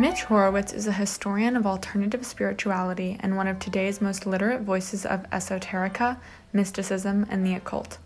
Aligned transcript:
Mitch 0.00 0.22
Horowitz 0.22 0.72
is 0.72 0.86
a 0.86 0.92
historian 0.92 1.56
of 1.56 1.66
alternative 1.66 2.24
spirituality 2.24 3.18
and 3.20 3.36
one 3.36 3.46
of 3.46 3.58
today's 3.58 4.00
most 4.00 4.24
literate 4.24 4.62
voices 4.62 5.04
of 5.04 5.28
esoterica, 5.28 6.16
mysticism, 6.54 7.26
and 7.28 7.44
the 7.44 7.52
occult. 7.52 7.98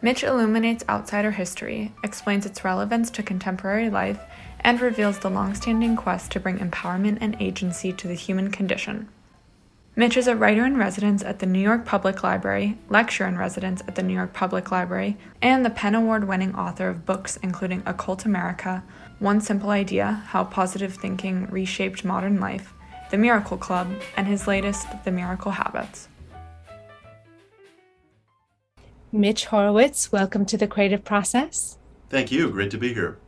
Mitch 0.00 0.24
illuminates 0.24 0.84
outsider 0.88 1.32
history, 1.32 1.92
explains 2.02 2.46
its 2.46 2.64
relevance 2.64 3.10
to 3.10 3.22
contemporary 3.22 3.90
life, 3.90 4.20
and 4.60 4.80
reveals 4.80 5.18
the 5.18 5.28
long-standing 5.28 5.96
quest 5.96 6.30
to 6.30 6.40
bring 6.40 6.56
empowerment 6.56 7.18
and 7.20 7.36
agency 7.38 7.92
to 7.92 8.08
the 8.08 8.14
human 8.14 8.50
condition. 8.50 9.10
Mitch 9.94 10.16
is 10.16 10.26
a 10.26 10.34
writer 10.34 10.64
in 10.64 10.78
residence 10.78 11.22
at 11.22 11.40
the 11.40 11.44
New 11.44 11.58
York 11.58 11.84
Public 11.84 12.22
Library, 12.22 12.78
lecturer 12.88 13.28
in 13.28 13.36
residence 13.36 13.82
at 13.86 13.94
the 13.94 14.02
New 14.02 14.14
York 14.14 14.32
Public 14.32 14.70
Library, 14.70 15.18
and 15.42 15.66
the 15.66 15.70
PEN 15.70 15.94
Award 15.94 16.26
winning 16.26 16.54
author 16.54 16.88
of 16.88 17.04
books 17.04 17.36
including 17.42 17.82
Occult 17.84 18.24
America, 18.24 18.82
One 19.18 19.38
Simple 19.38 19.68
Idea 19.68 20.22
How 20.28 20.44
Positive 20.44 20.94
Thinking 20.94 21.46
Reshaped 21.50 22.06
Modern 22.06 22.40
Life, 22.40 22.72
The 23.10 23.18
Miracle 23.18 23.58
Club, 23.58 23.92
and 24.16 24.26
his 24.26 24.46
latest, 24.46 24.86
The 25.04 25.10
Miracle 25.10 25.52
Habits. 25.52 26.08
Mitch 29.12 29.44
Horowitz, 29.44 30.10
welcome 30.10 30.46
to 30.46 30.56
the 30.56 30.66
creative 30.66 31.04
process. 31.04 31.76
Thank 32.08 32.32
you. 32.32 32.48
Great 32.48 32.70
to 32.70 32.78
be 32.78 32.94
here. 32.94 33.18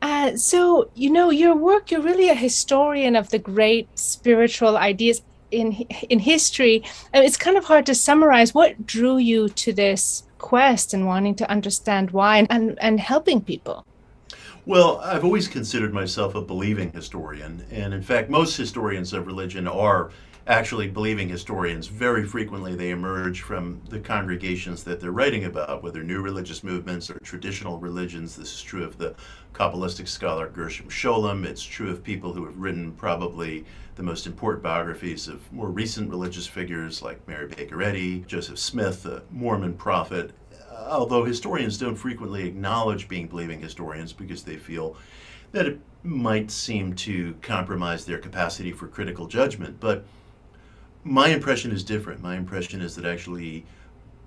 Uh, 0.00 0.34
so, 0.38 0.90
you 0.94 1.10
know, 1.10 1.28
your 1.28 1.54
work, 1.54 1.90
you're 1.90 2.00
really 2.00 2.30
a 2.30 2.34
historian 2.34 3.14
of 3.16 3.28
the 3.28 3.38
great 3.38 3.98
spiritual 3.98 4.78
ideas 4.78 5.20
in 5.54 5.72
in 6.10 6.18
history. 6.18 6.82
Uh, 7.14 7.20
it's 7.20 7.36
kind 7.36 7.56
of 7.56 7.64
hard 7.64 7.86
to 7.86 7.94
summarize 7.94 8.54
what 8.54 8.86
drew 8.86 9.16
you 9.18 9.48
to 9.50 9.72
this 9.72 10.24
quest 10.38 10.92
and 10.92 11.06
wanting 11.06 11.34
to 11.34 11.50
understand 11.50 12.10
why 12.10 12.46
and, 12.50 12.78
and 12.80 13.00
helping 13.00 13.40
people. 13.40 13.86
Well, 14.66 15.00
I've 15.00 15.24
always 15.24 15.48
considered 15.48 15.92
myself 15.92 16.34
a 16.34 16.40
believing 16.40 16.90
historian. 16.92 17.64
And 17.70 17.92
in 17.92 18.02
fact, 18.02 18.30
most 18.30 18.56
historians 18.56 19.12
of 19.12 19.26
religion 19.26 19.68
are 19.68 20.10
actually 20.46 20.88
believing 20.88 21.28
historians. 21.28 21.86
Very 21.86 22.26
frequently, 22.26 22.74
they 22.74 22.90
emerge 22.90 23.40
from 23.40 23.80
the 23.88 23.98
congregations 23.98 24.84
that 24.84 25.00
they're 25.00 25.10
writing 25.10 25.44
about, 25.44 25.82
whether 25.82 26.02
new 26.02 26.20
religious 26.20 26.62
movements 26.62 27.10
or 27.10 27.18
traditional 27.20 27.78
religions. 27.78 28.36
This 28.36 28.52
is 28.54 28.62
true 28.62 28.84
of 28.84 28.98
the 28.98 29.14
Kabbalistic 29.54 30.06
scholar 30.06 30.48
Gershom 30.48 30.88
Scholem. 30.88 31.44
It's 31.44 31.62
true 31.62 31.90
of 31.90 32.04
people 32.04 32.34
who 32.34 32.44
have 32.44 32.58
written 32.58 32.92
probably 32.92 33.64
the 33.96 34.02
most 34.02 34.26
important 34.26 34.62
biographies 34.62 35.28
of 35.28 35.50
more 35.52 35.70
recent 35.70 36.10
religious 36.10 36.46
figures 36.46 37.00
like 37.00 37.26
Mary 37.26 37.46
Baker 37.46 37.82
Eddy, 37.82 38.20
Joseph 38.26 38.58
Smith, 38.58 39.04
the 39.04 39.22
Mormon 39.30 39.74
prophet. 39.74 40.32
Although 40.88 41.24
historians 41.24 41.78
don't 41.78 41.94
frequently 41.94 42.46
acknowledge 42.46 43.08
being 43.08 43.28
believing 43.28 43.60
historians 43.60 44.12
because 44.12 44.42
they 44.42 44.56
feel 44.56 44.96
that 45.52 45.66
it 45.66 45.78
might 46.02 46.50
seem 46.50 46.94
to 46.94 47.34
compromise 47.40 48.04
their 48.04 48.18
capacity 48.18 48.72
for 48.72 48.88
critical 48.88 49.26
judgment. 49.26 49.78
But 49.78 50.04
my 51.04 51.28
impression 51.28 51.70
is 51.70 51.84
different. 51.84 52.22
My 52.22 52.36
impression 52.36 52.80
is 52.80 52.96
that 52.96 53.04
actually 53.04 53.64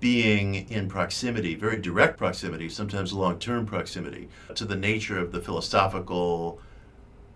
being 0.00 0.54
in 0.70 0.88
proximity, 0.88 1.56
very 1.56 1.76
direct 1.76 2.16
proximity, 2.16 2.68
sometimes 2.68 3.12
long 3.12 3.38
term 3.38 3.66
proximity, 3.66 4.28
to 4.54 4.64
the 4.64 4.76
nature 4.76 5.18
of 5.18 5.32
the 5.32 5.40
philosophical, 5.40 6.60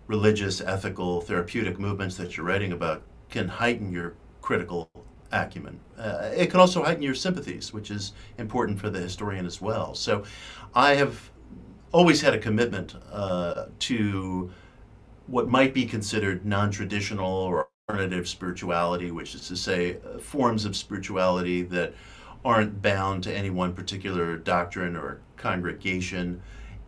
religious, 0.07 0.61
ethical, 0.61 1.21
therapeutic 1.21 1.79
movements 1.79 2.17
that 2.17 2.37
you're 2.37 2.47
writing 2.47 2.73
about 2.73 3.03
can 3.31 3.49
heighten 3.49 3.93
your 3.93 4.15
critical 4.41 4.89
acumen. 5.33 5.81
Uh, 5.99 6.31
it 6.35 6.51
can 6.51 6.61
also 6.61 6.85
heighten 6.85 7.03
your 7.03 7.15
sympathies, 7.15 7.73
which 7.73 7.91
is 7.91 8.13
important 8.39 8.79
for 8.79 8.91
the 8.91 9.01
historian 9.01 9.45
as 9.45 9.61
well. 9.61 9.95
So 9.95 10.23
I 10.75 10.95
have 10.95 11.31
always 11.91 12.21
had 12.21 12.35
a 12.35 12.39
commitment 12.39 12.95
uh, 13.11 13.67
to 13.81 14.53
what 15.27 15.49
might 15.49 15.75
be 15.75 15.85
considered 15.85 16.45
non 16.45 16.71
traditional 16.71 17.31
or 17.31 17.69
alternative 17.93 18.29
spirituality, 18.29 19.11
which 19.11 19.35
is 19.35 19.49
to 19.49 19.57
say, 19.57 19.97
uh, 20.07 20.19
forms 20.19 20.65
of 20.65 20.77
spirituality 20.77 21.63
that 21.63 21.93
aren't 22.45 22.81
bound 22.81 23.23
to 23.23 23.33
any 23.33 23.51
one 23.51 23.75
particular 23.75 24.37
doctrine 24.37 24.97
or 24.97 25.21
congregation. 25.37 26.41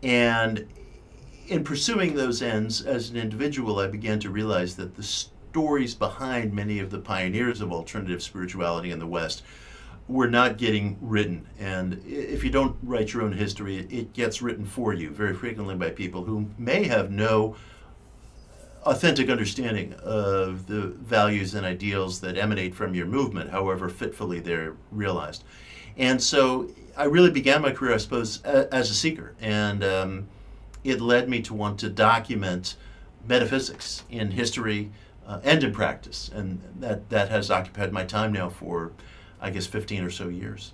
And 0.02 0.66
in 1.48 1.62
pursuing 1.62 2.14
those 2.14 2.42
ends 2.42 2.80
as 2.80 3.10
an 3.10 3.16
individual, 3.16 3.80
I 3.80 3.88
began 3.88 4.18
to 4.20 4.30
realize 4.30 4.76
that 4.76 4.94
the 4.94 5.02
stories 5.02 5.94
behind 5.94 6.52
many 6.52 6.78
of 6.78 6.90
the 6.90 6.98
pioneers 6.98 7.60
of 7.60 7.72
alternative 7.72 8.22
spirituality 8.22 8.90
in 8.90 8.98
the 8.98 9.06
West 9.06 9.42
were 10.08 10.28
not 10.28 10.58
getting 10.58 10.96
written. 11.00 11.46
And 11.58 12.02
if 12.06 12.44
you 12.44 12.50
don't 12.50 12.76
write 12.82 13.12
your 13.12 13.24
own 13.24 13.32
history, 13.32 13.78
it 13.90 14.12
gets 14.12 14.42
written 14.42 14.64
for 14.64 14.92
you 14.92 15.10
very 15.10 15.34
frequently 15.34 15.74
by 15.74 15.90
people 15.90 16.24
who 16.24 16.46
may 16.56 16.84
have 16.84 17.10
no 17.10 17.56
authentic 18.84 19.30
understanding 19.30 19.94
of 20.02 20.66
the 20.66 20.82
values 20.82 21.54
and 21.54 21.64
ideals 21.64 22.20
that 22.20 22.36
emanate 22.36 22.74
from 22.74 22.94
your 22.94 23.06
movement, 23.06 23.50
however 23.50 23.88
fitfully 23.88 24.40
they're 24.40 24.74
realized. 24.90 25.44
And 25.96 26.22
so 26.22 26.70
I 26.96 27.04
really 27.04 27.30
began 27.30 27.62
my 27.62 27.70
career, 27.70 27.94
I 27.94 27.98
suppose, 27.98 28.42
as 28.42 28.90
a 28.90 28.94
seeker. 28.94 29.34
And 29.40 29.82
um, 29.82 30.28
it 30.82 31.00
led 31.00 31.28
me 31.28 31.40
to 31.42 31.54
want 31.54 31.80
to 31.80 31.88
document 31.88 32.76
metaphysics 33.26 34.02
in 34.10 34.30
history 34.30 34.90
uh, 35.26 35.40
and 35.42 35.62
in 35.64 35.72
practice. 35.72 36.30
And 36.34 36.60
that, 36.80 37.08
that 37.10 37.30
has 37.30 37.50
occupied 37.50 37.92
my 37.92 38.04
time 38.04 38.32
now 38.32 38.48
for, 38.48 38.92
I 39.40 39.50
guess, 39.50 39.66
15 39.66 40.04
or 40.04 40.10
so 40.10 40.28
years. 40.28 40.72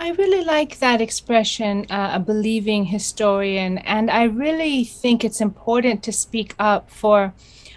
I 0.00 0.10
really 0.10 0.44
like 0.44 0.78
that 0.80 1.00
expression, 1.00 1.86
uh, 1.90 2.10
a 2.14 2.20
believing 2.20 2.84
historian. 2.84 3.78
And 3.78 4.10
I 4.10 4.24
really 4.24 4.84
think 4.84 5.24
it's 5.24 5.40
important 5.40 6.02
to 6.04 6.12
speak 6.12 6.54
up 6.58 6.90
for. 6.90 7.32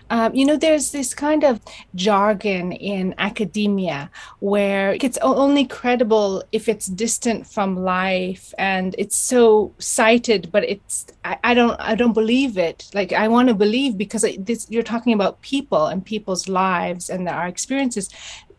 Um, 0.10 0.34
you 0.34 0.46
know, 0.46 0.56
there's 0.56 0.92
this 0.92 1.14
kind 1.14 1.44
of 1.44 1.60
jargon 1.94 2.72
in 2.72 3.14
academia 3.18 4.10
where 4.40 4.96
it's 5.02 5.18
only 5.22 5.66
credible 5.66 6.46
if 6.54 6.70
it's 6.70 6.86
distant 6.86 7.46
from 7.46 7.76
life 7.76 8.54
and 8.58 8.96
it's 8.98 9.18
so 9.18 9.74
cited, 9.80 10.50
but 10.50 10.64
it's 10.64 11.08
I, 11.26 11.38
I 11.44 11.54
don't 11.54 11.76
I 11.82 11.96
don't 11.96 12.14
believe 12.14 12.58
it. 12.58 12.90
Like 12.94 13.12
I 13.12 13.28
want 13.28 13.50
to 13.50 13.54
believe 13.54 13.98
because 13.98 14.26
this 14.40 14.66
you're 14.70 14.82
talking 14.82 15.12
about 15.12 15.42
people 15.42 15.88
and 15.88 16.06
people's 16.06 16.48
lives 16.48 17.10
and 17.10 17.28
our 17.28 17.48
experiences, 17.50 18.10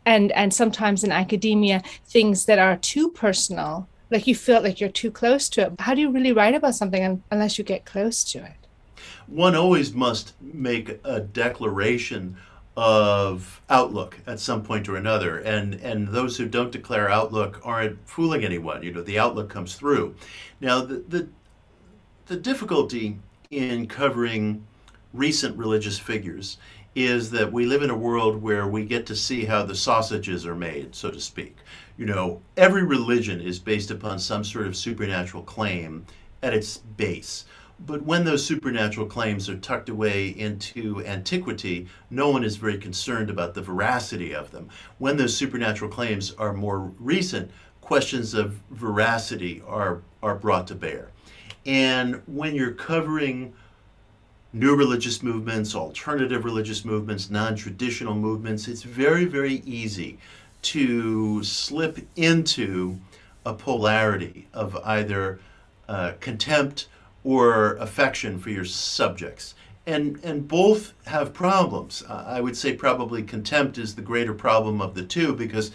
and 0.08 0.32
and 0.32 0.54
sometimes 0.54 1.04
in 1.04 1.12
academia 1.12 1.82
things 2.06 2.46
that 2.46 2.58
are 2.58 2.76
too 2.76 3.10
personal 3.10 3.86
like 4.10 4.26
you 4.26 4.34
feel 4.34 4.62
like 4.62 4.80
you're 4.80 4.88
too 4.88 5.10
close 5.10 5.50
to 5.50 5.66
it. 5.66 5.72
How 5.80 5.94
do 5.94 6.00
you 6.00 6.10
really 6.10 6.32
write 6.32 6.54
about 6.54 6.74
something 6.74 7.22
unless 7.30 7.58
you 7.58 7.64
get 7.64 7.84
close 7.84 8.24
to 8.32 8.38
it? 8.38 8.66
One 9.26 9.54
always 9.54 9.92
must 9.92 10.32
make 10.40 10.98
a 11.04 11.20
declaration 11.20 12.38
of 12.74 13.60
outlook 13.68 14.18
at 14.26 14.40
some 14.40 14.62
point 14.62 14.88
or 14.88 14.96
another. 14.96 15.40
And 15.40 15.74
and 15.74 16.08
those 16.08 16.38
who 16.38 16.48
don't 16.48 16.72
declare 16.72 17.10
outlook 17.10 17.60
aren't 17.62 17.98
fooling 18.08 18.44
anyone. 18.44 18.82
You 18.82 18.92
know 18.92 19.02
the 19.02 19.18
outlook 19.18 19.50
comes 19.50 19.74
through. 19.74 20.14
Now 20.58 20.80
the 20.80 21.04
the, 21.06 21.28
the 22.26 22.36
difficulty 22.36 23.18
in 23.50 23.86
covering 23.88 24.64
recent 25.12 25.56
religious 25.56 25.98
figures 25.98 26.58
is 27.06 27.30
that 27.30 27.52
we 27.52 27.64
live 27.64 27.82
in 27.82 27.90
a 27.90 27.96
world 27.96 28.42
where 28.42 28.66
we 28.66 28.84
get 28.84 29.06
to 29.06 29.14
see 29.14 29.44
how 29.44 29.62
the 29.62 29.74
sausages 29.74 30.44
are 30.44 30.54
made, 30.54 30.94
so 30.94 31.10
to 31.10 31.20
speak. 31.20 31.56
You 31.96 32.06
know, 32.06 32.42
every 32.56 32.82
religion 32.82 33.40
is 33.40 33.58
based 33.58 33.90
upon 33.90 34.18
some 34.18 34.42
sort 34.42 34.66
of 34.66 34.76
supernatural 34.76 35.44
claim 35.44 36.06
at 36.42 36.54
its 36.54 36.78
base. 36.78 37.44
But 37.86 38.02
when 38.02 38.24
those 38.24 38.44
supernatural 38.44 39.06
claims 39.06 39.48
are 39.48 39.56
tucked 39.56 39.88
away 39.88 40.30
into 40.30 41.04
antiquity, 41.06 41.86
no 42.10 42.30
one 42.30 42.42
is 42.42 42.56
very 42.56 42.78
concerned 42.78 43.30
about 43.30 43.54
the 43.54 43.62
veracity 43.62 44.34
of 44.34 44.50
them. 44.50 44.68
When 44.98 45.16
those 45.16 45.36
supernatural 45.36 45.90
claims 45.90 46.32
are 46.32 46.52
more 46.52 46.92
recent, 46.98 47.50
questions 47.80 48.34
of 48.34 48.60
veracity 48.70 49.62
are, 49.66 50.02
are 50.22 50.34
brought 50.34 50.66
to 50.66 50.74
bear. 50.74 51.10
And 51.64 52.22
when 52.26 52.56
you're 52.56 52.72
covering 52.72 53.54
new 54.52 54.74
religious 54.74 55.22
movements, 55.22 55.74
alternative 55.74 56.44
religious 56.44 56.84
movements, 56.84 57.30
non 57.30 57.54
traditional 57.54 58.14
movements, 58.14 58.68
it's 58.68 58.82
very, 58.82 59.24
very 59.24 59.62
easy 59.66 60.18
to 60.62 61.42
slip 61.44 61.98
into 62.16 62.98
a 63.44 63.54
polarity 63.54 64.48
of 64.52 64.76
either 64.84 65.40
uh, 65.88 66.12
contempt 66.20 66.88
or 67.24 67.76
affection 67.76 68.38
for 68.38 68.50
your 68.50 68.64
subjects. 68.64 69.54
And, 69.86 70.20
and 70.22 70.46
both 70.46 70.92
have 71.06 71.32
problems. 71.32 72.04
I 72.08 72.42
would 72.42 72.56
say 72.56 72.74
probably 72.74 73.22
contempt 73.22 73.78
is 73.78 73.94
the 73.94 74.02
greater 74.02 74.34
problem 74.34 74.82
of 74.82 74.94
the 74.94 75.02
two 75.02 75.34
because 75.34 75.70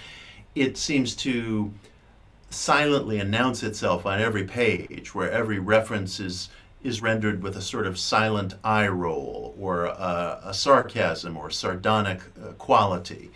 it 0.54 0.78
seems 0.78 1.16
to 1.18 1.74
silently 2.52 3.20
announce 3.20 3.64
itself 3.64 4.06
on 4.06 4.22
every 4.22 4.44
page 4.44 5.16
where 5.16 5.32
every 5.32 5.58
reference 5.58 6.20
is 6.20 6.50
is 6.84 7.02
rendered 7.02 7.42
with 7.42 7.56
a 7.56 7.62
sort 7.62 7.88
of 7.88 7.98
silent 7.98 8.56
eye 8.64 8.88
roll 8.88 9.56
or 9.60 9.86
a, 9.86 10.40
a 10.46 10.54
sarcasm 10.54 11.38
or 11.38 11.50
sardonic 11.50 12.22
uh, 12.42 12.52
quality. 12.54 13.32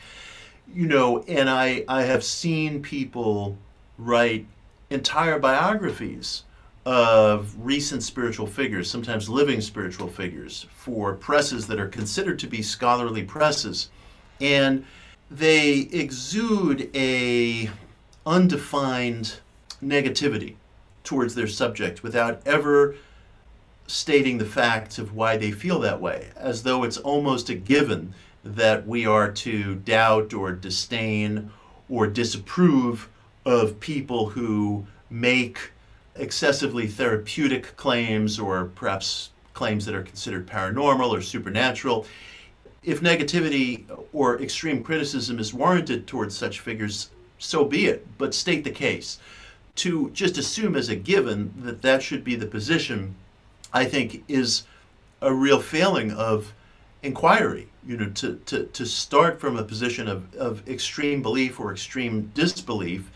You 0.73 0.87
know, 0.87 1.23
and 1.23 1.49
I, 1.49 1.85
I 1.87 2.03
have 2.03 2.23
seen 2.23 2.81
people 2.81 3.57
write 3.97 4.45
entire 4.89 5.39
biographies 5.39 6.43
of 6.85 7.53
recent 7.59 8.03
spiritual 8.03 8.47
figures, 8.47 8.89
sometimes 8.89 9.27
living 9.27 9.59
spiritual 9.59 10.07
figures, 10.07 10.67
for 10.75 11.13
presses 11.13 11.67
that 11.67 11.79
are 11.79 11.87
considered 11.87 12.39
to 12.39 12.47
be 12.47 12.61
scholarly 12.61 13.23
presses. 13.23 13.89
And 14.39 14.85
they 15.29 15.89
exude 15.91 16.89
a 16.95 17.69
undefined 18.25 19.39
negativity 19.83 20.55
towards 21.03 21.35
their 21.35 21.47
subject 21.47 22.03
without 22.03 22.41
ever 22.45 22.95
stating 23.87 24.37
the 24.37 24.45
facts 24.45 24.99
of 24.99 25.15
why 25.15 25.37
they 25.37 25.51
feel 25.51 25.79
that 25.79 26.01
way, 26.01 26.29
as 26.35 26.63
though 26.63 26.83
it's 26.83 26.97
almost 26.97 27.49
a 27.49 27.55
given 27.55 28.13
that 28.43 28.85
we 28.85 29.05
are 29.05 29.31
to 29.31 29.75
doubt 29.75 30.33
or 30.33 30.51
disdain 30.51 31.49
or 31.89 32.05
disapprove 32.05 33.09
of 33.45 33.79
people 33.79 34.29
who 34.29 34.85
make 35.09 35.71
excessively 36.15 36.87
therapeutic 36.87 37.75
claims 37.77 38.37
or 38.37 38.65
perhaps 38.75 39.29
claims 39.53 39.85
that 39.85 39.95
are 39.95 40.03
considered 40.03 40.45
paranormal 40.47 41.09
or 41.09 41.21
supernatural. 41.21 42.05
If 42.83 43.01
negativity 43.01 43.85
or 44.13 44.41
extreme 44.41 44.83
criticism 44.83 45.39
is 45.39 45.53
warranted 45.53 46.07
towards 46.07 46.35
such 46.35 46.59
figures, 46.59 47.09
so 47.37 47.65
be 47.65 47.87
it, 47.87 48.05
but 48.17 48.33
state 48.33 48.63
the 48.63 48.71
case. 48.71 49.19
To 49.75 50.09
just 50.11 50.37
assume 50.37 50.75
as 50.75 50.89
a 50.89 50.95
given 50.95 51.53
that 51.57 51.81
that 51.83 52.01
should 52.01 52.23
be 52.23 52.35
the 52.35 52.47
position, 52.47 53.15
I 53.73 53.85
think, 53.85 54.23
is 54.27 54.63
a 55.21 55.33
real 55.33 55.59
failing 55.59 56.11
of 56.11 56.53
inquiry. 57.03 57.67
You 57.85 57.97
know, 57.97 58.09
to, 58.09 58.35
to, 58.47 58.65
to 58.65 58.85
start 58.85 59.39
from 59.39 59.57
a 59.57 59.63
position 59.63 60.07
of, 60.07 60.35
of 60.35 60.67
extreme 60.67 61.21
belief 61.21 61.59
or 61.59 61.71
extreme 61.71 62.31
disbelief 62.33 63.09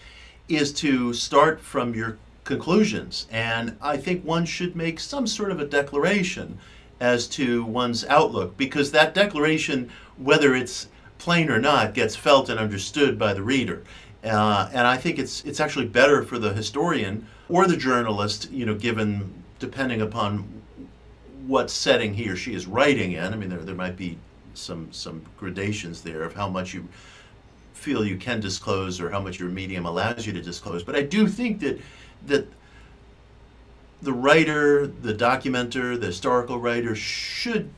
is 0.47 0.71
to 0.73 1.13
start 1.13 1.59
from 1.59 1.93
your 1.93 2.17
conclusions. 2.43 3.27
And 3.29 3.75
I 3.81 3.97
think 3.97 4.23
one 4.23 4.45
should 4.45 4.75
make 4.75 4.99
some 4.99 5.27
sort 5.27 5.51
of 5.51 5.59
a 5.59 5.65
declaration 5.65 6.57
as 6.99 7.27
to 7.27 7.65
one's 7.65 8.05
outlook 8.05 8.55
because 8.57 8.91
that 8.91 9.13
declaration, 9.13 9.89
whether 10.17 10.55
it's 10.55 10.87
plain 11.17 11.49
or 11.49 11.59
not, 11.59 11.93
gets 11.93 12.15
felt 12.15 12.49
and 12.49 12.59
understood 12.59 13.17
by 13.17 13.33
the 13.33 13.43
reader. 13.43 13.83
Uh, 14.23 14.69
and 14.71 14.85
I 14.87 14.97
think 14.97 15.17
it's 15.17 15.43
it's 15.45 15.59
actually 15.59 15.87
better 15.87 16.23
for 16.23 16.37
the 16.37 16.53
historian 16.53 17.25
or 17.49 17.67
the 17.67 17.75
journalist, 17.75 18.51
you 18.51 18.65
know, 18.65 18.75
given 18.75 19.40
depending 19.61 20.01
upon 20.01 20.61
what 21.47 21.71
setting 21.71 22.13
he 22.13 22.27
or 22.27 22.35
she 22.35 22.53
is 22.53 22.67
writing 22.67 23.13
in. 23.13 23.33
I 23.33 23.35
mean, 23.37 23.49
there 23.49 23.59
there 23.59 23.75
might 23.75 23.95
be 23.95 24.17
some 24.53 24.91
some 24.91 25.21
gradations 25.37 26.01
there 26.01 26.23
of 26.23 26.33
how 26.33 26.49
much 26.49 26.73
you 26.73 26.89
feel 27.73 28.05
you 28.05 28.17
can 28.17 28.41
disclose 28.41 28.99
or 28.99 29.09
how 29.09 29.21
much 29.21 29.39
your 29.39 29.49
medium 29.49 29.85
allows 29.85 30.27
you 30.27 30.33
to 30.33 30.41
disclose. 30.41 30.83
But 30.83 30.95
I 30.95 31.03
do 31.03 31.27
think 31.27 31.61
that 31.61 31.79
that 32.25 32.47
the 34.01 34.13
writer, 34.13 34.87
the 34.87 35.13
documenter, 35.13 35.99
the 35.99 36.07
historical 36.07 36.59
writer 36.59 36.95
should 36.95 37.69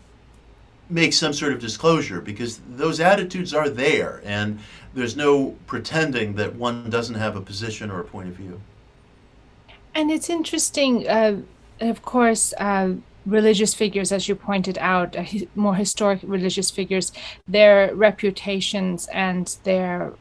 make 0.89 1.13
some 1.13 1.33
sort 1.33 1.53
of 1.53 1.59
disclosure 1.59 2.21
because 2.21 2.59
those 2.75 2.99
attitudes 2.99 3.53
are 3.53 3.69
there 3.69 4.21
and 4.25 4.59
there's 4.93 5.15
no 5.15 5.55
pretending 5.65 6.35
that 6.35 6.55
one 6.55 6.89
doesn't 6.89 7.15
have 7.15 7.35
a 7.35 7.41
position 7.41 7.89
or 7.89 7.99
a 7.99 8.03
point 8.03 8.29
of 8.29 8.35
view. 8.35 8.61
And 9.95 10.11
it's 10.11 10.29
interesting, 10.29 11.07
uh, 11.07 11.41
of 11.79 12.01
course, 12.01 12.53
uh, 12.57 12.93
religious 13.25 13.73
figures, 13.73 14.11
as 14.11 14.27
you 14.27 14.35
pointed 14.35 14.77
out, 14.79 15.15
uh, 15.15 15.25
more 15.55 15.75
historic 15.75 16.19
religious 16.23 16.69
figures, 16.69 17.11
their 17.47 17.93
reputations 17.95 19.07
and 19.07 19.57
their 19.63 20.13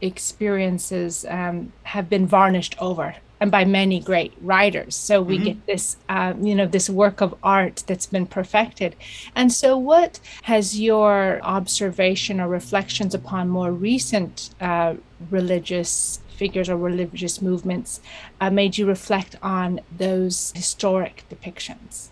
experiences 0.00 1.24
um, 1.28 1.72
have 1.84 2.10
been 2.10 2.26
varnished 2.26 2.74
over 2.80 3.14
and 3.42 3.50
by 3.50 3.64
many 3.64 3.98
great 3.98 4.32
writers. 4.40 4.94
So 4.94 5.20
we 5.20 5.34
mm-hmm. 5.34 5.44
get 5.44 5.66
this, 5.66 5.96
uh, 6.08 6.34
you 6.40 6.54
know, 6.54 6.66
this 6.66 6.88
work 6.88 7.20
of 7.20 7.34
art 7.42 7.82
that's 7.88 8.06
been 8.06 8.26
perfected. 8.26 8.94
And 9.34 9.52
so, 9.52 9.76
what 9.76 10.20
has 10.42 10.78
your 10.78 11.40
observation 11.42 12.40
or 12.40 12.46
reflections 12.46 13.16
upon 13.16 13.48
more 13.48 13.72
recent 13.72 14.50
uh, 14.60 14.94
religious 15.28 16.20
figures 16.32 16.68
or 16.68 16.76
religious 16.76 17.40
movements 17.40 18.00
uh, 18.40 18.50
made 18.50 18.78
you 18.78 18.86
reflect 18.86 19.36
on 19.42 19.80
those 19.96 20.52
historic 20.56 21.24
depictions? 21.30 22.08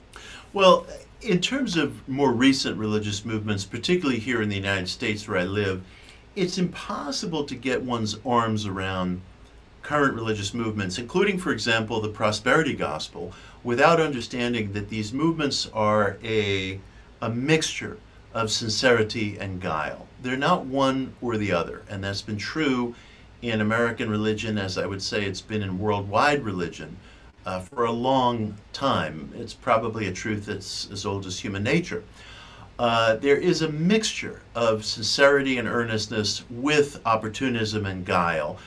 Well, 0.53 0.87
in 1.23 1.41
terms 1.41 1.77
of 1.77 2.09
more 2.09 2.33
recent 2.33 2.79
religious 2.79 3.25
movements, 3.25 3.65
particularly 3.65 4.21
here 4.21 4.43
in 4.43 4.49
the 4.49 4.57
United 4.57 4.89
States 4.89 5.29
where 5.29 5.39
I 5.39 5.45
live, 5.45 5.83
it's 6.37 6.59
impossible 6.59 7.45
to 7.45 7.55
get 7.55 7.83
one's 7.83 8.17
arms 8.25 8.67
around 8.67 9.21
current 9.83 10.15
religious 10.15 10.55
movements, 10.55 10.99
including, 10.99 11.39
for 11.39 11.53
example, 11.53 12.01
the 12.01 12.09
prosperity 12.09 12.75
gospel, 12.75 13.33
without 13.65 14.01
understanding 14.01 14.73
that 14.73 14.89
these 14.89 15.13
movements 15.13 15.69
are 15.73 16.19
a, 16.23 16.81
a 17.21 17.31
mixture 17.31 17.99
of 18.33 18.51
sincerity 18.51 19.37
and 19.39 19.61
guile. 19.61 20.07
They're 20.23 20.37
not 20.37 20.67
one 20.67 21.15
or 21.21 21.37
the 21.37 21.53
other, 21.53 21.83
and 21.89 22.05
that's 22.05 22.23
been 22.23 22.39
true 22.39 22.95
in 23.43 23.61
American 23.61 24.11
religion, 24.11 24.59
as 24.59 24.79
I 24.79 24.87
would 24.87 25.03
say 25.03 25.25
it's 25.25 25.41
been 25.41 25.63
in 25.63 25.79
worldwide 25.79 26.45
religion 26.45 26.97
uh, 27.47 27.61
for 27.61 27.85
a 27.85 27.93
long 27.93 28.55
time. 28.73 29.33
It's 29.37 29.55
probably 29.55 30.07
a 30.07 30.13
truth 30.13 30.47
that's 30.47 30.91
as 30.91 31.07
old 31.07 31.27
as 31.27 31.41
human 31.41 31.63
nature. 31.63 32.03
Uh, 32.79 33.17
there 33.17 33.37
is 33.37 33.63
a 33.63 33.69
mixture 33.69 34.41
of 34.55 34.85
sincerity 34.85 35.59
and 35.59 35.69
earnestness 35.69 36.45
with 36.51 37.01
opportunism 37.05 37.85
and 37.87 38.07
guile 38.07 38.59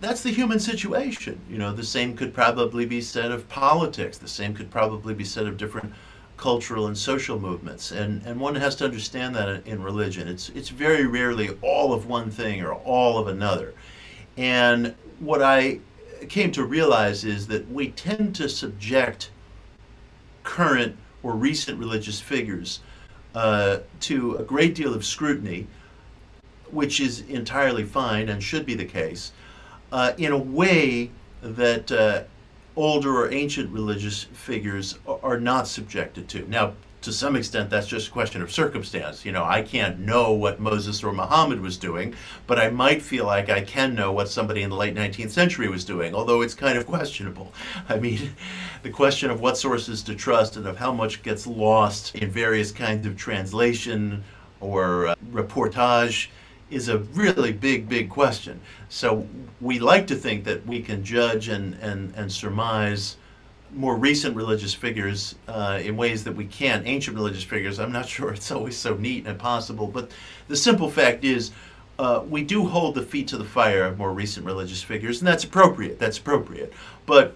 that's 0.00 0.22
the 0.22 0.30
human 0.30 0.60
situation. 0.60 1.40
You 1.48 1.58
know, 1.58 1.72
the 1.72 1.84
same 1.84 2.16
could 2.16 2.34
probably 2.34 2.84
be 2.84 3.00
said 3.00 3.30
of 3.30 3.48
politics. 3.48 4.18
The 4.18 4.28
same 4.28 4.54
could 4.54 4.70
probably 4.70 5.14
be 5.14 5.24
said 5.24 5.46
of 5.46 5.56
different 5.56 5.92
cultural 6.36 6.86
and 6.86 6.96
social 6.96 7.40
movements. 7.40 7.92
And 7.92 8.22
and 8.26 8.38
one 8.38 8.54
has 8.56 8.76
to 8.76 8.84
understand 8.84 9.34
that 9.36 9.66
in 9.66 9.82
religion. 9.82 10.28
It's 10.28 10.50
it's 10.50 10.68
very 10.68 11.06
rarely 11.06 11.50
all 11.62 11.92
of 11.94 12.06
one 12.06 12.30
thing 12.30 12.62
or 12.62 12.74
all 12.74 13.18
of 13.18 13.26
another. 13.26 13.72
And 14.36 14.94
what 15.18 15.42
I 15.42 15.80
came 16.28 16.52
to 16.52 16.64
realize 16.64 17.24
is 17.24 17.46
that 17.48 17.70
we 17.70 17.90
tend 17.90 18.34
to 18.36 18.48
subject 18.48 19.30
current 20.42 20.96
or 21.22 21.32
recent 21.32 21.78
religious 21.78 22.20
figures 22.20 22.80
uh, 23.34 23.78
to 24.00 24.36
a 24.36 24.42
great 24.42 24.74
deal 24.74 24.94
of 24.94 25.04
scrutiny, 25.04 25.66
which 26.70 27.00
is 27.00 27.20
entirely 27.22 27.84
fine 27.84 28.28
and 28.28 28.42
should 28.42 28.66
be 28.66 28.74
the 28.74 28.84
case 28.84 29.32
uh, 29.92 30.12
in 30.16 30.32
a 30.32 30.38
way 30.38 31.10
that 31.42 31.92
uh, 31.92 32.22
older 32.76 33.16
or 33.16 33.32
ancient 33.32 33.70
religious 33.70 34.24
figures 34.24 34.98
are 35.06 35.40
not 35.40 35.66
subjected 35.66 36.28
to. 36.28 36.48
Now, 36.48 36.74
to 37.06 37.12
some 37.12 37.36
extent, 37.36 37.70
that's 37.70 37.86
just 37.86 38.08
a 38.08 38.10
question 38.10 38.42
of 38.42 38.50
circumstance. 38.50 39.24
You 39.24 39.30
know, 39.30 39.44
I 39.44 39.62
can't 39.62 40.00
know 40.00 40.32
what 40.32 40.58
Moses 40.58 41.04
or 41.04 41.12
Muhammad 41.12 41.60
was 41.60 41.78
doing, 41.78 42.16
but 42.48 42.58
I 42.58 42.68
might 42.68 43.00
feel 43.00 43.24
like 43.24 43.48
I 43.48 43.60
can 43.60 43.94
know 43.94 44.10
what 44.10 44.28
somebody 44.28 44.62
in 44.62 44.70
the 44.70 44.76
late 44.76 44.96
19th 44.96 45.30
century 45.30 45.68
was 45.68 45.84
doing, 45.84 46.16
although 46.16 46.42
it's 46.42 46.52
kind 46.52 46.76
of 46.76 46.84
questionable. 46.84 47.54
I 47.88 48.00
mean, 48.00 48.34
the 48.82 48.90
question 48.90 49.30
of 49.30 49.40
what 49.40 49.56
sources 49.56 50.02
to 50.02 50.16
trust 50.16 50.56
and 50.56 50.66
of 50.66 50.78
how 50.78 50.92
much 50.92 51.22
gets 51.22 51.46
lost 51.46 52.16
in 52.16 52.28
various 52.28 52.72
kinds 52.72 53.06
of 53.06 53.16
translation 53.16 54.24
or 54.58 55.06
uh, 55.06 55.14
reportage 55.30 56.26
is 56.72 56.88
a 56.88 56.98
really 56.98 57.52
big, 57.52 57.88
big 57.88 58.10
question. 58.10 58.60
So 58.88 59.28
we 59.60 59.78
like 59.78 60.08
to 60.08 60.16
think 60.16 60.42
that 60.42 60.66
we 60.66 60.82
can 60.82 61.04
judge 61.04 61.46
and, 61.46 61.74
and, 61.74 62.12
and 62.16 62.32
surmise 62.32 63.16
more 63.76 63.96
recent 63.96 64.34
religious 64.34 64.74
figures 64.74 65.34
uh, 65.48 65.80
in 65.82 65.96
ways 65.96 66.24
that 66.24 66.34
we 66.34 66.46
can't 66.46 66.86
ancient 66.86 67.16
religious 67.16 67.44
figures. 67.44 67.78
I'm 67.78 67.92
not 67.92 68.08
sure 68.08 68.32
it's 68.32 68.50
always 68.50 68.76
so 68.76 68.94
neat 68.94 69.26
and 69.26 69.38
possible, 69.38 69.86
but 69.86 70.10
the 70.48 70.56
simple 70.56 70.90
fact 70.90 71.24
is 71.24 71.52
uh, 71.98 72.22
we 72.28 72.42
do 72.42 72.66
hold 72.66 72.94
the 72.94 73.02
feet 73.02 73.28
to 73.28 73.38
the 73.38 73.44
fire 73.44 73.84
of 73.84 73.98
more 73.98 74.12
recent 74.12 74.44
religious 74.44 74.82
figures, 74.82 75.20
and 75.20 75.28
that's 75.28 75.44
appropriate. 75.44 75.98
That's 75.98 76.18
appropriate. 76.18 76.72
But 77.06 77.34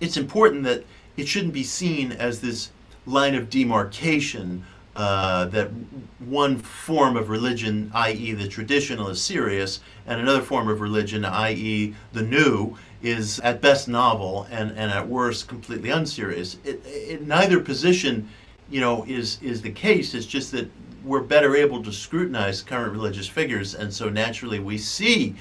it's 0.00 0.16
important 0.16 0.64
that 0.64 0.84
it 1.16 1.26
shouldn't 1.26 1.54
be 1.54 1.64
seen 1.64 2.12
as 2.12 2.40
this 2.40 2.70
line 3.06 3.34
of 3.34 3.48
demarcation 3.48 4.64
uh, 4.94 5.44
that 5.46 5.70
one 6.18 6.56
form 6.58 7.16
of 7.16 7.28
religion, 7.28 7.90
i.e., 7.94 8.32
the 8.32 8.48
traditional, 8.48 9.08
is 9.08 9.22
serious, 9.22 9.78
and 10.06 10.20
another 10.20 10.40
form 10.40 10.68
of 10.68 10.80
religion, 10.80 11.24
i.e., 11.24 11.94
the 12.12 12.22
new, 12.22 12.76
is 13.02 13.38
at 13.40 13.60
best 13.60 13.88
novel 13.88 14.46
and, 14.50 14.70
and 14.70 14.90
at 14.90 15.06
worst 15.06 15.48
completely 15.48 15.90
unserious. 15.90 16.56
It, 16.64 16.82
it, 16.84 17.26
neither 17.26 17.60
position, 17.60 18.28
you 18.70 18.80
know, 18.80 19.04
is 19.06 19.40
is 19.42 19.62
the 19.62 19.70
case. 19.70 20.14
It's 20.14 20.26
just 20.26 20.52
that 20.52 20.68
we're 21.04 21.22
better 21.22 21.56
able 21.56 21.82
to 21.82 21.92
scrutinize 21.92 22.62
current 22.62 22.92
religious 22.92 23.28
figures, 23.28 23.74
and 23.74 23.92
so 23.92 24.08
naturally 24.08 24.58
we 24.58 24.78
see 24.78 25.36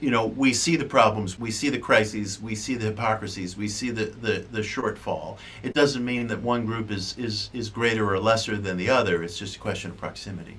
you 0.00 0.10
know, 0.10 0.26
we 0.26 0.52
see 0.52 0.76
the 0.76 0.84
problems, 0.84 1.38
we 1.38 1.50
see 1.50 1.70
the 1.70 1.78
crises, 1.78 2.40
we 2.40 2.54
see 2.54 2.76
the 2.76 2.86
hypocrisies, 2.86 3.56
we 3.56 3.68
see 3.68 3.90
the, 3.90 4.04
the, 4.04 4.44
the 4.52 4.60
shortfall. 4.60 5.38
It 5.62 5.74
doesn't 5.74 6.04
mean 6.04 6.28
that 6.28 6.40
one 6.40 6.66
group 6.66 6.90
is, 6.90 7.16
is, 7.18 7.50
is 7.52 7.68
greater 7.68 8.08
or 8.08 8.20
lesser 8.20 8.56
than 8.56 8.76
the 8.76 8.90
other. 8.90 9.22
It's 9.22 9.38
just 9.38 9.56
a 9.56 9.58
question 9.58 9.90
of 9.90 9.96
proximity. 9.96 10.56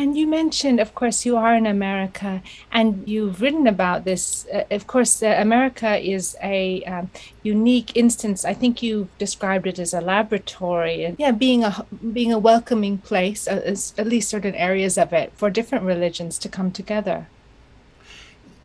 And 0.00 0.16
you 0.16 0.26
mentioned, 0.26 0.80
of 0.80 0.94
course, 0.94 1.26
you 1.26 1.36
are 1.36 1.54
in 1.54 1.66
America 1.66 2.42
and 2.72 3.06
you've 3.06 3.42
written 3.42 3.66
about 3.66 4.04
this. 4.04 4.46
Uh, 4.46 4.64
of 4.70 4.86
course, 4.86 5.22
uh, 5.22 5.36
America 5.38 5.98
is 5.98 6.38
a 6.42 6.82
um, 6.84 7.10
unique 7.42 7.94
instance. 7.94 8.46
I 8.46 8.54
think 8.54 8.82
you've 8.82 9.10
described 9.18 9.66
it 9.66 9.78
as 9.78 9.92
a 9.92 10.00
laboratory 10.00 11.04
and 11.04 11.16
yeah, 11.18 11.32
being 11.32 11.64
a 11.64 11.84
being 12.14 12.32
a 12.32 12.38
welcoming 12.38 12.96
place, 12.96 13.46
uh, 13.46 13.76
at 13.98 14.06
least 14.06 14.30
certain 14.30 14.54
areas 14.54 14.96
of 14.96 15.12
it, 15.12 15.34
for 15.36 15.50
different 15.50 15.84
religions 15.84 16.38
to 16.38 16.48
come 16.48 16.70
together. 16.70 17.26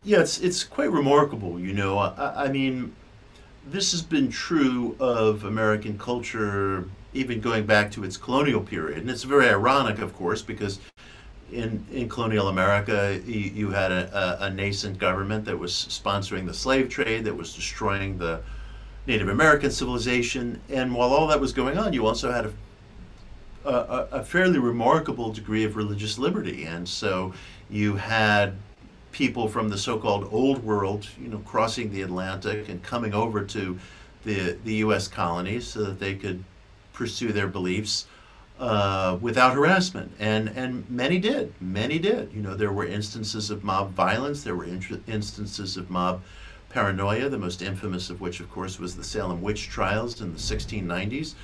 Yeah, 0.04 0.20
it's 0.20 0.40
it's 0.40 0.64
quite 0.64 0.90
remarkable. 0.90 1.60
You 1.60 1.74
know, 1.74 1.98
I, 1.98 2.44
I 2.44 2.48
mean, 2.48 2.96
this 3.66 3.90
has 3.90 4.00
been 4.00 4.30
true 4.30 4.96
of 4.98 5.44
American 5.44 5.98
culture 5.98 6.88
even 7.12 7.40
going 7.40 7.66
back 7.66 7.90
to 7.90 8.04
its 8.04 8.16
colonial 8.16 8.62
period, 8.62 9.00
and 9.02 9.10
it's 9.10 9.24
very 9.24 9.50
ironic, 9.50 9.98
of 9.98 10.14
course, 10.14 10.40
because 10.40 10.78
in, 11.52 11.84
in 11.92 12.08
colonial 12.08 12.48
America, 12.48 13.20
you, 13.24 13.38
you 13.38 13.70
had 13.70 13.92
a, 13.92 14.40
a, 14.42 14.46
a, 14.46 14.50
nascent 14.50 14.98
government 14.98 15.44
that 15.44 15.58
was 15.58 15.72
sponsoring 15.72 16.46
the 16.46 16.54
slave 16.54 16.88
trade, 16.88 17.24
that 17.24 17.34
was 17.34 17.54
destroying 17.54 18.18
the 18.18 18.40
Native 19.06 19.28
American 19.28 19.70
civilization. 19.70 20.60
And 20.68 20.94
while 20.94 21.10
all 21.10 21.26
that 21.28 21.40
was 21.40 21.52
going 21.52 21.78
on, 21.78 21.92
you 21.92 22.06
also 22.06 22.32
had 22.32 22.46
a, 22.46 22.52
a, 23.64 24.08
a 24.12 24.24
fairly 24.24 24.58
remarkable 24.58 25.32
degree 25.32 25.64
of 25.64 25.76
religious 25.76 26.18
liberty. 26.18 26.64
And 26.64 26.88
so 26.88 27.32
you 27.70 27.96
had 27.96 28.54
people 29.12 29.48
from 29.48 29.68
the 29.68 29.78
so-called 29.78 30.28
old 30.32 30.62
world, 30.64 31.08
you 31.20 31.28
know, 31.28 31.38
crossing 31.38 31.92
the 31.92 32.02
Atlantic 32.02 32.68
and 32.68 32.82
coming 32.82 33.14
over 33.14 33.44
to 33.44 33.78
the, 34.24 34.58
the 34.64 34.74
U.S. 34.74 35.06
colonies 35.06 35.66
so 35.66 35.84
that 35.84 36.00
they 36.00 36.16
could 36.16 36.42
pursue 36.92 37.32
their 37.32 37.46
beliefs 37.46 38.06
uh, 38.58 39.18
without 39.20 39.54
harassment, 39.54 40.12
and 40.18 40.48
and 40.48 40.88
many 40.88 41.18
did. 41.18 41.52
Many 41.60 41.98
did. 41.98 42.32
You 42.32 42.42
know, 42.42 42.54
there 42.54 42.72
were 42.72 42.86
instances 42.86 43.50
of 43.50 43.64
mob 43.64 43.92
violence. 43.92 44.42
There 44.42 44.56
were 44.56 44.64
in- 44.64 45.02
instances 45.06 45.76
of 45.76 45.90
mob 45.90 46.22
paranoia. 46.70 47.28
The 47.28 47.38
most 47.38 47.62
infamous 47.62 48.10
of 48.10 48.20
which, 48.20 48.40
of 48.40 48.50
course, 48.50 48.78
was 48.78 48.96
the 48.96 49.04
Salem 49.04 49.42
witch 49.42 49.68
trials 49.68 50.20
in 50.20 50.32
the 50.32 50.38
1690s. 50.38 51.34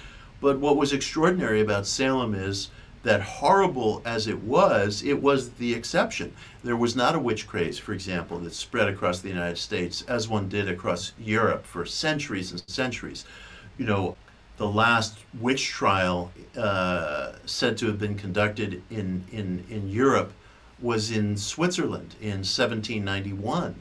But 0.41 0.59
what 0.59 0.77
was 0.77 0.93
extraordinary 0.93 1.61
about 1.61 1.87
Salem 1.87 2.35
is 2.35 2.71
that 3.03 3.21
horrible 3.21 4.01
as 4.05 4.27
it 4.27 4.43
was, 4.43 5.03
it 5.03 5.21
was 5.21 5.51
the 5.53 5.75
exception. 5.75 6.33
There 6.63 6.77
was 6.77 6.95
not 6.95 7.15
a 7.15 7.19
witch 7.19 7.47
craze, 7.47 7.79
for 7.79 7.93
example, 7.93 8.39
that 8.41 8.55
spread 8.55 8.89
across 8.89 9.21
the 9.21 9.29
United 9.29 9.59
States 9.59 10.03
as 10.03 10.29
one 10.29 10.49
did 10.49 10.69
across 10.69 11.13
Europe 11.19 11.67
for 11.67 11.85
centuries 11.85 12.53
and 12.53 12.63
centuries. 12.69 13.25
You 13.77 13.87
know, 13.87 14.17
the 14.63 14.69
last 14.69 15.19
witch 15.41 15.71
trial 15.71 16.31
uh, 16.57 17.33
said 17.47 17.77
to 17.77 17.87
have 17.87 17.99
been 17.99 18.15
conducted 18.15 18.81
in, 18.91 19.25
in, 19.33 19.65
in 19.69 19.89
Europe 19.89 20.33
was 20.81 21.11
in 21.11 21.37
Switzerland 21.37 22.15
in 22.21 22.45
1791, 22.45 23.75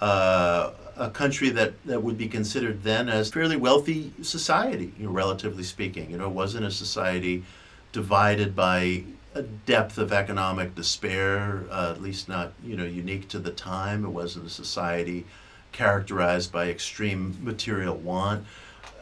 uh, 0.00 0.72
a 0.96 1.10
country 1.10 1.50
that, 1.50 1.80
that 1.84 2.02
would 2.02 2.18
be 2.18 2.26
considered 2.26 2.82
then 2.82 3.08
as 3.08 3.30
fairly 3.30 3.56
wealthy 3.56 4.12
society, 4.22 4.92
you 4.98 5.04
know, 5.06 5.12
relatively 5.12 5.62
speaking. 5.62 6.10
You 6.10 6.18
know, 6.18 6.26
it 6.26 6.32
wasn't 6.32 6.64
a 6.64 6.70
society 6.72 7.44
divided 7.92 8.56
by 8.56 9.04
a 9.36 9.42
depth 9.42 9.98
of 9.98 10.12
economic 10.12 10.74
despair, 10.74 11.62
uh, 11.70 11.92
at 11.94 12.02
least 12.02 12.28
not 12.28 12.52
you 12.64 12.76
know 12.76 12.84
unique 12.84 13.28
to 13.28 13.38
the 13.38 13.52
time. 13.52 14.04
It 14.04 14.08
wasn't 14.08 14.46
a 14.46 14.50
society 14.50 15.26
characterized 15.70 16.50
by 16.50 16.70
extreme 16.70 17.36
material 17.40 17.96
want. 17.96 18.44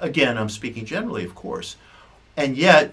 Again, 0.03 0.37
I'm 0.37 0.49
speaking 0.49 0.85
generally, 0.85 1.25
of 1.25 1.35
course. 1.35 1.77
And 2.37 2.57
yet, 2.57 2.93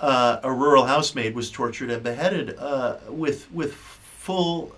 uh, 0.00 0.40
a 0.42 0.50
rural 0.50 0.86
housemaid 0.86 1.34
was 1.34 1.50
tortured 1.50 1.90
and 1.90 2.02
beheaded 2.02 2.56
uh, 2.58 2.96
with, 3.08 3.50
with 3.52 3.74
full 3.74 4.74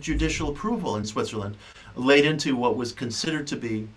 judicial 0.00 0.50
approval 0.50 0.96
in 0.96 1.04
Switzerland, 1.04 1.56
late 1.94 2.24
into 2.24 2.56
what 2.56 2.76
was 2.76 2.92
considered 2.92 3.46
to 3.46 3.56
be 3.56 3.88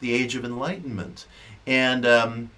the 0.00 0.12
Age 0.12 0.36
of 0.36 0.44
Enlightenment. 0.44 1.26
And, 1.66 2.06
um, 2.06 2.50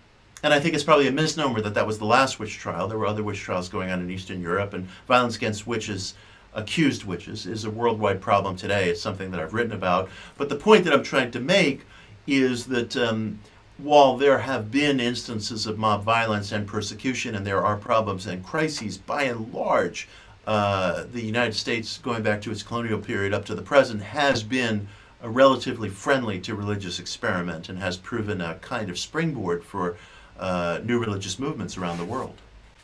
and 0.43 0.53
I 0.53 0.61
think 0.61 0.75
it's 0.75 0.85
probably 0.85 1.09
a 1.09 1.13
misnomer 1.13 1.63
that 1.63 1.75
that 1.75 1.87
was 1.87 1.99
the 1.99 2.05
last 2.05 2.39
witch 2.39 2.59
trial. 2.59 2.87
There 2.87 2.99
were 2.99 3.07
other 3.07 3.23
witch 3.23 3.41
trials 3.41 3.69
going 3.69 3.91
on 3.91 4.01
in 4.01 4.11
Eastern 4.11 4.43
Europe, 4.43 4.75
and 4.75 4.87
violence 5.07 5.37
against 5.37 5.67
witches, 5.67 6.15
accused 6.55 7.05
witches, 7.05 7.47
is 7.47 7.65
a 7.65 7.71
worldwide 7.71 8.21
problem 8.21 8.57
today. 8.57 8.91
It's 8.91 9.01
something 9.01 9.31
that 9.31 9.41
I've 9.41 9.55
written 9.55 9.73
about. 9.73 10.11
But 10.37 10.51
the 10.51 10.57
point 10.57 10.85
that 10.85 10.93
I'm 10.93 11.03
trying 11.03 11.31
to 11.31 11.41
make 11.41 11.87
is 12.27 12.67
that 12.67 12.97
um, 12.97 13.39
while 13.79 14.17
there 14.17 14.39
have 14.39 14.71
been 14.71 15.01
instances 15.01 15.67
of 15.67 15.79
mob 15.79 16.03
violence 16.03 16.53
and 16.53 16.67
persecution, 16.67 17.35
and 17.35 17.47
there 17.47 17.65
are 17.65 17.77
problems 17.77 18.27
and 18.27 18.45
crises, 18.45 18.99
by 18.99 19.23
and 19.23 19.53
large, 19.55 20.09
uh, 20.47 21.05
the 21.13 21.23
United 21.23 21.55
States, 21.55 21.99
going 21.99 22.23
back 22.23 22.41
to 22.43 22.51
its 22.51 22.63
colonial 22.63 22.99
period 22.99 23.33
up 23.33 23.45
to 23.45 23.55
the 23.55 23.63
present, 23.63 24.03
has 24.03 24.43
been 24.43 24.89
a 25.23 25.29
relatively 25.29 25.89
friendly 25.89 26.41
to 26.41 26.55
religious 26.55 26.99
experiment 26.99 27.69
and 27.69 27.79
has 27.79 27.97
proven 27.97 28.41
a 28.41 28.55
kind 28.57 28.91
of 28.91 28.99
springboard 28.99 29.63
for 29.63 29.97
uh, 30.39 30.81
new 30.85 30.99
religious 30.99 31.39
movements 31.39 31.77
around 31.77 31.99
the 31.99 32.05
world. 32.05 32.35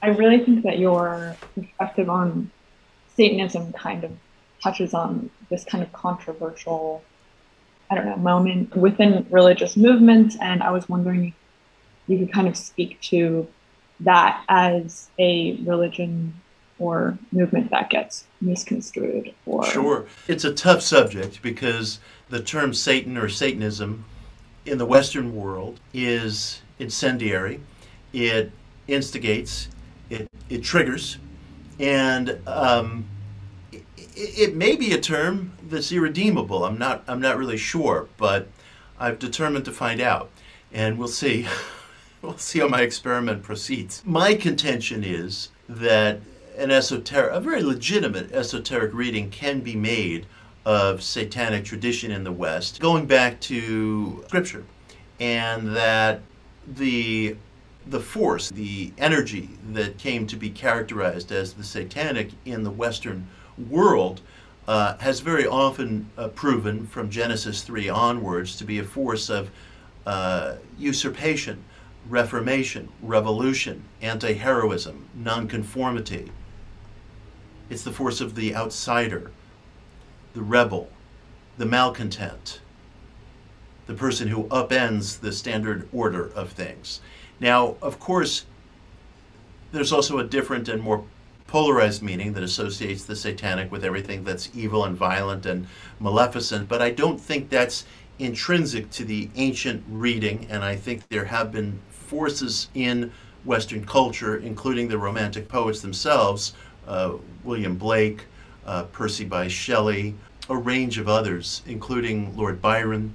I 0.02 0.08
really 0.08 0.44
think 0.44 0.62
that 0.64 0.78
your 0.78 1.36
perspective 1.54 2.10
on 2.10 2.50
Satanism 3.16 3.72
kind 3.72 4.04
of 4.04 4.12
touches 4.62 4.94
on 4.94 5.30
this 5.48 5.64
kind 5.64 5.82
of 5.82 5.92
controversial 5.92 7.02
I 7.90 7.94
don't 7.94 8.06
know, 8.06 8.16
moment 8.16 8.74
within 8.76 9.26
religious 9.30 9.76
movements. 9.76 10.36
And 10.40 10.62
I 10.62 10.70
was 10.70 10.88
wondering 10.88 11.26
if 11.26 11.34
you 12.08 12.18
could 12.18 12.32
kind 12.32 12.48
of 12.48 12.56
speak 12.56 13.00
to 13.02 13.46
that 14.00 14.44
as 14.48 15.08
a 15.18 15.56
religion 15.62 16.34
or 16.78 17.16
movement 17.32 17.70
that 17.70 17.88
gets 17.90 18.26
misconstrued 18.40 19.32
or 19.46 19.64
sure 19.64 20.06
it's 20.26 20.44
a 20.44 20.52
tough 20.52 20.82
subject 20.82 21.40
because 21.40 22.00
the 22.30 22.42
term 22.42 22.74
satan 22.74 23.16
or 23.16 23.28
satanism 23.28 24.04
in 24.66 24.76
the 24.78 24.84
western 24.84 25.34
world 25.34 25.78
is 25.92 26.62
incendiary 26.80 27.60
it 28.12 28.50
instigates 28.88 29.68
it, 30.10 30.28
it 30.48 30.62
triggers 30.62 31.18
and 31.78 32.38
um, 32.46 33.04
it 34.16 34.54
may 34.54 34.76
be 34.76 34.92
a 34.92 35.00
term 35.00 35.52
that's 35.62 35.90
irredeemable. 35.92 36.64
I'm 36.64 36.78
not. 36.78 37.04
I'm 37.06 37.21
not 37.21 37.37
really 37.37 37.56
sure, 37.56 38.09
but 38.16 38.49
I've 38.99 39.18
determined 39.18 39.64
to 39.66 39.73
find 39.73 40.00
out, 40.00 40.30
and 40.73 40.99
we'll 40.99 41.09
see. 41.09 41.47
we'll 42.23 42.38
see 42.38 42.61
how 42.61 42.68
my 42.68 42.83
experiment 42.83 43.42
proceeds. 43.42 44.02
My 44.04 44.35
contention 44.35 45.04
is 45.04 45.49
that 45.68 46.21
an 46.56 46.71
esoteric, 46.71 47.33
a 47.33 47.40
very 47.40 47.62
legitimate 47.62 48.33
esoteric 48.33 48.94
reading 48.94 49.30
can 49.30 49.61
be 49.61 49.75
made 49.75 50.26
of 50.64 51.02
satanic 51.02 51.64
tradition 51.64 52.11
in 52.11 52.25
the 52.25 52.33
West, 52.33 52.80
going 52.80 53.06
back 53.06 53.40
to 53.40 54.25
Scripture, 54.28 54.64
and 55.21 55.75
that 55.76 56.23
the 56.66 57.37
the 57.87 58.00
force, 58.00 58.49
the 58.49 58.92
energy 58.97 59.50
that 59.73 59.99
came 59.99 60.26
to 60.26 60.37
be 60.37 60.49
characterized 60.49 61.30
as 61.30 61.52
the 61.52 61.64
satanic 61.64 62.30
in 62.47 62.62
the 62.62 62.71
Western 62.71 63.28
world 63.58 64.20
uh, 64.66 64.96
has 64.99 65.20
very 65.20 65.46
often 65.46 66.11
uh, 66.16 66.28
proven 66.28 66.87
from 66.87 67.11
Genesis 67.11 67.62
3 67.62 67.88
onwards 67.88 68.56
to 68.56 68.64
be 68.64 68.78
a 68.78 68.84
force 68.84 69.28
of 69.28 69.50
uh, 70.06 70.54
usurpation, 70.78 71.62
reformation, 72.08 72.88
revolution, 73.02 73.84
anti 74.00 74.34
heroism, 74.34 75.08
nonconformity. 75.14 76.30
It's 77.70 77.82
the 77.82 77.92
force 77.92 78.20
of 78.20 78.34
the 78.34 78.54
outsider, 78.54 79.30
the 80.34 80.42
rebel, 80.42 80.90
the 81.56 81.66
malcontent, 81.66 82.61
the 83.87 83.94
person 83.94 84.28
who 84.28 84.44
upends 84.44 85.20
the 85.20 85.32
standard 85.32 85.88
order 85.92 86.30
of 86.34 86.52
things. 86.52 87.00
Now, 87.40 87.76
of 87.82 87.99
course, 87.99 88.44
there's 89.73 89.92
also 89.92 90.18
a 90.18 90.25
different 90.25 90.68
and 90.68 90.82
more 90.82 91.04
polarized 91.54 92.02
meaning 92.02 92.32
that 92.32 92.42
associates 92.42 93.04
the 93.04 93.14
satanic 93.14 93.70
with 93.70 93.84
everything 93.84 94.25
that's 94.25 94.50
evil 94.56 94.84
and 94.84 94.96
violent 94.96 95.46
and 95.46 95.64
maleficent, 96.00 96.68
but 96.68 96.82
I 96.82 96.90
don't 96.90 97.20
think 97.20 97.49
that's 97.49 97.84
intrinsic 98.18 98.90
to 98.90 99.04
the 99.04 99.30
ancient 99.37 99.84
reading, 99.88 100.49
and 100.50 100.64
I 100.64 100.75
think 100.75 101.08
there 101.11 101.26
have 101.26 101.52
been 101.52 101.78
forces 101.90 102.70
in 102.75 103.12
Western 103.44 103.84
culture, 103.84 104.37
including 104.37 104.88
the 104.88 104.99
Romantic 104.99 105.46
poets 105.46 105.80
themselves, 105.80 106.54
uh, 106.88 107.12
William 107.44 107.76
Blake, 107.76 108.25
uh, 108.66 108.82
Percy 108.87 109.25
Bysshe 109.25 109.50
Shelley, 109.50 110.16
a 110.49 110.56
range 110.56 110.99
of 110.99 111.08
others, 111.08 111.62
including 111.66 112.37
Lord 112.37 112.61
Byron, 112.61 113.14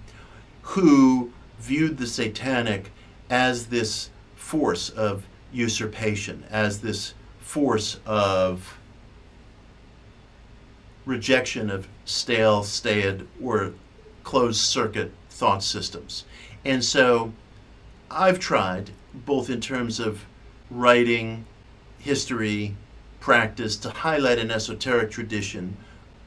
who 0.61 1.33
viewed 1.59 1.97
the 1.97 2.07
satanic 2.07 2.89
as 3.29 3.65
this 3.65 4.11
force 4.37 4.89
of 4.91 5.27
usurpation, 5.51 6.45
as 6.49 6.79
this 6.79 7.15
force 7.49 7.99
of 8.05 8.77
rejection 11.03 11.71
of 11.71 11.87
stale, 12.05 12.61
staid, 12.61 13.27
or 13.43 13.73
closed 14.23 14.59
circuit 14.59 15.11
thought 15.31 15.63
systems. 15.63 16.25
And 16.63 16.85
so 16.85 17.33
I've 18.11 18.37
tried, 18.37 18.91
both 19.25 19.49
in 19.49 19.61
terms 19.61 19.99
of 19.99 20.25
writing, 20.69 21.47
history, 21.97 22.75
practice 23.19 23.77
to 23.77 23.89
highlight 23.89 24.37
an 24.37 24.51
esoteric 24.51 25.09
tradition 25.09 25.75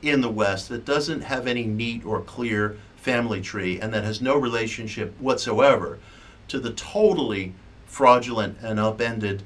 in 0.03 0.23
the 0.23 0.29
West 0.29 0.71
that 0.71 0.85
doesn't 0.85 1.21
have 1.21 1.47
any 1.47 1.65
neat 1.65 2.05
or 2.05 2.21
clear 2.21 2.79
family 2.97 3.41
tree 3.41 3.79
and 3.79 3.95
that 3.95 4.03
has 4.03 4.21
no 4.21 4.37
relationship 4.37 5.15
whatsoever 5.21 6.01
to 6.49 6.59
the 6.59 6.73
totally 6.73 7.55
fraudulent 7.87 8.59
and 8.61 8.81
upended 8.81 9.45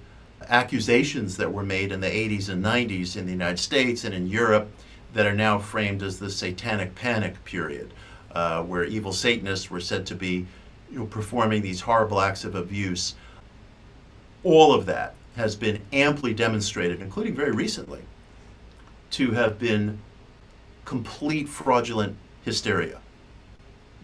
accusations 0.49 1.37
that 1.37 1.52
were 1.52 1.62
made 1.62 1.93
in 1.93 2.00
the 2.00 2.07
80s 2.07 2.49
and 2.49 2.64
90s 2.64 3.16
in 3.16 3.26
the 3.26 3.33
United 3.33 3.59
States 3.59 4.05
and 4.05 4.14
in 4.14 4.28
Europe 4.28 4.71
that 5.14 5.26
are 5.26 5.35
now 5.35 5.59
framed 5.59 6.02
as 6.02 6.19
the 6.19 6.31
satanic 6.31 6.95
panic 6.95 7.43
period, 7.45 7.93
uh, 8.33 8.62
where 8.62 8.85
evil 8.85 9.12
Satanists 9.12 9.71
were 9.71 9.81
said 9.81 10.07
to 10.07 10.14
be 10.14 10.47
you 10.90 10.99
know, 10.99 11.07
performing 11.07 11.62
these 11.62 11.81
horrible 11.81 12.21
acts 12.21 12.45
of 12.45 12.55
abuse. 12.55 13.14
All 14.45 14.75
of 14.75 14.87
that 14.87 15.14
has 15.37 15.57
been 15.57 15.81
amply 15.93 16.35
demonstrated, 16.35 17.00
including 17.00 17.35
very 17.35 17.52
recently, 17.52 18.02
to 19.12 19.33
have 19.33 19.59
been 19.59 19.99
complete 20.85 21.49
fraudulent 21.49 22.16
hysteria 22.45 23.00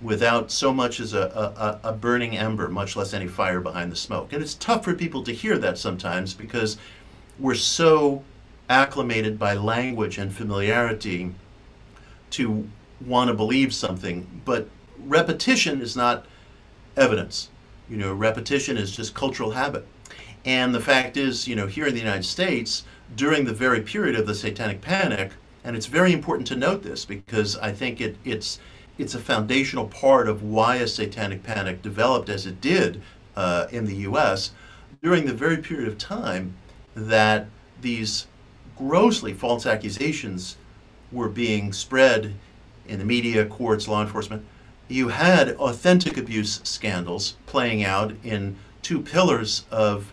without 0.03 0.51
so 0.51 0.73
much 0.73 0.99
as 0.99 1.15
a, 1.15 1.79
a, 1.85 1.91
a, 1.91 1.93
burning 1.93 2.37
ember, 2.37 2.69
much 2.69 2.97
less 2.97 3.15
any 3.15 3.29
fire 3.29 3.61
behind 3.61 3.93
the 3.93 3.97
smoke. 3.97 4.33
And 4.33 4.43
it's 4.43 4.55
tough 4.55 4.85
for 4.85 4.95
people 4.95 5.23
to 5.23 5.33
hear 5.33 5.57
that 5.59 5.79
sometimes 5.79 6.35
because 6.35 6.77
we're 7.39 7.55
so 7.55 8.25
acclimated 8.69 9.39
by 9.39 9.55
language 9.55 10.19
and 10.19 10.35
familiarity 10.35 11.33
to 12.31 12.69
want 13.07 13.29
to 13.29 13.35
believe 13.35 13.73
something. 13.73 14.43
But 14.45 14.69
repetition 14.99 15.81
is 15.81 15.97
not 15.97 16.27
evidence. 16.97 17.49
You 17.89 17.97
know, 17.97 18.13
repetition 18.13 18.77
is 18.77 18.95
just 18.95 19.15
cultural 19.15 19.53
habit. 19.53 19.87
And 20.45 20.75
the 20.75 20.81
fact 20.81 21.17
is, 21.17 21.47
you 21.47 21.55
know, 21.55 21.67
here 21.67 21.87
in 21.87 21.95
the 21.95 22.01
United 22.01 22.25
States, 22.25 22.85
during 23.15 23.45
the 23.45 23.53
very 23.53 23.81
period 23.81 24.17
of 24.17 24.27
the 24.27 24.35
Satanic 24.35 24.81
Panic, 24.81 25.33
and 25.63 25.77
it's 25.77 25.87
very 25.87 26.13
important 26.13 26.49
to 26.49 26.57
note 26.57 26.83
this 26.83 27.05
because 27.05 27.57
I 27.59 27.73
think 27.73 28.01
it, 28.01 28.17
it's 28.25 28.59
it's 29.03 29.17
a 29.17 29.19
foundational 29.19 29.89
part 29.89 30.29
of 30.29 30.45
why 30.45 30.77
a 30.77 30.87
satanic 30.87 31.43
panic 31.43 31.83
developed 31.83 32.29
as 32.29 32.47
it 32.47 32.61
did 32.61 33.03
uh, 33.35 33.67
in 33.73 33.85
the 33.85 33.97
U.S. 33.97 34.53
during 35.03 35.27
the 35.27 35.33
very 35.33 35.57
period 35.57 35.89
of 35.89 35.99
time 35.99 36.55
that 36.95 37.49
these 37.81 38.29
grossly 38.79 39.33
false 39.33 39.67
accusations 39.67 40.57
were 41.11 41.29
being 41.29 41.73
spread 41.73 42.35
in 42.87 43.01
the 43.01 43.05
media, 43.05 43.45
courts, 43.45 43.89
law 43.89 44.03
enforcement. 44.03 44.47
You 44.87 45.09
had 45.09 45.57
authentic 45.57 46.17
abuse 46.17 46.61
scandals 46.63 47.35
playing 47.47 47.83
out 47.83 48.15
in 48.23 48.57
two 48.83 49.01
pillars 49.01 49.65
of 49.71 50.13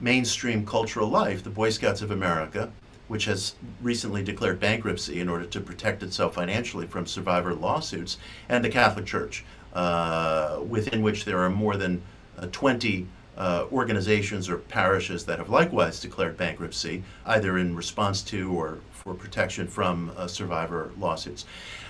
mainstream 0.00 0.64
cultural 0.64 1.08
life 1.08 1.44
the 1.44 1.50
Boy 1.50 1.68
Scouts 1.68 2.00
of 2.00 2.10
America 2.10 2.72
which 3.10 3.24
has 3.24 3.56
recently 3.82 4.22
declared 4.22 4.60
bankruptcy 4.60 5.18
in 5.18 5.28
order 5.28 5.44
to 5.44 5.60
protect 5.60 6.00
itself 6.00 6.36
financially 6.36 6.86
from 6.86 7.04
survivor 7.04 7.52
lawsuits, 7.52 8.18
and 8.48 8.64
the 8.64 8.68
Catholic 8.68 9.04
Church, 9.04 9.44
uh, 9.72 10.60
within 10.68 11.02
which 11.02 11.24
there 11.24 11.40
are 11.40 11.50
more 11.50 11.76
than 11.76 12.00
uh, 12.38 12.46
20 12.52 13.08
uh, 13.36 13.64
organizations 13.72 14.48
or 14.48 14.58
parishes 14.58 15.24
that 15.24 15.38
have 15.38 15.48
likewise 15.48 15.98
declared 15.98 16.36
bankruptcy, 16.36 17.02
either 17.26 17.58
in 17.58 17.74
response 17.74 18.22
to 18.22 18.52
or 18.52 18.78
for 18.92 19.12
protection 19.12 19.66
from 19.66 20.12
uh, 20.16 20.28
survivor 20.28 20.92
lawsuits. 20.96 21.44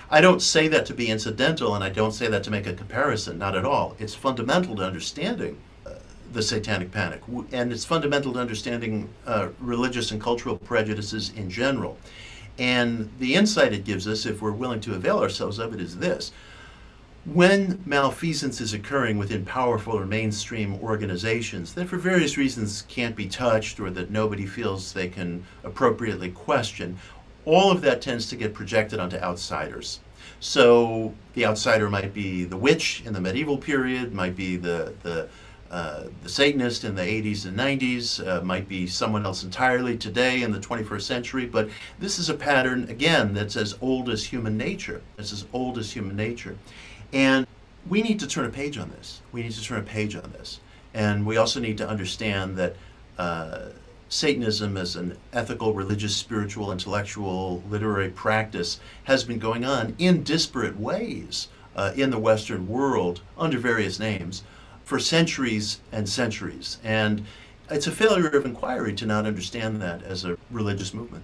I 0.09 0.21
don't 0.21 0.41
say 0.41 0.67
that 0.69 0.87
to 0.87 0.95
be 0.95 1.05
incidental, 1.05 1.75
and 1.75 1.83
I 1.83 1.89
don't 1.89 2.13
say 2.13 2.29
that 2.29 2.43
to 2.45 2.51
make 2.51 2.65
a 2.65 2.73
comparison, 2.73 3.37
not 3.37 3.55
at 3.55 3.63
all. 3.63 3.95
It's 3.99 4.15
fundamental 4.15 4.75
to 4.77 4.83
understanding 4.83 5.59
the 6.33 6.41
Satanic 6.41 6.91
Panic, 6.91 7.21
and 7.51 7.71
it's 7.71 7.85
fundamental 7.85 8.33
to 8.33 8.39
understanding 8.39 9.09
uh, 9.25 9.49
religious 9.59 10.11
and 10.11 10.21
cultural 10.21 10.57
prejudices 10.57 11.31
in 11.35 11.49
general. 11.49 11.97
And 12.57 13.09
the 13.19 13.35
insight 13.35 13.73
it 13.73 13.85
gives 13.85 14.07
us, 14.07 14.25
if 14.25 14.41
we're 14.41 14.51
willing 14.51 14.81
to 14.81 14.93
avail 14.93 15.19
ourselves 15.19 15.59
of 15.59 15.73
it, 15.73 15.81
is 15.81 15.97
this. 15.97 16.31
When 17.25 17.81
malfeasance 17.85 18.59
is 18.61 18.73
occurring 18.73 19.19
within 19.19 19.45
powerful 19.45 19.97
or 19.97 20.05
mainstream 20.05 20.75
organizations 20.81 21.73
that 21.75 21.87
for 21.87 21.97
various 21.97 22.35
reasons 22.35 22.83
can't 22.87 23.15
be 23.15 23.27
touched 23.27 23.79
or 23.79 23.91
that 23.91 24.09
nobody 24.09 24.47
feels 24.47 24.91
they 24.91 25.07
can 25.07 25.45
appropriately 25.63 26.31
question, 26.31 26.97
all 27.45 27.71
of 27.71 27.81
that 27.81 28.01
tends 28.01 28.27
to 28.29 28.35
get 28.35 28.53
projected 28.53 28.99
onto 28.99 29.17
outsiders. 29.17 29.99
So 30.39 31.13
the 31.33 31.45
outsider 31.45 31.89
might 31.89 32.13
be 32.13 32.43
the 32.43 32.57
witch 32.57 33.03
in 33.05 33.13
the 33.13 33.21
medieval 33.21 33.57
period, 33.57 34.13
might 34.13 34.35
be 34.35 34.57
the, 34.57 34.93
the 35.03 35.29
uh, 35.71 36.03
the 36.21 36.27
Satanist 36.27 36.83
in 36.83 36.95
the 36.95 37.01
80s 37.01 37.45
and 37.45 37.57
90s, 37.57 38.27
uh, 38.27 38.43
might 38.43 38.67
be 38.67 38.85
someone 38.85 39.25
else 39.25 39.43
entirely 39.43 39.97
today 39.97 40.41
in 40.41 40.51
the 40.51 40.59
21st 40.59 41.01
century, 41.01 41.45
but 41.45 41.69
this 41.97 42.19
is 42.19 42.29
a 42.29 42.33
pattern, 42.33 42.89
again, 42.89 43.33
that's 43.33 43.55
as 43.55 43.77
old 43.79 44.09
as 44.09 44.25
human 44.25 44.57
nature. 44.57 45.01
It's 45.17 45.31
as 45.31 45.45
old 45.53 45.77
as 45.77 45.93
human 45.93 46.17
nature. 46.17 46.57
And 47.13 47.47
we 47.89 48.01
need 48.01 48.19
to 48.19 48.27
turn 48.27 48.43
a 48.43 48.49
page 48.49 48.77
on 48.77 48.89
this. 48.89 49.21
We 49.31 49.43
need 49.43 49.53
to 49.53 49.63
turn 49.63 49.79
a 49.79 49.83
page 49.83 50.13
on 50.13 50.33
this. 50.33 50.59
And 50.93 51.25
we 51.25 51.37
also 51.37 51.61
need 51.61 51.77
to 51.77 51.87
understand 51.87 52.57
that 52.57 52.75
uh, 53.17 53.69
Satanism 54.09 54.75
as 54.75 54.97
an 54.97 55.17
ethical, 55.31 55.73
religious, 55.73 56.13
spiritual, 56.13 56.73
intellectual, 56.73 57.63
literary 57.69 58.09
practice 58.09 58.81
has 59.05 59.23
been 59.23 59.39
going 59.39 59.63
on 59.63 59.95
in 59.97 60.23
disparate 60.23 60.77
ways 60.77 61.47
uh, 61.77 61.93
in 61.95 62.09
the 62.09 62.19
Western 62.19 62.67
world 62.67 63.21
under 63.37 63.57
various 63.57 63.99
names 63.99 64.43
for 64.91 64.99
centuries 64.99 65.79
and 65.93 66.09
centuries. 66.09 66.77
And 66.83 67.23
it's 67.69 67.87
a 67.87 67.91
failure 67.91 68.27
of 68.27 68.45
inquiry 68.45 68.93
to 68.95 69.05
not 69.05 69.25
understand 69.25 69.81
that 69.81 70.03
as 70.03 70.25
a 70.25 70.37
religious 70.49 70.93
movement. 70.93 71.23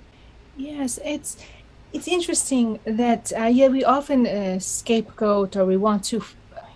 Yes, 0.55 0.99
it's 1.03 1.35
it's 1.91 2.07
interesting 2.07 2.79
that 2.85 3.33
uh, 3.37 3.51
yeah 3.59 3.67
we 3.67 3.83
often 3.83 4.25
uh, 4.25 4.59
scapegoat 4.59 5.57
or 5.57 5.65
we 5.65 5.75
want 5.75 6.05
to 6.05 6.23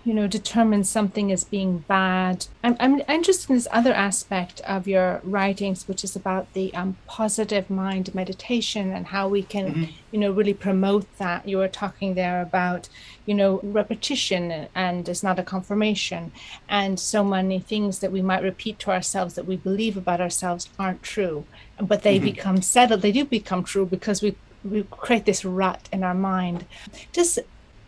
you 0.04 0.12
know 0.12 0.26
determine 0.26 0.82
something 0.82 1.30
as 1.30 1.44
being 1.44 1.78
bad 1.78 2.46
i'm, 2.64 2.76
I'm 2.80 3.00
interested 3.08 3.50
in 3.50 3.56
this 3.56 3.68
other 3.70 3.92
aspect 3.92 4.60
of 4.62 4.88
your 4.88 5.20
writings 5.22 5.86
which 5.86 6.02
is 6.02 6.16
about 6.16 6.52
the 6.54 6.74
um, 6.74 6.96
positive 7.06 7.70
mind 7.70 8.14
meditation 8.14 8.92
and 8.92 9.08
how 9.08 9.28
we 9.28 9.42
can 9.42 9.68
mm-hmm. 9.68 9.84
you 10.10 10.18
know 10.18 10.32
really 10.32 10.54
promote 10.54 11.06
that 11.18 11.48
you 11.48 11.58
were 11.58 11.68
talking 11.68 12.14
there 12.14 12.42
about 12.42 12.88
you 13.26 13.34
know 13.34 13.60
repetition 13.62 14.68
and 14.74 15.08
it's 15.08 15.22
not 15.22 15.38
a 15.38 15.42
confirmation 15.44 16.32
and 16.68 16.98
so 16.98 17.22
many 17.22 17.60
things 17.60 18.00
that 18.00 18.12
we 18.12 18.22
might 18.22 18.42
repeat 18.42 18.78
to 18.80 18.90
ourselves 18.90 19.34
that 19.34 19.46
we 19.46 19.56
believe 19.56 19.96
about 19.96 20.20
ourselves 20.20 20.68
aren't 20.78 21.02
true 21.02 21.44
but 21.80 22.02
they 22.02 22.16
mm-hmm. 22.16 22.26
become 22.26 22.62
settled 22.62 23.02
they 23.02 23.12
do 23.12 23.24
become 23.24 23.62
true 23.62 23.86
because 23.86 24.20
we 24.20 24.34
we 24.64 24.84
create 24.84 25.24
this 25.24 25.44
rut 25.44 25.88
in 25.92 26.04
our 26.04 26.14
mind. 26.14 26.64
Just 27.12 27.38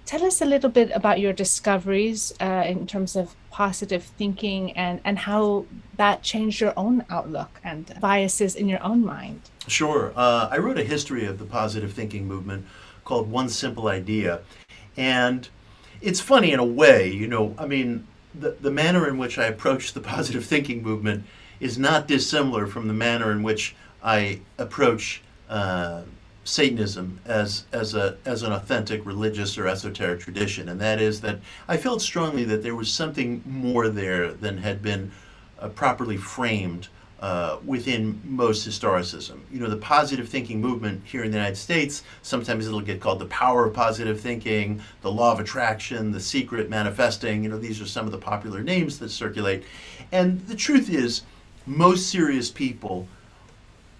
Tell 0.06 0.22
us 0.22 0.42
a 0.42 0.44
little 0.44 0.68
bit 0.68 0.90
about 0.90 1.18
your 1.18 1.32
discoveries 1.32 2.34
uh, 2.38 2.64
in 2.66 2.86
terms 2.86 3.16
of 3.16 3.34
positive 3.50 4.02
thinking 4.02 4.72
and, 4.72 5.00
and 5.02 5.18
how 5.18 5.64
that 5.96 6.22
changed 6.22 6.60
your 6.60 6.74
own 6.76 7.04
outlook 7.08 7.58
and 7.64 7.90
biases 8.00 8.54
in 8.54 8.68
your 8.68 8.82
own 8.82 9.02
mind. 9.02 9.40
Sure. 9.66 10.12
Uh, 10.14 10.48
I 10.50 10.58
wrote 10.58 10.78
a 10.78 10.84
history 10.84 11.24
of 11.24 11.38
the 11.38 11.46
positive 11.46 11.92
thinking 11.92 12.28
movement 12.28 12.66
called 13.04 13.30
One 13.30 13.48
Simple 13.48 13.88
Idea. 13.88 14.42
And 14.96 15.48
it's 16.02 16.20
funny 16.20 16.52
in 16.52 16.58
a 16.58 16.64
way, 16.64 17.10
you 17.10 17.26
know, 17.26 17.54
I 17.56 17.66
mean, 17.66 18.06
the, 18.34 18.50
the 18.60 18.70
manner 18.70 19.08
in 19.08 19.16
which 19.16 19.38
I 19.38 19.46
approached 19.46 19.94
the 19.94 20.00
positive 20.14 20.44
thinking 20.44 20.82
movement 20.82 21.24
is 21.60 21.78
not 21.78 22.06
dissimilar 22.06 22.66
from 22.66 22.88
the 22.88 22.94
manner 22.94 23.32
in 23.32 23.42
which 23.42 23.74
I 24.02 24.40
approach 24.58 25.22
uh, 25.48 26.02
Satanism 26.44 27.20
as 27.24 27.64
as 27.72 27.94
a 27.94 28.16
as 28.24 28.42
an 28.42 28.52
authentic 28.52 29.04
religious 29.06 29.56
or 29.56 29.66
esoteric 29.66 30.20
tradition, 30.20 30.68
and 30.68 30.80
that 30.80 31.00
is 31.00 31.20
that 31.22 31.40
I 31.66 31.76
felt 31.78 32.02
strongly 32.02 32.44
that 32.44 32.62
there 32.62 32.74
was 32.74 32.92
something 32.92 33.42
more 33.46 33.88
there 33.88 34.32
than 34.32 34.58
had 34.58 34.82
been 34.82 35.10
uh, 35.58 35.68
properly 35.70 36.18
framed 36.18 36.88
uh, 37.20 37.58
within 37.64 38.20
most 38.24 38.68
historicism. 38.68 39.40
You 39.50 39.60
know, 39.60 39.70
the 39.70 39.78
positive 39.78 40.28
thinking 40.28 40.60
movement 40.60 41.02
here 41.06 41.24
in 41.24 41.30
the 41.30 41.38
United 41.38 41.56
States, 41.56 42.02
sometimes 42.20 42.66
it'll 42.66 42.82
get 42.82 43.00
called 43.00 43.18
the 43.18 43.26
power 43.26 43.64
of 43.64 43.72
positive 43.72 44.20
thinking, 44.20 44.82
the 45.00 45.10
law 45.10 45.32
of 45.32 45.40
attraction, 45.40 46.12
the 46.12 46.20
secret 46.20 46.68
manifesting. 46.68 47.42
You 47.42 47.48
know, 47.48 47.58
these 47.58 47.80
are 47.80 47.86
some 47.86 48.04
of 48.04 48.12
the 48.12 48.18
popular 48.18 48.62
names 48.62 48.98
that 48.98 49.08
circulate, 49.08 49.64
and 50.12 50.46
the 50.46 50.54
truth 50.54 50.90
is, 50.90 51.22
most 51.66 52.10
serious 52.10 52.50
people 52.50 53.08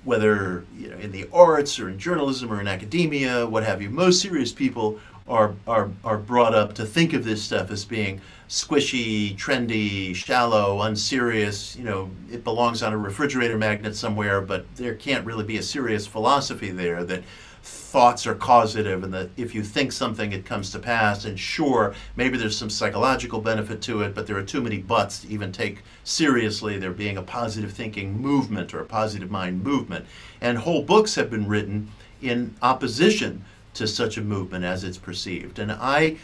whether 0.05 0.65
you 0.77 0.91
know 0.91 0.97
in 0.99 1.13
the 1.13 1.29
arts 1.33 1.79
or 1.79 1.89
in 1.89 1.99
journalism 1.99 2.53
or 2.53 2.61
in 2.61 2.69
academia, 2.69 3.47
what 3.47 3.65
have 3.65 3.83
you. 3.83 3.91
Most 3.91 4.21
serious 4.21 4.53
people 4.53 4.99
are 5.29 5.55
are 5.67 5.91
are 6.05 6.19
brought 6.19 6.55
up 6.55 6.75
to 6.75 6.85
think 6.85 7.13
of 7.13 7.25
this 7.25 7.43
stuff 7.43 7.71
as 7.71 7.85
being 7.85 8.21
squishy, 8.49 9.37
trendy, 9.37 10.15
shallow, 10.15 10.83
unserious. 10.83 11.77
You 11.77 11.85
know, 11.85 12.11
it 12.31 12.45
belongs 12.45 12.83
on 12.83 12.93
a 12.93 12.99
refrigerator 12.99 13.57
magnet 13.57 13.97
somewhere, 13.97 14.41
but 14.41 14.67
there 14.77 14.95
can't 14.95 15.25
really 15.25 15.45
be 15.45 15.57
a 15.57 15.63
serious 15.63 16.07
philosophy 16.07 16.71
there 16.71 17.05
that 17.05 17.23
thoughts 17.65 18.27
are 18.27 18.35
causative 18.35 19.05
and 19.05 19.15
that 19.15 19.31
if 19.39 19.55
you 19.55 19.63
think 19.63 19.91
something, 19.91 20.33
it 20.33 20.45
comes 20.45 20.71
to 20.71 20.79
pass. 20.79 21.25
And 21.25 21.41
sure, 21.41 21.95
maybe 22.15 22.37
there's 22.37 22.59
some 22.59 22.69
psychological 22.69 23.41
benefit 23.41 23.81
to 23.83 24.03
it, 24.03 24.15
but 24.15 24.27
there 24.27 24.37
are 24.37 24.43
too 24.43 24.61
many 24.61 24.79
buts 24.79 25.21
to 25.21 25.29
even 25.29 25.51
take 25.51 25.79
seriously 26.05 26.79
there 26.79 26.91
being 26.91 27.17
a 27.17 27.23
positive 27.23 27.73
thinking 27.73 28.21
movement 28.21 28.75
or 28.75 28.81
a 28.81 28.85
positive 28.85 29.31
mind 29.31 29.65
movement. 29.65 30.05
And 30.43 30.59
whole 30.59 30.83
books 30.83 31.15
have 31.15 31.31
been 31.31 31.49
written 31.49 31.91
in 32.21 32.55
opposition 32.61 33.45
to 33.75 33.89
such 33.89 34.19
a 34.19 34.21
movement 34.21 34.65
as 34.65 34.85
it's 34.85 34.99
perceived. 34.99 35.59
And 35.59 35.73
I 35.73 36.19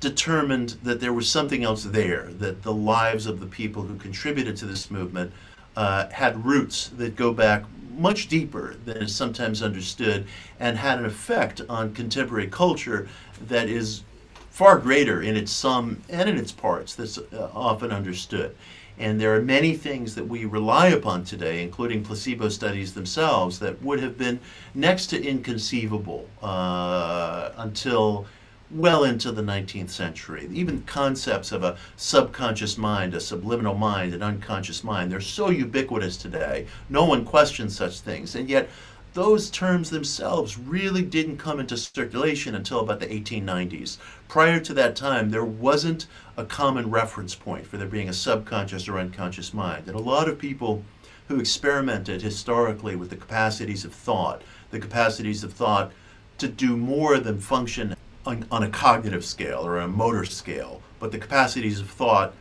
determined 0.00 0.76
that 0.82 1.00
there 1.00 1.12
was 1.14 1.28
something 1.28 1.64
else 1.64 1.84
there, 1.84 2.28
that 2.32 2.62
the 2.62 2.74
lives 2.74 3.24
of 3.26 3.40
the 3.40 3.46
people 3.46 3.82
who 3.82 3.96
contributed 3.96 4.58
to 4.58 4.66
this 4.66 4.90
movement 4.90 5.32
uh, 5.76 6.08
had 6.10 6.44
roots 6.44 6.88
that 6.98 7.16
go 7.16 7.32
back 7.32 7.64
much 7.96 8.28
deeper 8.28 8.76
than 8.84 8.98
is 8.98 9.14
sometimes 9.14 9.62
understood 9.62 10.26
and 10.58 10.76
had 10.76 10.98
an 10.98 11.04
effect 11.04 11.60
on 11.68 11.94
contemporary 11.94 12.46
culture 12.46 13.08
that 13.48 13.68
is 13.68 14.02
far 14.50 14.78
greater 14.78 15.22
in 15.22 15.36
its 15.36 15.52
sum 15.52 16.02
and 16.08 16.28
in 16.28 16.36
its 16.36 16.52
parts 16.52 16.94
that's 16.94 17.18
uh, 17.18 17.50
often 17.54 17.90
understood. 17.90 18.54
And 18.98 19.18
there 19.18 19.34
are 19.34 19.40
many 19.40 19.74
things 19.74 20.14
that 20.16 20.28
we 20.28 20.44
rely 20.44 20.88
upon 20.88 21.24
today, 21.24 21.62
including 21.62 22.04
placebo 22.04 22.50
studies 22.50 22.92
themselves, 22.92 23.58
that 23.60 23.80
would 23.82 24.00
have 24.00 24.18
been 24.18 24.38
next 24.74 25.06
to 25.06 25.24
inconceivable 25.24 26.28
uh, 26.42 27.50
until 27.56 28.26
well 28.70 29.04
into 29.04 29.32
the 29.32 29.42
19th 29.42 29.90
century. 29.90 30.48
Even 30.52 30.82
concepts 30.82 31.52
of 31.52 31.62
a 31.62 31.76
subconscious 31.96 32.78
mind, 32.78 33.14
a 33.14 33.20
subliminal 33.20 33.74
mind, 33.74 34.14
an 34.14 34.22
unconscious 34.22 34.84
mind, 34.84 35.10
they're 35.10 35.20
so 35.20 35.50
ubiquitous 35.50 36.16
today. 36.16 36.66
No 36.88 37.04
one 37.04 37.24
questions 37.24 37.76
such 37.76 38.00
things. 38.00 38.34
And 38.34 38.48
yet, 38.48 38.68
those 39.12 39.50
terms 39.50 39.90
themselves 39.90 40.56
really 40.56 41.02
didn't 41.02 41.38
come 41.38 41.58
into 41.58 41.76
circulation 41.76 42.54
until 42.54 42.80
about 42.80 43.00
the 43.00 43.06
1890s. 43.06 43.98
Prior 44.28 44.60
to 44.60 44.72
that 44.74 44.94
time, 44.94 45.30
there 45.30 45.44
wasn't 45.44 46.06
a 46.36 46.44
common 46.44 46.90
reference 46.90 47.34
point 47.34 47.66
for 47.66 47.76
there 47.76 47.88
being 47.88 48.08
a 48.08 48.12
subconscious 48.12 48.88
or 48.88 49.00
unconscious 49.00 49.52
mind. 49.52 49.88
And 49.88 49.96
a 49.96 50.02
lot 50.02 50.28
of 50.28 50.38
people 50.38 50.84
who 51.26 51.40
experimented 51.40 52.22
historically 52.22 52.94
with 52.94 53.10
the 53.10 53.16
capacities 53.16 53.84
of 53.84 53.92
thought, 53.92 54.42
the 54.70 54.78
capacities 54.78 55.42
of 55.42 55.52
thought 55.52 55.90
to 56.38 56.46
do 56.48 56.76
more 56.76 57.18
than 57.18 57.40
function 57.40 57.96
on, 58.26 58.46
on 58.50 58.62
a 58.62 58.68
cognitive 58.68 59.24
scale 59.24 59.66
or 59.66 59.78
a 59.78 59.88
motor 59.88 60.24
scale, 60.24 60.82
but 60.98 61.12
the 61.12 61.18
capacities 61.18 61.80
of 61.80 61.90
thought 61.90 62.34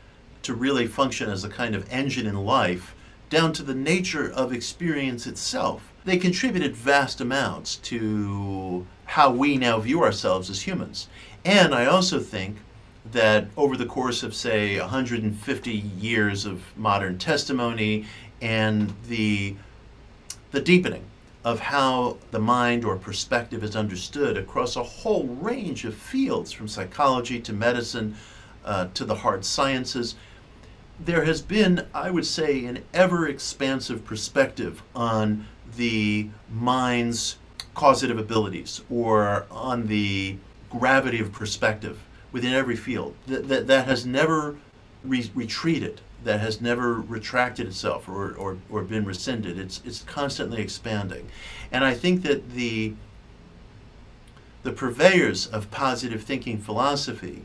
to 0.44 0.54
really 0.54 0.88
function 0.88 1.30
as 1.30 1.44
a 1.44 1.50
kind 1.50 1.76
of 1.76 1.92
engine 1.92 2.26
in 2.26 2.46
life 2.46 2.96
down 3.30 3.54
to 3.54 3.64
the 3.64 3.76
nature 3.76 4.32
of 4.32 4.52
experience 4.52 5.28
itself. 5.28 5.94
They 6.06 6.18
contributed 6.18 6.76
vast 6.76 7.22
amounts 7.22 7.76
to 7.78 8.86
how 9.06 9.32
we 9.32 9.58
now 9.58 9.80
view 9.80 10.04
ourselves 10.04 10.50
as 10.50 10.62
humans. 10.62 11.08
And 11.46 11.74
I 11.74 11.86
also 11.86 12.20
think 12.20 12.58
that 13.12 13.48
over 13.56 13.78
the 13.78 13.86
course 13.86 14.24
of, 14.24 14.36
say, 14.36 14.80
150 14.80 15.72
years 15.72 16.46
of 16.46 16.64
modern 16.78 17.18
testimony 17.18 18.06
and 18.42 18.94
the, 19.08 19.56
the 20.52 20.62
deepening 20.62 21.04
of 21.44 21.60
how 21.60 22.18
the 22.32 22.40
mind 22.40 22.84
or 22.84 22.98
perspective 22.98 23.64
is 23.64 23.76
understood 23.76 24.38
across 24.38 24.76
a 24.76 24.84
whole 24.84 25.26
range 25.28 25.86
of 25.86 25.96
fields, 25.96 26.52
from 26.52 26.68
psychology 26.68 27.40
to 27.40 27.54
medicine 27.54 28.16
uh, 28.66 28.88
to 28.94 29.06
the 29.06 29.16
hard 29.16 29.46
sciences. 29.46 30.16
There 31.00 31.24
has 31.24 31.42
been, 31.42 31.88
I 31.94 32.12
would 32.12 32.26
say, 32.26 32.66
an 32.66 32.84
ever 32.94 33.28
expansive 33.28 34.04
perspective 34.04 34.84
on 34.94 35.48
the 35.78 36.30
mind's 36.52 37.38
causative 37.74 38.18
abilities 38.18 38.82
or 38.90 39.46
on 39.50 39.88
the 39.88 40.36
gravity 40.70 41.22
of 41.22 41.32
perspective 41.32 42.00
within 42.34 42.54
every 42.54 42.76
field. 42.76 43.16
That, 43.28 43.48
that, 43.48 43.68
that 43.68 43.86
has 43.86 44.06
never 44.06 44.58
re- 45.04 45.32
retreated 45.34 46.02
that 46.24 46.40
has 46.40 46.62
never 46.62 46.96
retracted 46.96 47.68
itself 47.68 48.08
or, 48.08 48.34
or, 48.34 48.58
or 48.70 48.84
been 48.84 49.06
rescinded. 49.06 49.58
It's, 49.58 49.82
it's 49.86 50.04
constantly 50.04 50.62
expanding. 50.62 51.30
And 51.72 51.84
I 51.84 51.94
think 51.94 52.24
that 52.24 52.52
the, 52.52 52.94
the 54.64 54.72
purveyors 54.72 55.48
of 55.48 55.72
positive 55.72 56.24
thinking 56.24 56.60
philosophy 56.60 57.44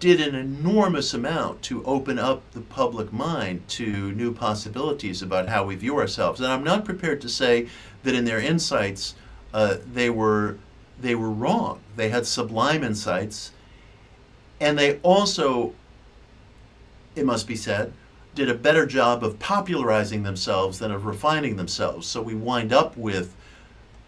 did 0.00 0.20
an 0.20 0.34
enormous 0.34 1.12
amount 1.12 1.60
to 1.60 1.84
open 1.84 2.18
up 2.18 2.42
the 2.52 2.60
public 2.60 3.12
mind 3.12 3.68
to 3.68 4.12
new 4.12 4.32
possibilities 4.32 5.20
about 5.20 5.48
how 5.48 5.62
we 5.64 5.74
view 5.74 5.98
ourselves. 5.98 6.40
And 6.40 6.50
I'm 6.50 6.64
not 6.64 6.86
prepared 6.86 7.20
to 7.20 7.28
say 7.28 7.68
that 8.02 8.14
in 8.14 8.24
their 8.24 8.40
insights 8.40 9.14
uh, 9.52 9.76
they 9.92 10.08
were 10.08 10.56
they 10.98 11.14
were 11.14 11.30
wrong. 11.30 11.80
They 11.96 12.10
had 12.10 12.26
sublime 12.26 12.84
insights, 12.84 13.52
and 14.60 14.78
they 14.78 14.98
also 14.98 15.72
it 17.16 17.24
must 17.24 17.46
be 17.46 17.56
said, 17.56 17.92
did 18.34 18.48
a 18.48 18.54
better 18.54 18.86
job 18.86 19.24
of 19.24 19.38
popularizing 19.38 20.22
themselves 20.22 20.78
than 20.78 20.90
of 20.90 21.04
refining 21.04 21.56
themselves. 21.56 22.06
So 22.06 22.22
we 22.22 22.34
wind 22.34 22.72
up 22.72 22.96
with 22.96 23.34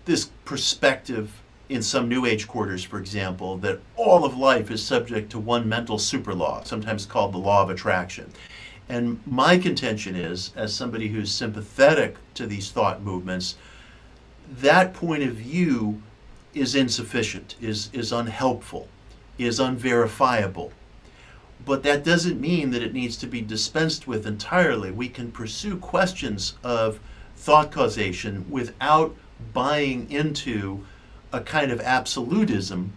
this 0.05 0.27
perspective 0.45 1.43
in 1.69 1.83
some 1.83 2.09
New 2.09 2.27
Age 2.27 2.47
quarters, 2.47 2.85
for 2.85 2.99
example, 2.99 3.57
that 3.59 3.81
all 3.97 4.25
of 4.25 4.37
life 4.37 4.71
is 4.71 4.85
subject 4.85 5.31
to 5.31 5.39
one 5.39 5.69
mental 5.69 5.99
super 5.99 6.35
law, 6.35 6.63
sometimes 6.65 7.07
called 7.07 7.33
the 7.33 7.39
law 7.39 7.63
of 7.63 7.71
attraction. 7.71 8.31
And 8.89 9.21
my 9.27 9.57
contention 9.59 10.15
is, 10.15 10.53
as 10.55 10.75
somebody 10.75 11.09
who's 11.09 11.33
sympathetic 11.33 12.17
to 12.35 12.47
these 12.47 12.71
thought 12.71 13.03
movements, 13.03 13.57
that 14.51 14.93
point 14.93 15.23
of 15.23 15.35
view 15.35 16.03
is 16.53 16.75
insufficient, 16.75 17.57
is, 17.61 17.89
is 17.93 18.13
unhelpful, 18.13 18.89
is 19.39 19.59
unverifiable 19.59 20.73
but 21.65 21.83
that 21.83 22.05
doesn't 22.05 22.41
mean 22.41 22.71
that 22.71 22.83
it 22.83 22.93
needs 22.93 23.17
to 23.19 23.27
be 23.27 23.41
dispensed 23.41 24.07
with 24.07 24.27
entirely. 24.27 24.91
We 24.91 25.09
can 25.09 25.31
pursue 25.31 25.77
questions 25.77 26.55
of 26.65 27.01
thought 27.37 27.71
causation 27.71 28.47
without 28.51 29.15
buying 29.53 30.11
into 30.11 30.85
a 31.33 31.41
kind 31.41 31.73
of 31.73 31.81
absolutism 31.81 32.93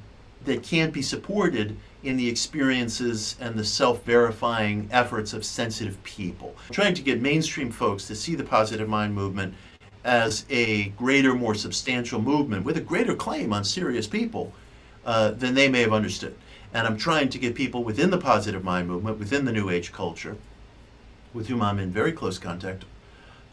that 0.46 0.64
can't 0.64 0.94
be 0.94 1.02
supported 1.02 1.78
in 2.04 2.18
the 2.18 2.30
experiences 2.30 3.36
and 3.40 3.56
the 3.56 3.66
self 3.66 4.04
verifying 4.04 4.88
efforts 4.92 5.34
of 5.34 5.44
sensitive 5.44 6.02
people. 6.04 6.56
I'm 6.68 6.74
trying 6.74 6.94
to 6.94 7.02
get 7.02 7.22
mainstream 7.22 7.72
folks 7.72 8.08
to 8.08 8.16
see 8.16 8.36
the 8.36 8.44
positive 8.44 8.88
mind 8.88 9.16
movement 9.16 9.56
as 10.04 10.46
a 10.52 10.90
greater, 10.90 11.34
more 11.34 11.56
substantial 11.56 12.22
movement 12.22 12.64
with 12.64 12.78
a 12.78 12.82
greater 12.82 13.16
claim 13.16 13.52
on 13.52 13.64
serious 13.64 14.06
people 14.06 14.54
uh, 15.04 15.32
than 15.32 15.56
they 15.56 15.68
may 15.68 15.82
have 15.82 15.94
understood. 15.94 16.36
And 16.76 16.86
I'm 16.86 16.98
trying 16.98 17.30
to 17.30 17.38
get 17.38 17.56
people 17.56 17.86
within 17.86 18.10
the 18.10 18.18
positive 18.18 18.62
mind 18.62 18.90
movement, 18.90 19.18
within 19.18 19.46
the 19.46 19.54
New 19.54 19.70
Age 19.70 19.94
culture, 19.94 20.36
with 21.34 21.48
whom 21.48 21.62
I'm 21.62 21.80
in 21.80 21.90
very 21.90 22.12
close 22.12 22.38
contact, 22.38 22.84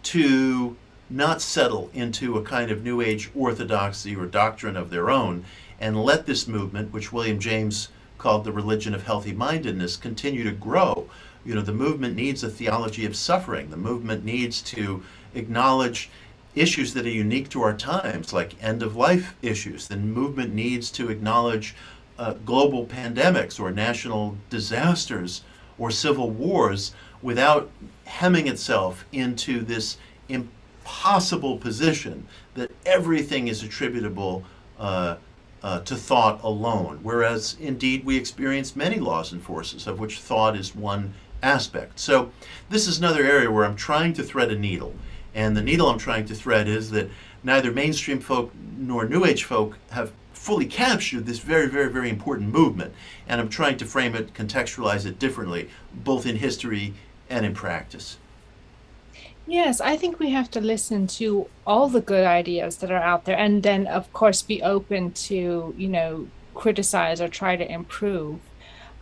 to 0.02 0.76
not 1.08 1.40
settle 1.40 1.88
into 1.94 2.36
a 2.36 2.42
kind 2.42 2.72
of 2.72 2.82
New 2.82 3.00
Age 3.00 3.30
orthodoxy 3.32 4.16
or 4.16 4.26
doctrine 4.26 4.76
of 4.76 4.90
their 4.90 5.08
own 5.08 5.44
and 5.78 6.02
let 6.02 6.26
this 6.26 6.48
movement, 6.48 6.92
which 6.92 7.12
William 7.12 7.38
James 7.38 7.90
called 8.18 8.42
the 8.42 8.50
religion 8.50 8.92
of 8.92 9.04
healthy 9.04 9.32
mindedness, 9.32 9.96
continue 9.96 10.42
to 10.42 10.50
grow. 10.50 11.08
You 11.44 11.54
know, 11.54 11.62
the 11.62 11.72
movement 11.72 12.16
needs 12.16 12.42
a 12.42 12.50
theology 12.50 13.06
of 13.06 13.14
suffering. 13.14 13.70
The 13.70 13.76
movement 13.76 14.24
needs 14.24 14.60
to 14.62 15.04
acknowledge 15.32 16.10
issues 16.56 16.92
that 16.94 17.06
are 17.06 17.10
unique 17.10 17.50
to 17.50 17.62
our 17.62 17.76
times, 17.76 18.32
like 18.32 18.60
end 18.60 18.82
of 18.82 18.96
life 18.96 19.36
issues. 19.42 19.86
The 19.86 19.96
movement 19.96 20.52
needs 20.52 20.90
to 20.90 21.08
acknowledge 21.08 21.76
uh, 22.22 22.34
global 22.46 22.86
pandemics 22.86 23.58
or 23.58 23.72
national 23.72 24.36
disasters 24.48 25.42
or 25.76 25.90
civil 25.90 26.30
wars 26.30 26.94
without 27.20 27.68
hemming 28.04 28.46
itself 28.46 29.04
into 29.10 29.60
this 29.62 29.96
impossible 30.28 31.56
position 31.56 32.24
that 32.54 32.70
everything 32.86 33.48
is 33.48 33.64
attributable 33.64 34.44
uh, 34.78 35.16
uh, 35.64 35.80
to 35.80 35.96
thought 35.96 36.40
alone, 36.44 37.00
whereas 37.02 37.56
indeed 37.60 38.04
we 38.04 38.16
experience 38.16 38.76
many 38.76 39.00
laws 39.00 39.32
and 39.32 39.42
forces, 39.42 39.88
of 39.88 39.98
which 39.98 40.20
thought 40.20 40.56
is 40.56 40.76
one 40.76 41.14
aspect. 41.42 41.98
So, 41.98 42.30
this 42.70 42.86
is 42.86 42.98
another 42.98 43.24
area 43.24 43.50
where 43.50 43.64
I'm 43.64 43.74
trying 43.74 44.12
to 44.12 44.22
thread 44.22 44.52
a 44.52 44.58
needle. 44.58 44.94
And 45.34 45.56
the 45.56 45.62
needle 45.62 45.88
I'm 45.88 45.98
trying 45.98 46.26
to 46.26 46.36
thread 46.36 46.68
is 46.68 46.92
that 46.92 47.10
neither 47.42 47.72
mainstream 47.72 48.20
folk 48.20 48.52
nor 48.76 49.08
New 49.08 49.24
Age 49.24 49.42
folk 49.42 49.78
have 49.90 50.12
fully 50.42 50.66
captured 50.66 51.24
this 51.24 51.38
very, 51.38 51.68
very, 51.68 51.88
very 51.88 52.10
important 52.10 52.52
movement. 52.52 52.92
And 53.28 53.40
I'm 53.40 53.48
trying 53.48 53.76
to 53.76 53.84
frame 53.84 54.16
it, 54.16 54.34
contextualize 54.34 55.06
it 55.06 55.20
differently, 55.20 55.70
both 55.94 56.26
in 56.26 56.34
history 56.34 56.94
and 57.30 57.46
in 57.46 57.54
practice. 57.54 58.18
Yes, 59.46 59.80
I 59.80 59.96
think 59.96 60.18
we 60.18 60.30
have 60.30 60.50
to 60.50 60.60
listen 60.60 61.06
to 61.18 61.48
all 61.64 61.88
the 61.88 62.00
good 62.00 62.26
ideas 62.26 62.78
that 62.78 62.90
are 62.90 63.02
out 63.12 63.24
there 63.24 63.38
and 63.38 63.62
then, 63.62 63.86
of 63.86 64.12
course, 64.12 64.42
be 64.42 64.60
open 64.62 65.12
to, 65.12 65.74
you 65.78 65.88
know, 65.88 66.26
criticize 66.54 67.20
or 67.20 67.28
try 67.28 67.54
to 67.54 67.72
improve. 67.72 68.40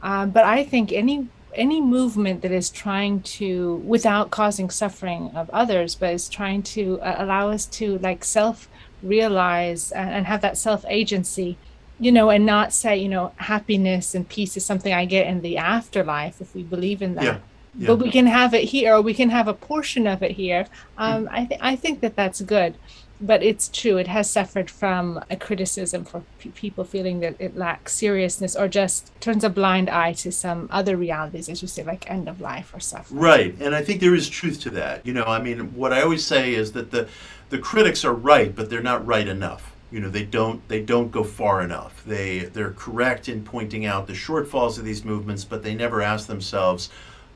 Um, 0.02 0.30
but 0.30 0.44
I 0.44 0.62
think 0.62 0.92
any 0.92 1.28
any 1.54 1.80
movement 1.80 2.42
that 2.42 2.52
is 2.52 2.70
trying 2.70 3.22
to 3.22 3.76
without 3.84 4.30
causing 4.30 4.70
suffering 4.70 5.32
of 5.34 5.50
others 5.50 5.96
but 5.96 6.14
is 6.14 6.28
trying 6.28 6.62
to 6.62 7.00
uh, 7.00 7.16
allow 7.18 7.50
us 7.50 7.66
to 7.66 7.98
like 7.98 8.22
self 8.24 8.68
realize 9.02 9.92
and, 9.92 10.10
and 10.10 10.26
have 10.26 10.40
that 10.40 10.58
self 10.58 10.84
agency 10.88 11.56
you 12.00 12.10
know, 12.10 12.30
and 12.30 12.46
not 12.46 12.72
say, 12.72 12.96
you 12.96 13.08
know, 13.10 13.32
happiness 13.36 14.14
and 14.14 14.26
peace 14.26 14.56
is 14.56 14.64
something 14.64 14.92
I 14.92 15.04
get 15.04 15.26
in 15.26 15.42
the 15.42 15.58
afterlife 15.58 16.40
if 16.40 16.54
we 16.54 16.62
believe 16.62 17.02
in 17.02 17.14
that. 17.16 17.24
Yeah. 17.24 17.38
Yeah. 17.78 17.86
But 17.86 17.96
we 17.96 18.10
can 18.10 18.26
have 18.26 18.52
it 18.52 18.64
here, 18.64 18.94
or 18.94 19.02
we 19.02 19.14
can 19.14 19.30
have 19.30 19.46
a 19.46 19.54
portion 19.54 20.08
of 20.08 20.24
it 20.24 20.32
here. 20.32 20.66
Um, 20.98 21.26
mm. 21.26 21.28
I, 21.30 21.44
th- 21.44 21.60
I 21.62 21.76
think 21.76 22.00
that 22.00 22.16
that's 22.16 22.40
good. 22.40 22.74
But 23.20 23.42
it's 23.42 23.68
true, 23.68 23.98
it 23.98 24.08
has 24.08 24.30
suffered 24.30 24.70
from 24.70 25.22
a 25.30 25.36
criticism 25.36 26.06
for 26.06 26.22
p- 26.38 26.48
people 26.48 26.84
feeling 26.84 27.20
that 27.20 27.36
it 27.38 27.54
lacks 27.54 27.92
seriousness 27.92 28.56
or 28.56 28.66
just 28.66 29.12
turns 29.20 29.44
a 29.44 29.50
blind 29.50 29.90
eye 29.90 30.14
to 30.14 30.32
some 30.32 30.68
other 30.72 30.96
realities, 30.96 31.50
as 31.50 31.60
you 31.60 31.68
say, 31.68 31.84
like 31.84 32.10
end 32.10 32.30
of 32.30 32.40
life 32.40 32.72
or 32.74 32.80
suffering. 32.80 33.20
Right. 33.20 33.54
And 33.60 33.74
I 33.74 33.84
think 33.84 34.00
there 34.00 34.14
is 34.14 34.26
truth 34.28 34.58
to 34.62 34.70
that. 34.70 35.04
You 35.04 35.12
know, 35.12 35.24
I 35.24 35.40
mean, 35.40 35.74
what 35.74 35.92
I 35.92 36.00
always 36.00 36.24
say 36.24 36.54
is 36.54 36.72
that 36.72 36.90
the, 36.92 37.08
the 37.50 37.58
critics 37.58 38.04
are 38.04 38.14
right, 38.14 38.54
but 38.54 38.70
they're 38.70 38.82
not 38.82 39.04
right 39.06 39.28
enough. 39.28 39.76
You 39.90 39.98
know 39.98 40.08
they 40.08 40.24
don't 40.24 40.66
they 40.68 40.80
don't 40.80 41.10
go 41.10 41.24
far 41.24 41.62
enough. 41.62 42.02
They 42.06 42.40
they're 42.40 42.70
correct 42.70 43.28
in 43.28 43.42
pointing 43.42 43.84
out 43.84 44.06
the 44.06 44.12
shortfalls 44.12 44.78
of 44.78 44.84
these 44.84 45.04
movements 45.04 45.44
but 45.44 45.64
they 45.64 45.74
never 45.74 46.00
ask 46.00 46.28
themselves 46.28 46.90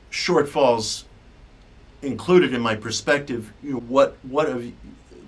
shortfalls 0.09 1.03
included 2.01 2.53
in 2.53 2.61
my 2.61 2.75
perspective 2.75 3.51
you 3.61 3.73
know 3.73 3.79
what 3.79 4.15
what 4.23 4.47
of 4.47 4.71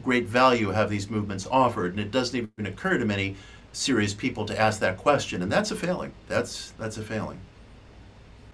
great 0.03 0.25
value 0.25 0.69
have 0.69 0.89
these 0.89 1.09
movements 1.09 1.45
offered? 1.51 1.91
And 1.91 1.99
it 1.99 2.11
doesn't 2.11 2.35
even 2.37 2.65
occur 2.65 2.97
to 2.97 3.03
many 3.03 3.35
serious 3.73 4.13
people 4.13 4.45
to 4.45 4.57
ask 4.57 4.79
that 4.79 4.95
question 4.95 5.41
and 5.41 5.51
that's 5.51 5.71
a 5.71 5.75
failing. 5.75 6.13
That's 6.29 6.71
that's 6.79 6.97
a 6.97 7.03
failing. 7.03 7.39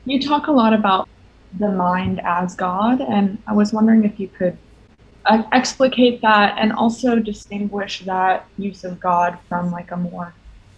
You 0.05 0.19
talk 0.19 0.47
a 0.47 0.51
lot 0.51 0.73
about 0.73 1.07
the 1.59 1.69
mind 1.69 2.19
as 2.25 2.55
god 2.55 2.99
and 2.99 3.37
i 3.45 3.53
was 3.53 3.71
wondering 3.71 4.03
if 4.03 4.19
you 4.19 4.27
could 4.27 4.57
uh, 5.25 5.43
explicate 5.51 6.21
that 6.21 6.57
and 6.57 6.73
also 6.73 7.17
distinguish 7.19 8.01
that 8.05 8.45
use 8.57 8.83
of 8.83 8.99
God 8.99 9.37
from 9.47 9.71
like 9.71 9.91
a 9.91 9.97
more, 9.97 10.33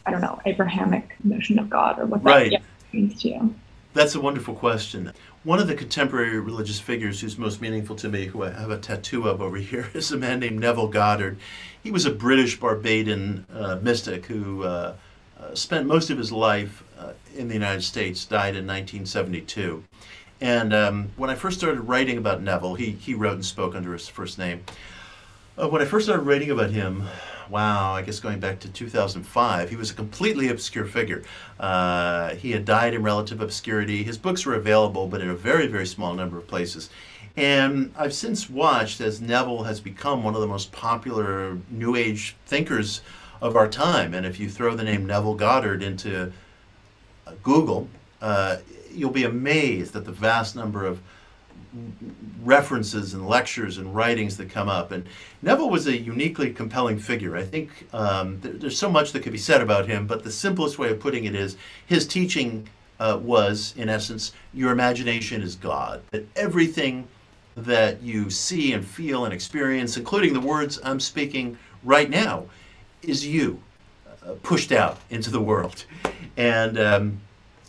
I 0.05 0.12
don't 0.12 0.21
know, 0.21 0.39
Abrahamic 0.45 1.15
notion 1.23 1.60
of 1.60 1.69
God 1.69 1.99
or 1.99 2.05
what 2.05 2.23
that 2.23 2.29
right. 2.29 2.63
means 2.91 3.21
to 3.21 3.29
you? 3.29 3.55
That's 3.93 4.13
a 4.13 4.19
wonderful 4.19 4.55
question. 4.55 5.13
One 5.43 5.60
of 5.60 5.67
the 5.67 5.75
contemporary 5.75 6.39
religious 6.39 6.79
figures 6.79 7.21
who's 7.21 7.38
most 7.38 7.62
meaningful 7.62 7.95
to 7.97 8.10
me, 8.10 8.25
who 8.25 8.43
I 8.43 8.51
have 8.51 8.69
a 8.69 8.77
tattoo 8.77 9.27
of 9.27 9.41
over 9.41 9.58
here, 9.58 9.89
is 9.93 10.12
a 10.12 10.17
man 10.17 10.39
named 10.39 10.60
Neville 10.60 10.89
Goddard. 10.89 11.38
He 11.81 11.91
was 11.91 12.05
a 12.05 12.12
British 12.12 12.60
Barbadian 12.60 13.45
uh, 13.53 13.79
mystic 13.81 14.25
who 14.25 14.63
uh, 14.63 14.95
uh, 15.39 15.55
spent 15.55 15.88
most 15.88 16.10
of 16.10 16.17
his 16.17 16.31
life 16.31 16.84
uh, 16.97 17.13
in 17.36 17.47
the 17.47 17.53
United 17.53 17.84
States, 17.84 18.25
died 18.25 18.55
in 18.55 18.65
1972. 18.67 19.84
And 20.41 20.74
um, 20.74 21.10
when 21.15 21.30
I 21.30 21.36
first 21.36 21.58
started 21.58 21.82
writing 21.82 22.17
about 22.17 22.41
Neville, 22.41 22.76
he, 22.76 22.91
he 22.91 23.13
wrote 23.13 23.34
and 23.34 23.45
spoke 23.45 23.76
under 23.76 23.93
his 23.93 24.08
first 24.08 24.38
name. 24.38 24.63
Uh, 25.58 25.69
when 25.69 25.82
I 25.82 25.86
first 25.86 26.06
started 26.06 26.24
writing 26.24 26.52
about 26.52 26.71
him, 26.71 27.04
wow, 27.50 27.93
I 27.93 28.02
guess 28.02 28.19
going 28.19 28.39
back 28.39 28.60
to 28.62 28.69
2005, 28.69 29.69
he 29.69 29.76
was 29.76 29.91
a 29.91 29.93
completely 29.93 30.50
obscure 30.50 30.86
figure. 30.86 31.24
Uh, 31.60 32.36
he 32.36 32.52
had 32.52 32.65
died 32.65 32.93
in 32.93 33.04
relative 33.04 33.39
obscurity. 33.39 34.04
His 34.04 34.17
books 34.17 34.45
were 34.45 34.56
available, 34.56 35.08
but 35.08 35.21
in 35.21 35.30
a 35.30 35.36
very, 35.36 35.67
very 35.67 35.86
small 35.86 36.13
number 36.13 36.38
of 36.38 36.48
places. 36.48 36.89
And 37.38 37.93
I've 37.98 38.13
since 38.13 38.50
watched 38.50 39.02
as 39.02 39.21
Neville 39.21 39.63
has 39.63 39.80
become 39.80 40.24
one 40.24 40.36
of 40.36 40.41
the 40.41 40.48
most 40.48 40.71
popular 40.71 41.58
New 41.69 41.95
Age 41.95 42.36
thinkers 42.45 43.02
of 43.41 43.56
our 43.56 43.67
time. 43.67 44.13
And 44.13 44.26
if 44.26 44.39
you 44.39 44.50
throw 44.50 44.76
the 44.76 44.84
name 44.84 45.06
Neville 45.06 45.36
Goddard 45.36 45.84
into 45.84 46.32
Google, 47.43 47.89
uh, 48.21 48.58
you'll 48.95 49.12
be 49.12 49.23
amazed 49.23 49.95
at 49.95 50.05
the 50.05 50.12
vast 50.12 50.55
number 50.55 50.86
of 50.86 51.01
references 52.43 53.13
and 53.13 53.27
lectures 53.27 53.77
and 53.77 53.95
writings 53.95 54.38
that 54.38 54.49
come 54.49 54.69
up. 54.69 54.91
And 54.91 55.05
Neville 55.41 55.69
was 55.69 55.88
a 55.88 55.97
uniquely 55.97 56.51
compelling 56.53 56.99
figure. 56.99 57.36
I 57.36 57.43
think 57.43 57.69
um, 57.93 58.39
th- 58.41 58.55
there's 58.60 58.77
so 58.77 58.89
much 58.89 59.12
that 59.12 59.23
could 59.23 59.31
be 59.31 59.38
said 59.38 59.62
about 59.62 59.88
him, 59.88 60.08
but 60.08 60.23
the 60.23 60.31
simplest 60.31 60.79
way 60.79 60.91
of 60.91 60.99
putting 60.99 61.25
it 61.25 61.36
is 61.36 61.58
his 61.86 62.08
teaching 62.08 62.67
uh, 62.99 63.19
was, 63.21 63.73
in 63.77 63.89
essence, 63.89 64.31
your 64.53 64.71
imagination 64.71 65.41
is 65.41 65.55
God. 65.55 66.01
That 66.12 66.25
everything 66.38 67.08
that 67.55 68.01
you 68.01 68.29
see 68.29 68.73
and 68.73 68.86
feel 68.86 69.25
and 69.25 69.34
experience, 69.34 69.97
including 69.97 70.34
the 70.34 70.39
words 70.39 70.79
I'm 70.84 70.99
speaking 70.99 71.58
right 71.84 72.10
now, 72.10 72.45
is 73.01 73.25
you 73.25 73.62
uh, 74.25 74.34
pushed 74.43 74.71
out 74.71 74.99
into 75.10 75.29
the 75.29 75.41
world. 75.41 75.86
And 76.38 76.77
um, 76.79 77.21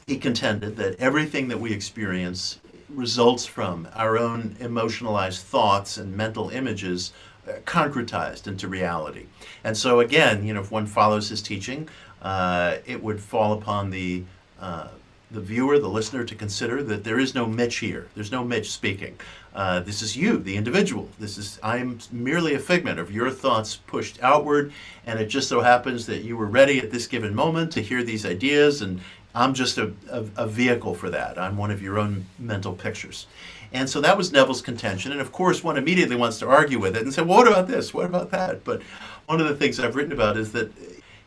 he 0.06 0.16
contended 0.16 0.76
that 0.76 0.94
everything 1.00 1.48
that 1.48 1.58
we 1.58 1.72
experience 1.72 2.60
results 2.88 3.44
from 3.44 3.88
our 3.92 4.16
own 4.16 4.54
emotionalized 4.60 5.42
thoughts 5.42 5.96
and 5.96 6.16
mental 6.16 6.48
images 6.50 7.12
uh, 7.48 7.54
concretized 7.64 8.46
into 8.46 8.68
reality. 8.68 9.26
And 9.64 9.76
so, 9.76 9.98
again, 9.98 10.46
you 10.46 10.54
know, 10.54 10.60
if 10.60 10.70
one 10.70 10.86
follows 10.86 11.28
his 11.28 11.42
teaching, 11.42 11.88
uh, 12.22 12.76
it 12.86 13.02
would 13.02 13.20
fall 13.20 13.52
upon 13.52 13.90
the 13.90 14.22
uh, 14.60 14.88
the 15.32 15.40
viewer, 15.40 15.76
the 15.80 15.88
listener, 15.88 16.22
to 16.22 16.36
consider 16.36 16.84
that 16.84 17.02
there 17.02 17.18
is 17.18 17.34
no 17.34 17.46
Mitch 17.46 17.78
here. 17.78 18.06
There's 18.14 18.30
no 18.30 18.44
Mitch 18.44 18.70
speaking. 18.70 19.18
Uh, 19.56 19.80
this 19.80 20.00
is 20.00 20.16
you, 20.16 20.38
the 20.38 20.56
individual. 20.56 21.08
This 21.18 21.36
is 21.36 21.58
I 21.64 21.78
am 21.78 21.98
merely 22.12 22.54
a 22.54 22.60
figment 22.60 23.00
of 23.00 23.10
your 23.10 23.32
thoughts 23.32 23.74
pushed 23.74 24.22
outward, 24.22 24.72
and 25.04 25.18
it 25.18 25.26
just 25.26 25.48
so 25.48 25.62
happens 25.62 26.06
that 26.06 26.22
you 26.22 26.36
were 26.36 26.46
ready 26.46 26.78
at 26.78 26.92
this 26.92 27.08
given 27.08 27.34
moment 27.34 27.72
to 27.72 27.82
hear 27.82 28.04
these 28.04 28.24
ideas 28.24 28.82
and 28.82 29.00
I'm 29.36 29.52
just 29.52 29.76
a, 29.76 29.92
a, 30.10 30.24
a, 30.36 30.46
vehicle 30.46 30.94
for 30.94 31.10
that. 31.10 31.38
I'm 31.38 31.58
one 31.58 31.70
of 31.70 31.82
your 31.82 31.98
own 31.98 32.24
mental 32.38 32.72
pictures. 32.72 33.26
And 33.70 33.88
so 33.88 34.00
that 34.00 34.16
was 34.16 34.32
Neville's 34.32 34.62
contention. 34.62 35.12
And 35.12 35.20
of 35.20 35.30
course, 35.30 35.62
one 35.62 35.76
immediately 35.76 36.16
wants 36.16 36.38
to 36.38 36.48
argue 36.48 36.78
with 36.78 36.96
it 36.96 37.02
and 37.02 37.12
say, 37.12 37.20
well, 37.20 37.38
what 37.38 37.46
about 37.46 37.68
this? 37.68 37.92
What 37.92 38.06
about 38.06 38.30
that? 38.30 38.64
But 38.64 38.80
one 39.26 39.38
of 39.38 39.46
the 39.46 39.54
things 39.54 39.78
I've 39.78 39.94
written 39.94 40.12
about 40.12 40.38
is 40.38 40.52
that 40.52 40.72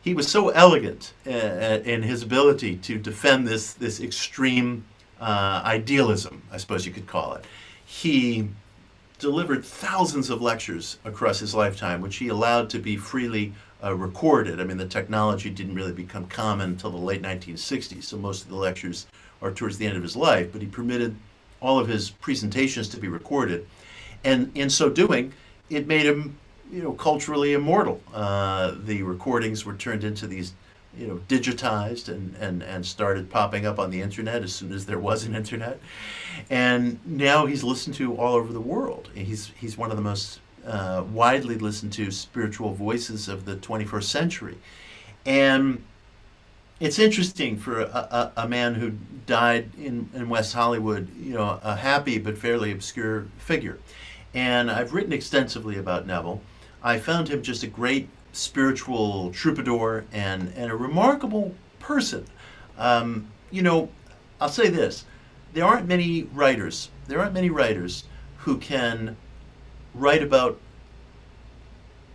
he 0.02 0.12
was 0.12 0.26
so 0.26 0.48
elegant 0.48 1.12
uh, 1.24 1.30
in 1.30 2.02
his 2.02 2.24
ability 2.24 2.76
to 2.78 2.98
defend 2.98 3.46
this, 3.46 3.74
this 3.74 4.00
extreme 4.00 4.84
uh, 5.20 5.62
idealism, 5.64 6.42
I 6.50 6.56
suppose 6.56 6.84
you 6.84 6.92
could 6.92 7.06
call 7.06 7.34
it. 7.34 7.44
He 7.84 8.48
delivered 9.20 9.64
thousands 9.64 10.30
of 10.30 10.42
lectures 10.42 10.98
across 11.04 11.38
his 11.38 11.54
lifetime, 11.54 12.00
which 12.00 12.16
he 12.16 12.26
allowed 12.28 12.70
to 12.70 12.80
be 12.80 12.96
freely 12.96 13.52
uh, 13.82 13.94
recorded. 13.94 14.60
I 14.60 14.64
mean, 14.64 14.76
the 14.76 14.86
technology 14.86 15.50
didn't 15.50 15.74
really 15.74 15.92
become 15.92 16.26
common 16.26 16.70
until 16.70 16.90
the 16.90 16.98
late 16.98 17.22
1960s, 17.22 18.04
so 18.04 18.16
most 18.16 18.42
of 18.42 18.48
the 18.48 18.56
lectures 18.56 19.06
are 19.42 19.50
towards 19.50 19.78
the 19.78 19.86
end 19.86 19.96
of 19.96 20.02
his 20.02 20.16
life, 20.16 20.52
but 20.52 20.60
he 20.60 20.66
permitted 20.66 21.16
all 21.60 21.78
of 21.78 21.88
his 21.88 22.10
presentations 22.10 22.88
to 22.88 22.98
be 22.98 23.08
recorded. 23.08 23.66
And 24.24 24.50
in 24.54 24.70
so 24.70 24.90
doing, 24.90 25.32
it 25.68 25.86
made 25.86 26.04
him, 26.04 26.38
you 26.70 26.82
know, 26.82 26.92
culturally 26.92 27.54
immortal. 27.54 28.00
Uh, 28.12 28.74
the 28.84 29.02
recordings 29.02 29.64
were 29.64 29.74
turned 29.74 30.04
into 30.04 30.26
these, 30.26 30.52
you 30.96 31.06
know, 31.06 31.20
digitized 31.28 32.08
and, 32.08 32.34
and, 32.36 32.62
and 32.62 32.84
started 32.84 33.30
popping 33.30 33.66
up 33.66 33.78
on 33.78 33.90
the 33.90 34.00
internet 34.00 34.42
as 34.42 34.54
soon 34.54 34.72
as 34.72 34.86
there 34.86 34.98
was 34.98 35.24
an 35.24 35.34
internet. 35.34 35.80
And 36.50 36.98
now 37.06 37.46
he's 37.46 37.64
listened 37.64 37.94
to 37.96 38.14
all 38.16 38.34
over 38.34 38.52
the 38.52 38.60
world. 38.60 39.10
He's, 39.14 39.52
he's 39.58 39.78
one 39.78 39.90
of 39.90 39.96
the 39.96 40.02
most 40.02 40.40
uh, 40.66 41.04
widely 41.12 41.56
listened 41.56 41.92
to 41.94 42.10
spiritual 42.10 42.74
voices 42.74 43.28
of 43.28 43.44
the 43.44 43.56
21st 43.56 44.04
century. 44.04 44.58
And 45.24 45.82
it's 46.80 46.98
interesting 46.98 47.58
for 47.58 47.82
a, 47.82 47.84
a, 47.84 48.32
a, 48.38 48.48
man 48.48 48.74
who 48.74 48.92
died 49.26 49.70
in, 49.78 50.08
in 50.14 50.28
West 50.28 50.54
Hollywood, 50.54 51.14
you 51.16 51.34
know, 51.34 51.60
a 51.62 51.76
happy 51.76 52.18
but 52.18 52.38
fairly 52.38 52.72
obscure 52.72 53.26
figure. 53.38 53.78
And 54.32 54.70
I've 54.70 54.94
written 54.94 55.12
extensively 55.12 55.76
about 55.76 56.06
Neville. 56.06 56.40
I 56.82 56.98
found 56.98 57.28
him 57.28 57.42
just 57.42 57.62
a 57.62 57.66
great 57.66 58.08
spiritual 58.32 59.30
troubadour 59.32 60.04
and, 60.12 60.52
and 60.56 60.70
a 60.70 60.76
remarkable 60.76 61.54
person. 61.80 62.24
Um, 62.78 63.26
you 63.50 63.62
know, 63.62 63.90
I'll 64.40 64.48
say 64.48 64.68
this 64.68 65.04
there 65.52 65.64
aren't 65.64 65.86
many 65.86 66.22
writers, 66.32 66.90
there 67.08 67.18
aren't 67.18 67.34
many 67.34 67.50
writers 67.50 68.04
who 68.38 68.56
can 68.56 69.16
write 69.94 70.22
about 70.22 70.58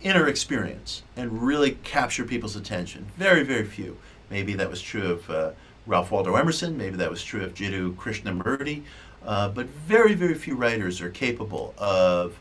inner 0.02 0.28
experience 0.28 1.02
and 1.16 1.42
really 1.42 1.72
capture 1.82 2.24
people's 2.24 2.56
attention. 2.56 3.06
Very, 3.16 3.42
very 3.42 3.64
few. 3.64 3.96
Maybe 4.30 4.54
that 4.54 4.68
was 4.70 4.80
true 4.80 5.12
of 5.12 5.30
uh, 5.30 5.50
Ralph 5.86 6.10
Waldo 6.10 6.34
Emerson, 6.34 6.76
maybe 6.76 6.96
that 6.96 7.10
was 7.10 7.22
true 7.22 7.44
of 7.44 7.54
Jiddu 7.54 7.94
Krishnamurti, 7.94 8.82
uh, 9.24 9.48
but 9.48 9.66
very, 9.66 10.14
very 10.14 10.34
few 10.34 10.56
writers 10.56 11.00
are 11.00 11.10
capable 11.10 11.74
of 11.78 12.38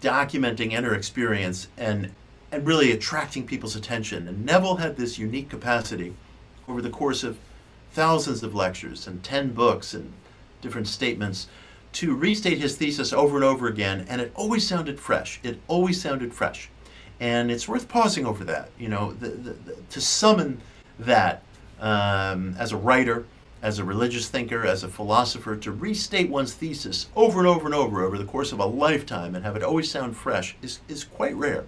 documenting 0.00 0.72
inner 0.72 0.94
experience 0.94 1.68
and, 1.76 2.12
and 2.52 2.66
really 2.66 2.92
attracting 2.92 3.46
people's 3.46 3.74
attention. 3.74 4.28
And 4.28 4.44
Neville 4.44 4.76
had 4.76 4.96
this 4.96 5.18
unique 5.18 5.48
capacity 5.48 6.14
over 6.68 6.82
the 6.82 6.90
course 6.90 7.24
of 7.24 7.38
thousands 7.92 8.42
of 8.42 8.54
lectures 8.54 9.06
and 9.06 9.22
10 9.22 9.52
books 9.52 9.94
and 9.94 10.12
different 10.60 10.88
statements 10.88 11.48
to 11.92 12.14
restate 12.14 12.58
his 12.58 12.76
thesis 12.76 13.12
over 13.12 13.36
and 13.36 13.44
over 13.44 13.66
again, 13.66 14.06
and 14.08 14.20
it 14.20 14.32
always 14.34 14.66
sounded 14.66 15.00
fresh. 15.00 15.40
It 15.42 15.58
always 15.68 16.00
sounded 16.00 16.32
fresh. 16.32 16.70
And 17.20 17.50
it's 17.50 17.66
worth 17.66 17.88
pausing 17.88 18.26
over 18.26 18.44
that, 18.44 18.70
you 18.78 18.88
know, 18.88 19.12
the, 19.14 19.28
the, 19.28 19.50
the, 19.52 19.76
to 19.90 20.00
summon 20.00 20.60
that 20.98 21.42
um, 21.80 22.54
as 22.58 22.72
a 22.72 22.76
writer, 22.76 23.26
as 23.62 23.78
a 23.78 23.84
religious 23.84 24.28
thinker, 24.28 24.64
as 24.64 24.84
a 24.84 24.88
philosopher, 24.88 25.56
to 25.56 25.72
restate 25.72 26.30
one's 26.30 26.54
thesis 26.54 27.08
over 27.16 27.40
and 27.40 27.48
over 27.48 27.66
and 27.66 27.74
over 27.74 28.04
over 28.04 28.18
the 28.18 28.24
course 28.24 28.52
of 28.52 28.60
a 28.60 28.66
lifetime 28.66 29.34
and 29.34 29.44
have 29.44 29.56
it 29.56 29.64
always 29.64 29.90
sound 29.90 30.16
fresh 30.16 30.56
is, 30.62 30.80
is 30.86 31.02
quite 31.02 31.34
rare. 31.34 31.64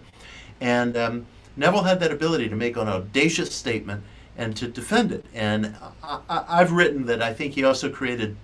And 0.61 0.97
um, 0.97 1.27
Neville 1.57 1.83
had 1.83 1.99
that 2.01 2.13
ability 2.13 2.49
to 2.49 2.57
make 2.57 2.77
an 2.77 2.89
audacious 2.89 3.53
statement 3.53 4.05
and 4.37 4.57
to 4.57 4.69
defend 4.69 5.11
it. 5.13 5.25
And 5.35 5.75
I, 6.03 6.59
have 6.59 6.73
written 6.73 7.07
that 7.07 7.23
I 7.23 7.35
think 7.35 7.55
he 7.55 7.65
also 7.65 7.91
created 7.91 8.37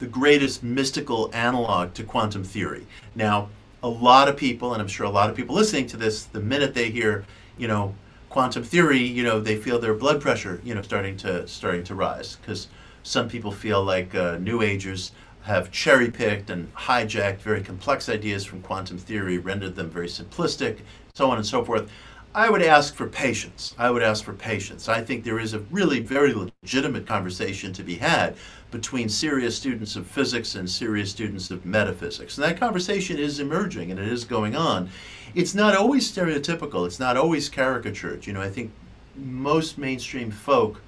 the 0.00 0.06
greatest 0.06 0.62
mystical 0.62 1.30
analog 1.32 1.94
to 1.94 2.02
quantum 2.02 2.42
theory. 2.42 2.86
Now, 3.14 3.50
a 3.82 3.88
lot 3.88 4.28
of 4.28 4.36
people, 4.36 4.72
and 4.72 4.82
I'm 4.82 4.88
sure 4.88 5.06
a 5.06 5.10
lot 5.10 5.30
of 5.30 5.36
people 5.36 5.54
listening 5.54 5.86
to 5.88 5.96
this, 5.96 6.24
the 6.24 6.40
minute 6.40 6.74
they 6.74 6.90
hear, 6.90 7.24
you 7.56 7.68
know, 7.68 7.94
quantum 8.30 8.64
theory, 8.64 8.98
you 8.98 9.22
know, 9.22 9.40
they 9.40 9.56
feel 9.56 9.78
their 9.78 9.94
blood 9.94 10.20
pressure, 10.20 10.60
you 10.64 10.74
know, 10.74 10.82
starting 10.82 11.16
to 11.18 11.46
starting 11.46 11.84
to 11.84 11.94
rise 11.94 12.36
because 12.36 12.68
some 13.02 13.28
people 13.28 13.52
feel 13.52 13.82
like 13.82 14.14
uh, 14.14 14.36
New 14.38 14.62
Agers 14.62 15.12
have 15.42 15.70
cherry 15.70 16.10
picked 16.10 16.50
and 16.50 16.72
hijacked 16.74 17.38
very 17.38 17.62
complex 17.62 18.08
ideas 18.08 18.44
from 18.44 18.60
quantum 18.62 18.98
theory, 18.98 19.38
rendered 19.38 19.74
them 19.74 19.90
very 19.90 20.06
simplistic, 20.06 20.80
so 21.14 21.30
on 21.30 21.36
and 21.36 21.46
so 21.46 21.64
forth. 21.64 21.90
I 22.32 22.48
would 22.48 22.62
ask 22.62 22.94
for 22.94 23.08
patience. 23.08 23.74
I 23.76 23.90
would 23.90 24.04
ask 24.04 24.22
for 24.22 24.32
patience. 24.32 24.88
I 24.88 25.02
think 25.02 25.24
there 25.24 25.40
is 25.40 25.52
a 25.52 25.58
really 25.58 25.98
very 25.98 26.32
legitimate 26.32 27.04
conversation 27.04 27.72
to 27.72 27.82
be 27.82 27.96
had 27.96 28.36
between 28.70 29.08
serious 29.08 29.56
students 29.56 29.96
of 29.96 30.06
physics 30.06 30.54
and 30.54 30.70
serious 30.70 31.10
students 31.10 31.50
of 31.50 31.66
metaphysics. 31.66 32.38
And 32.38 32.44
that 32.44 32.60
conversation 32.60 33.18
is 33.18 33.40
emerging 33.40 33.90
and 33.90 33.98
it 33.98 34.06
is 34.06 34.24
going 34.24 34.54
on. 34.54 34.90
It's 35.34 35.56
not 35.56 35.74
always 35.74 36.10
stereotypical, 36.10 36.86
it's 36.86 37.00
not 37.00 37.16
always 37.16 37.48
caricatured. 37.48 38.28
You 38.28 38.32
know, 38.32 38.40
I 38.40 38.48
think 38.48 38.70
most 39.16 39.76
mainstream 39.76 40.30
folk 40.30 40.80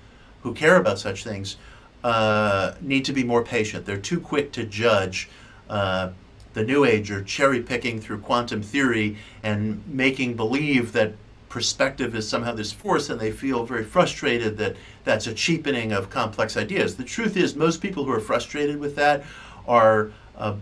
who 0.43 0.55
care 0.55 0.77
about 0.77 1.01
such 1.01 1.25
things 1.25 1.57
uh, 2.05 2.75
need 2.81 3.05
to 3.07 3.13
be 3.13 3.25
more 3.25 3.43
patient. 3.43 3.85
They're 3.85 3.97
too 3.97 4.21
quick 4.21 4.53
to 4.53 4.65
judge. 4.65 5.29
Uh, 5.69 6.11
the 6.55 6.63
New 6.63 6.85
Ager 6.85 7.23
cherry 7.23 7.63
picking 7.63 8.01
through 8.01 8.19
quantum 8.19 8.63
theory 8.63 9.17
and 9.43 9.83
making 9.89 10.37
believe 10.37 10.93
that 10.93 11.15
perspective 11.53 12.15
is 12.15 12.27
somehow 12.27 12.55
this 12.55 12.73
force, 12.73 13.11
and 13.11 13.21
they 13.21 13.31
feel 13.31 13.67
very 13.67 13.85
frustrated 13.85 14.57
that 14.57 14.75
that's 15.05 15.27
a 15.27 15.35
cheapening 15.35 15.93
of 15.93 16.09
complex 16.09 16.57
ideas. 16.57 16.97
The 16.97 17.05
truth 17.05 17.37
is, 17.37 17.55
most 17.55 17.83
people 17.83 18.05
who 18.05 18.13
are 18.13 18.21
frustrated 18.21 18.81
with 18.81 18.97
that 18.97 19.23
are, 19.69 20.13
uh, 20.39 20.55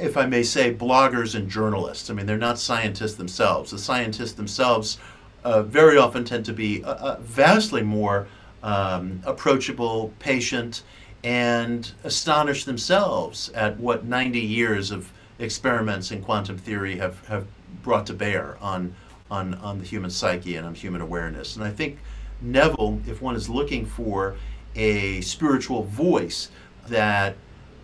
if 0.00 0.16
I 0.16 0.26
may 0.26 0.42
say, 0.42 0.74
bloggers 0.74 1.36
and 1.36 1.48
journalists. 1.48 2.10
I 2.10 2.14
mean, 2.14 2.26
they're 2.26 2.36
not 2.36 2.58
scientists 2.58 3.14
themselves. 3.14 3.70
The 3.70 3.78
scientists 3.78 4.32
themselves 4.32 4.98
uh, 5.44 5.62
very 5.62 5.96
often 5.96 6.24
tend 6.24 6.44
to 6.46 6.52
be 6.52 6.82
uh, 6.82 6.94
uh 6.94 7.16
vastly 7.20 7.82
more 7.82 8.26
um, 8.64 9.22
approachable, 9.24 10.12
patient, 10.18 10.82
and 11.22 11.92
astonish 12.02 12.64
themselves 12.64 13.48
at 13.50 13.78
what 13.78 14.04
90 14.04 14.40
years 14.40 14.90
of 14.90 15.12
experiments 15.38 16.10
in 16.10 16.20
quantum 16.20 16.58
theory 16.58 16.96
have, 16.96 17.24
have 17.28 17.46
brought 17.84 18.06
to 18.06 18.12
bear 18.12 18.56
on 18.60 18.94
on, 19.32 19.54
on 19.54 19.78
the 19.78 19.84
human 19.84 20.10
psyche 20.10 20.56
and 20.56 20.66
on 20.66 20.74
human 20.74 21.00
awareness. 21.00 21.56
And 21.56 21.64
I 21.64 21.70
think 21.70 21.98
Neville, 22.42 23.00
if 23.06 23.22
one 23.22 23.34
is 23.34 23.48
looking 23.48 23.86
for 23.86 24.36
a 24.76 25.22
spiritual 25.22 25.84
voice 25.84 26.50
that 26.88 27.36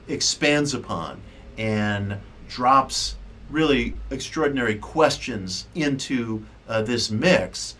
expands 0.09 0.75
upon 0.75 1.21
and 1.57 2.19
drops 2.49 3.17
really 3.51 3.95
extraordinary 4.11 4.77
questions 4.77 5.67
into 5.75 6.45
uh, 6.69 6.83
this 6.83 7.11
mix, 7.11 7.77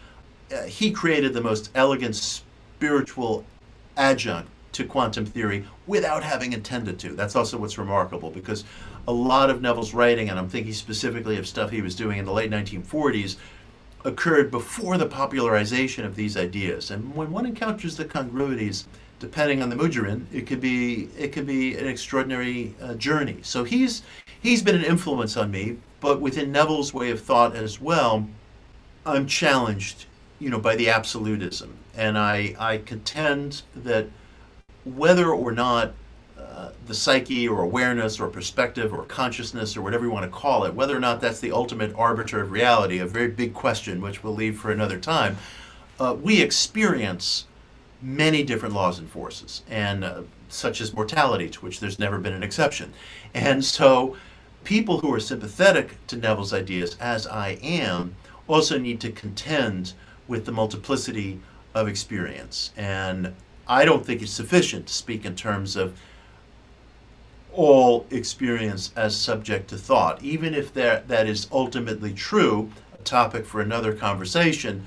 uh, 0.51 0.63
he 0.63 0.91
created 0.91 1.35
the 1.35 1.43
most 1.43 1.71
elegant 1.75 2.17
spiritual 2.17 3.45
adjunct 3.99 4.49
to 4.73 4.85
quantum 4.85 5.27
theory 5.27 5.67
without 5.87 6.23
having 6.23 6.53
intended 6.53 6.99
to. 7.01 7.11
That's 7.11 7.37
also 7.37 7.59
what's 7.59 7.77
remarkable 7.77 8.31
because 8.31 8.65
a 9.09 9.13
lot 9.13 9.51
of 9.51 9.63
Neville's 9.63 9.95
writing, 9.95 10.29
and 10.29 10.39
I'm 10.39 10.49
thinking 10.49 10.75
specifically 10.75 11.39
of 11.39 11.47
stuff 11.47 11.71
he 11.71 11.81
was 11.81 11.95
doing 11.95 12.19
in 12.19 12.25
the 12.25 12.33
late 12.33 12.51
1940s, 12.51 13.37
occurred 14.05 14.51
before 14.51 14.97
the 14.97 15.07
popularization 15.07 16.05
of 16.05 16.15
these 16.15 16.37
ideas. 16.37 16.91
And 16.91 17.15
when 17.15 17.31
one 17.31 17.47
encounters 17.47 17.97
the 17.97 18.05
congruities, 18.05 18.87
depending 19.19 19.63
on 19.63 19.69
the 19.69 19.77
mood 19.77 19.97
it 20.33 20.47
could 20.47 20.61
be 20.61 21.09
it 21.19 21.33
could 21.33 21.47
be 21.47 21.77
an 21.77 21.87
extraordinary 21.87 22.75
uh, 22.81 22.95
journey. 22.95 23.39
So 23.43 23.65
he's 23.65 24.03
he's 24.41 24.63
been 24.63 24.77
an 24.77 24.85
influence 24.85 25.37
on 25.37 25.51
me, 25.51 25.79
but 26.01 26.21
within 26.21 26.53
Neville's 26.53 26.95
way 26.95 27.11
of 27.11 27.21
thought 27.21 27.57
as 27.57 27.81
well, 27.81 28.29
I'm 29.05 29.27
challenged, 29.27 30.07
you 30.39 30.51
know, 30.51 30.61
by 30.61 30.77
the 30.77 30.89
absolutism, 30.91 31.77
and 31.97 32.17
I 32.17 32.55
I 32.59 32.79
contend 32.79 33.63
that 33.75 34.09
whether 34.85 35.31
or 35.31 35.53
not 35.53 35.95
the 36.87 36.95
psyche 36.95 37.49
or 37.49 37.63
awareness 37.63 38.19
or 38.21 38.29
perspective 38.29 38.93
or 38.93 39.05
consciousness 39.05 39.77
or 39.77 39.83
whatever 39.83 40.05
you 40.05 40.11
want 40.11 40.25
to 40.25 40.31
call 40.31 40.65
it, 40.65 40.75
whether 40.75 40.97
or 40.97 41.01
not 41.01 41.21
that's 41.21 41.41
the 41.41 41.53
ultimate 41.53 41.95
arbiter 41.97 42.41
of 42.41 42.51
reality, 42.51 42.99
a 42.99 43.07
very 43.07 43.29
big 43.29 43.55
question 43.55 44.01
which 44.01 44.23
we'll 44.23 44.35
leave 44.35 44.59
for 44.59 44.71
another 44.71 44.99
time, 44.99 45.37
uh, 46.01 46.17
we 46.21 46.41
experience 46.41 47.47
many 48.01 48.43
different 48.43 48.75
laws 48.75 48.99
and 48.99 49.11
forces, 49.11 49.63
and 49.69 50.05
uh, 50.05 50.23
such 50.49 50.81
as 50.81 50.95
mortality, 50.95 51.49
to 51.49 51.61
which 51.61 51.81
there's 51.81 51.99
never 51.99 52.19
been 52.19 52.33
an 52.33 52.43
exception. 52.43 52.93
And 53.35 53.65
so, 53.65 54.17
people 54.65 55.01
who 55.01 55.13
are 55.13 55.21
sympathetic 55.21 56.05
to 56.07 56.17
Neville's 56.17 56.53
ideas, 56.53 56.97
as 57.01 57.27
I 57.27 57.59
am, 57.63 58.15
also 58.47 58.79
need 58.79 59.01
to 59.01 59.11
contend 59.11 59.93
with 60.27 60.45
the 60.45 60.53
multiplicity 60.53 61.41
of 61.75 61.89
experience. 61.89 62.73
And 62.77 63.35
I 63.67 63.85
don't 63.85 64.05
think 64.05 64.23
it's 64.23 64.33
sufficient 64.33 64.87
to 64.87 64.93
speak 64.93 65.25
in 65.25 65.35
terms 65.35 65.77
of 65.77 65.99
all 67.59 68.07
experience 68.11 68.93
as 68.95 69.17
subject 69.17 69.69
to 69.69 69.77
thought. 69.77 70.23
Even 70.23 70.55
if 70.55 70.73
that, 70.73 71.09
that 71.09 71.27
is 71.27 71.49
ultimately 71.51 72.13
true, 72.13 72.71
a 72.95 73.03
topic 73.03 73.45
for 73.45 73.61
another 73.61 73.93
conversation, 73.93 74.87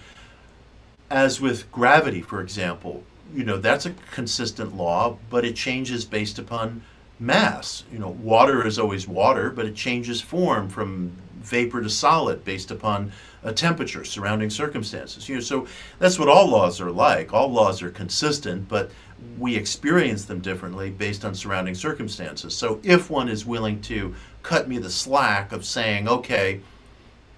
as 1.10 1.41
with 1.41 1.69
gravity, 1.73 2.21
for 2.21 2.39
example, 2.39 3.03
you 3.36 3.43
know, 3.43 3.57
that's 3.57 3.86
a 3.86 3.93
consistent 4.12 4.73
law, 4.77 5.17
but 5.29 5.43
it 5.43 5.53
changes 5.53 6.05
based 6.05 6.39
upon 6.39 6.81
mass. 7.19 7.84
You 7.91 7.99
know, 7.99 8.07
water 8.07 8.65
is 8.65 8.79
always 8.79 9.05
water, 9.05 9.49
but 9.49 9.65
it 9.65 9.75
changes 9.75 10.21
form 10.21 10.69
from 10.69 11.12
vapor 11.41 11.81
to 11.81 11.89
solid 11.89 12.45
based 12.45 12.71
upon 12.71 13.12
a 13.43 13.51
temperature, 13.51 14.04
surrounding 14.04 14.49
circumstances. 14.49 15.27
You 15.27 15.36
know, 15.36 15.41
so 15.41 15.67
that's 15.99 16.19
what 16.19 16.30
all 16.30 16.47
laws 16.47 16.80
are 16.80 16.91
like. 16.91 17.34
All 17.34 17.51
laws 17.51 17.82
are 17.82 17.89
consistent, 17.89 18.67
but 18.67 18.91
we 19.38 19.56
experience 19.56 20.25
them 20.25 20.39
differently 20.39 20.89
based 20.89 21.25
on 21.25 21.34
surrounding 21.36 21.75
circumstances. 21.75 22.56
So 22.56 22.80
if 22.84 23.10
one 23.10 23.30
is 23.30 23.45
willing 23.45 23.82
to 23.82 24.13
cut 24.43 24.67
me 24.67 24.77
the 24.77 24.89
slack 24.89 25.51
of 25.51 25.65
saying, 25.65 26.08
okay, 26.08 26.62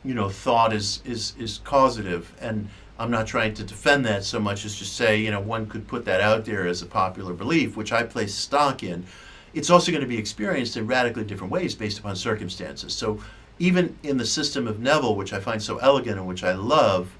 you 0.03 0.13
know, 0.13 0.29
thought 0.29 0.73
is 0.73 1.01
is 1.05 1.33
is 1.39 1.59
causative, 1.63 2.33
and 2.41 2.67
I'm 2.99 3.09
not 3.09 3.25
trying 3.25 3.53
to 3.55 3.63
defend 3.63 4.05
that 4.05 4.23
so 4.23 4.39
much 4.39 4.65
as 4.65 4.75
just 4.75 4.95
say, 4.95 5.17
you 5.19 5.31
know, 5.31 5.39
one 5.39 5.65
could 5.65 5.87
put 5.87 6.05
that 6.05 6.21
out 6.21 6.45
there 6.45 6.67
as 6.67 6.81
a 6.81 6.85
popular 6.85 7.33
belief, 7.33 7.75
which 7.75 7.91
I 7.91 8.03
place 8.03 8.33
stock 8.33 8.83
in. 8.83 9.05
It's 9.53 9.69
also 9.69 9.91
going 9.91 10.01
to 10.01 10.07
be 10.07 10.17
experienced 10.17 10.77
in 10.77 10.87
radically 10.87 11.23
different 11.23 11.51
ways 11.51 11.75
based 11.75 11.99
upon 11.99 12.15
circumstances. 12.15 12.93
So 12.93 13.19
even 13.63 13.97
in 14.03 14.17
the 14.17 14.25
system 14.25 14.67
of 14.67 14.81
Neville, 14.81 15.15
which 15.15 15.31
I 15.31 15.39
find 15.39 15.63
so 15.63 15.77
elegant 15.77 16.17
and 16.17 16.27
which 16.27 16.43
I 16.43 16.51
love, 16.51 17.15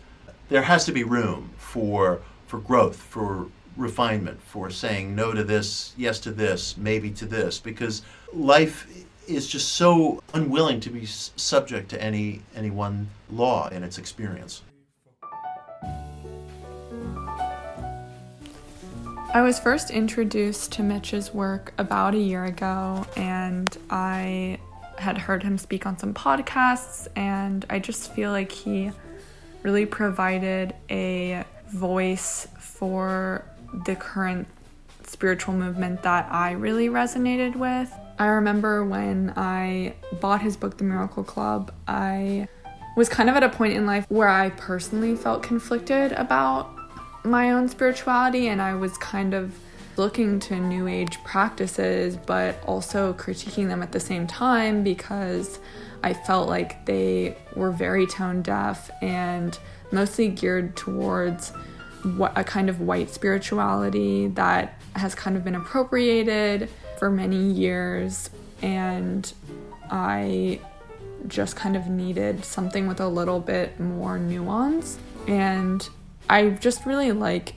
there 0.50 0.64
has 0.64 0.84
to 0.86 0.92
be 0.92 1.06
room 1.06 1.52
for 1.56 2.22
for 2.48 2.60
growth, 2.60 2.98
for 2.98 3.48
refinement, 3.78 4.42
for 4.42 4.70
saying 4.70 5.16
no 5.16 5.32
to 5.32 5.44
this, 5.44 5.94
yes 5.98 6.20
to 6.20 6.32
this, 6.32 6.76
maybe 6.76 7.12
to 7.12 7.26
this, 7.26 7.60
because 7.60 8.02
life 8.34 8.86
is 9.26 9.48
just 9.48 9.70
so 9.70 10.22
unwilling 10.34 10.82
to 10.82 10.90
be 10.90 11.06
subject 11.06 11.88
to 11.92 12.02
any 12.02 12.42
any 12.58 12.70
one 12.70 13.08
law 13.32 13.70
in 13.70 13.82
its 13.82 13.98
experience. 13.98 14.64
I 19.34 19.42
was 19.42 19.60
first 19.60 19.92
introduced 19.92 20.74
to 20.74 20.84
Mitch's 20.84 21.34
work 21.34 21.74
about 21.78 22.14
a 22.14 22.20
year 22.20 22.44
ago, 22.44 23.08
and 23.16 23.76
I 23.90 24.60
had 24.98 25.18
heard 25.18 25.44
him 25.44 25.58
speak 25.58 25.86
on 25.86 25.98
some 25.98 26.14
podcasts, 26.14 27.08
and 27.16 27.66
I 27.70 27.80
just 27.80 28.14
feel 28.14 28.32
like 28.32 28.52
he 28.52 28.92
really 29.64 29.86
provided 29.86 30.76
a 30.90 31.46
voice 31.70 32.48
for 32.60 33.46
the 33.86 33.96
current 33.96 34.48
spiritual 35.04 35.54
movement 35.54 36.04
that 36.04 36.32
I 36.32 36.52
really 36.52 36.90
resonated 36.90 37.56
with. 37.56 37.92
I 38.20 38.28
remember 38.28 38.86
when 38.86 39.34
I 39.36 39.96
bought 40.22 40.42
his 40.42 40.56
book, 40.56 40.78
The 40.78 40.84
Miracle 40.84 41.24
Club, 41.24 41.74
I 41.88 42.48
was 42.96 43.10
kind 43.10 43.30
of 43.30 43.36
at 43.36 43.44
a 43.44 43.50
point 43.50 43.74
in 43.74 43.86
life 43.86 44.06
where 44.10 44.28
I 44.28 44.52
personally 44.52 45.16
felt 45.16 45.42
conflicted 45.42 46.12
about 46.12 46.70
my 47.24 47.52
own 47.52 47.68
spirituality 47.70 48.48
and 48.50 48.62
I 48.62 48.76
was 48.76 48.98
kind 48.98 49.34
of 49.34 49.58
looking 49.98 50.40
to 50.40 50.56
new 50.56 50.88
age 50.88 51.24
practices 51.24 52.18
but 52.18 52.62
also 52.66 53.14
critiquing 53.14 53.68
them 53.68 53.84
at 53.84 53.92
the 53.92 54.00
same 54.00 54.28
time 54.28 54.84
because 54.84 55.60
I 56.04 56.14
felt 56.14 56.50
like 56.50 56.86
they 56.86 57.38
were 57.56 57.72
very 57.72 58.06
tone 58.08 58.42
deaf 58.42 58.90
and 59.02 59.58
mostly 59.92 60.28
geared 60.28 60.76
towards 60.76 61.52
what 62.16 62.38
a 62.38 62.44
kind 62.44 62.70
of 62.70 62.82
white 62.82 63.10
spirituality 63.10 64.28
that 64.30 64.80
has 64.96 65.16
kind 65.16 65.38
of 65.38 65.44
been 65.44 65.56
appropriated 65.56 66.70
for 66.98 67.10
many 67.10 67.52
years 67.52 68.30
and 68.62 69.32
I 69.90 70.60
just 71.28 71.56
kind 71.56 71.76
of 71.76 71.88
needed 71.88 72.44
something 72.44 72.88
with 72.88 73.00
a 73.00 73.08
little 73.08 73.40
bit 73.40 73.80
more 73.80 74.18
nuance. 74.18 74.98
And 75.28 75.88
I 76.30 76.50
just 76.50 76.86
really 76.86 77.12
like 77.12 77.56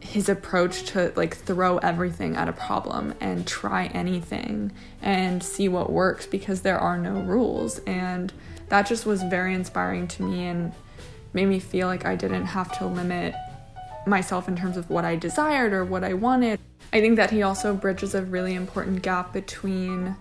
his 0.00 0.28
approach 0.28 0.84
to 0.84 1.12
like 1.16 1.36
throw 1.36 1.78
everything 1.78 2.36
at 2.36 2.48
a 2.48 2.52
problem 2.52 3.14
and 3.20 3.46
try 3.46 3.86
anything 3.86 4.72
and 5.02 5.42
see 5.42 5.68
what 5.68 5.90
works 5.90 6.26
because 6.26 6.62
there 6.62 6.78
are 6.78 6.98
no 6.98 7.20
rules. 7.20 7.80
And 7.80 8.32
that 8.68 8.86
just 8.86 9.06
was 9.06 9.22
very 9.22 9.54
inspiring 9.54 10.08
to 10.08 10.22
me 10.22 10.46
and 10.46 10.72
made 11.32 11.46
me 11.46 11.58
feel 11.58 11.86
like 11.86 12.04
I 12.04 12.16
didn't 12.16 12.46
have 12.46 12.76
to 12.78 12.86
limit 12.86 13.34
myself 14.06 14.48
in 14.48 14.56
terms 14.56 14.76
of 14.76 14.88
what 14.88 15.04
I 15.04 15.16
desired 15.16 15.72
or 15.72 15.84
what 15.84 16.04
I 16.04 16.14
wanted. 16.14 16.58
I 16.92 17.00
think 17.00 17.16
that 17.16 17.30
he 17.30 17.42
also 17.42 17.74
bridges 17.74 18.14
a 18.14 18.22
really 18.22 18.54
important 18.54 19.02
gap 19.02 19.32
between 19.32 20.16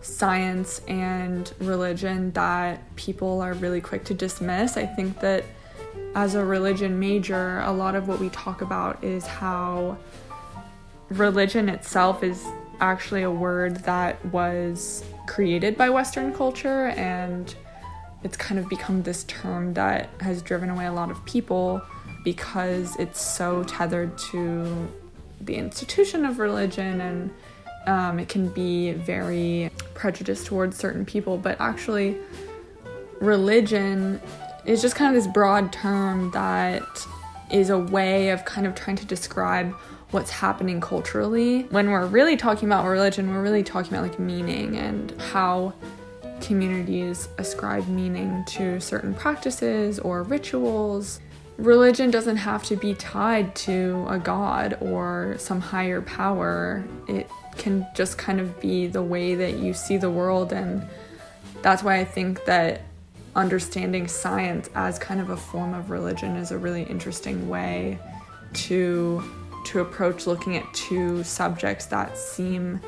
science 0.00 0.80
and 0.88 1.52
religion 1.60 2.32
that 2.32 2.80
people 2.96 3.40
are 3.40 3.54
really 3.54 3.80
quick 3.80 4.04
to 4.04 4.14
dismiss. 4.14 4.76
I 4.76 4.86
think 4.86 5.20
that 5.20 5.44
as 6.14 6.34
a 6.34 6.44
religion 6.44 6.98
major, 6.98 7.60
a 7.60 7.72
lot 7.72 7.94
of 7.94 8.08
what 8.08 8.18
we 8.18 8.28
talk 8.30 8.60
about 8.60 9.02
is 9.02 9.26
how 9.26 9.96
religion 11.08 11.68
itself 11.68 12.22
is 12.22 12.44
actually 12.80 13.22
a 13.22 13.30
word 13.30 13.76
that 13.84 14.24
was 14.26 15.04
created 15.26 15.76
by 15.76 15.88
Western 15.88 16.32
culture 16.32 16.88
and 16.88 17.54
it's 18.24 18.36
kind 18.36 18.58
of 18.58 18.68
become 18.68 19.02
this 19.02 19.24
term 19.24 19.74
that 19.74 20.08
has 20.20 20.42
driven 20.42 20.70
away 20.70 20.86
a 20.86 20.92
lot 20.92 21.10
of 21.10 21.24
people 21.24 21.82
because 22.24 22.96
it's 22.96 23.20
so 23.20 23.64
tethered 23.64 24.16
to 24.16 24.88
the 25.40 25.54
institution 25.54 26.24
of 26.24 26.38
religion 26.38 27.00
and 27.00 27.30
um, 27.86 28.18
it 28.20 28.28
can 28.28 28.48
be 28.48 28.92
very 28.92 29.70
prejudiced 29.94 30.46
towards 30.46 30.76
certain 30.76 31.04
people, 31.04 31.36
but 31.36 31.60
actually, 31.60 32.16
religion 33.20 34.20
is 34.64 34.82
just 34.82 34.94
kind 34.94 35.14
of 35.14 35.22
this 35.22 35.32
broad 35.32 35.72
term 35.72 36.30
that 36.32 37.06
is 37.50 37.70
a 37.70 37.78
way 37.78 38.30
of 38.30 38.44
kind 38.44 38.66
of 38.66 38.74
trying 38.74 38.96
to 38.96 39.04
describe 39.04 39.72
what's 40.10 40.30
happening 40.30 40.80
culturally. 40.80 41.62
When 41.64 41.90
we're 41.90 42.06
really 42.06 42.36
talking 42.36 42.68
about 42.68 42.86
religion, 42.86 43.30
we're 43.30 43.42
really 43.42 43.62
talking 43.62 43.92
about 43.92 44.02
like 44.02 44.18
meaning 44.18 44.76
and 44.76 45.10
how 45.20 45.74
communities 46.40 47.28
ascribe 47.38 47.86
meaning 47.88 48.44
to 48.46 48.80
certain 48.80 49.14
practices 49.14 49.98
or 49.98 50.22
rituals. 50.22 51.20
Religion 51.56 52.10
doesn't 52.10 52.36
have 52.36 52.64
to 52.64 52.76
be 52.76 52.94
tied 52.94 53.54
to 53.54 54.06
a 54.08 54.18
god 54.18 54.76
or 54.80 55.36
some 55.38 55.60
higher 55.60 56.02
power. 56.02 56.84
It 57.08 57.28
can 57.56 57.86
just 57.94 58.18
kind 58.18 58.40
of 58.40 58.60
be 58.60 58.86
the 58.86 59.02
way 59.02 59.34
that 59.34 59.58
you 59.58 59.74
see 59.74 59.96
the 59.96 60.10
world 60.10 60.52
and 60.52 60.86
that's 61.62 61.82
why 61.82 62.00
I 62.00 62.04
think 62.04 62.44
that 62.46 62.82
understanding 63.34 64.08
science 64.08 64.68
as 64.74 64.98
kind 64.98 65.20
of 65.20 65.30
a 65.30 65.36
form 65.36 65.74
of 65.74 65.90
religion 65.90 66.36
is 66.36 66.50
a 66.50 66.58
really 66.58 66.82
interesting 66.82 67.48
way 67.48 67.98
to 68.52 69.22
to 69.64 69.80
approach 69.80 70.26
looking 70.26 70.56
at 70.56 70.74
two 70.74 71.22
subjects 71.22 71.86
that 71.86 72.18
seem 72.18 72.80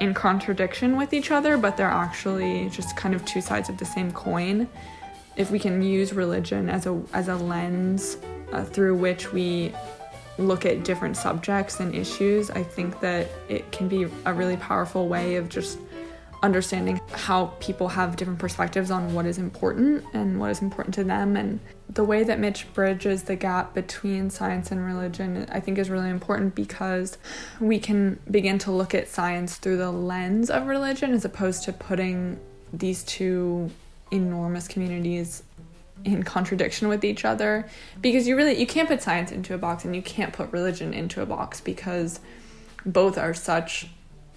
in 0.00 0.14
contradiction 0.14 0.96
with 0.96 1.12
each 1.12 1.30
other, 1.30 1.56
but 1.56 1.76
they're 1.76 1.86
actually 1.86 2.68
just 2.70 2.96
kind 2.96 3.14
of 3.14 3.24
two 3.24 3.40
sides 3.40 3.68
of 3.68 3.78
the 3.78 3.84
same 3.84 4.10
coin. 4.12 4.68
If 5.36 5.50
we 5.50 5.58
can 5.58 5.82
use 5.82 6.12
religion 6.12 6.68
as 6.68 6.86
a 6.86 7.00
as 7.12 7.28
a 7.28 7.36
lens 7.36 8.18
uh, 8.52 8.64
through 8.64 8.96
which 8.96 9.32
we 9.32 9.72
look 10.38 10.66
at 10.66 10.84
different 10.84 11.16
subjects 11.16 11.80
and 11.80 11.94
issues, 11.94 12.50
I 12.50 12.62
think 12.62 13.00
that 13.00 13.28
it 13.48 13.70
can 13.72 13.88
be 13.88 14.06
a 14.24 14.32
really 14.32 14.56
powerful 14.56 15.08
way 15.08 15.36
of 15.36 15.48
just 15.48 15.78
understanding 16.42 17.00
how 17.12 17.46
people 17.60 17.88
have 17.88 18.16
different 18.16 18.38
perspectives 18.38 18.90
on 18.90 19.14
what 19.14 19.26
is 19.26 19.38
important 19.38 20.04
and 20.12 20.38
what 20.38 20.50
is 20.50 20.60
important 20.60 20.94
to 20.94 21.04
them. 21.04 21.36
And 21.36 21.60
the 21.88 22.04
way 22.04 22.24
that 22.24 22.38
Mitch 22.38 22.72
bridges 22.74 23.24
the 23.24 23.36
gap 23.36 23.74
between 23.74 24.30
science 24.30 24.70
and 24.70 24.84
religion, 24.84 25.46
I 25.50 25.60
think, 25.60 25.78
is 25.78 25.90
really 25.90 26.10
important 26.10 26.54
because 26.54 27.18
we 27.60 27.78
can 27.78 28.18
begin 28.30 28.58
to 28.60 28.70
look 28.70 28.94
at 28.94 29.08
science 29.08 29.56
through 29.56 29.78
the 29.78 29.90
lens 29.90 30.50
of 30.50 30.66
religion 30.66 31.12
as 31.12 31.24
opposed 31.24 31.64
to 31.64 31.72
putting 31.72 32.38
these 32.72 33.02
two 33.04 33.70
enormous 34.10 34.68
communities 34.68 35.42
in 36.04 36.22
contradiction 36.22 36.88
with 36.88 37.04
each 37.04 37.24
other 37.24 37.66
because 38.00 38.28
you 38.28 38.36
really 38.36 38.54
you 38.58 38.66
can't 38.66 38.86
put 38.86 39.02
science 39.02 39.32
into 39.32 39.54
a 39.54 39.58
box 39.58 39.84
and 39.84 39.96
you 39.96 40.02
can't 40.02 40.32
put 40.32 40.52
religion 40.52 40.92
into 40.94 41.22
a 41.22 41.26
box 41.26 41.60
because 41.60 42.20
both 42.84 43.18
are 43.18 43.34
such 43.34 43.88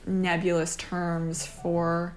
nebulous 0.06 0.76
terms 0.76 1.46
for 1.46 2.16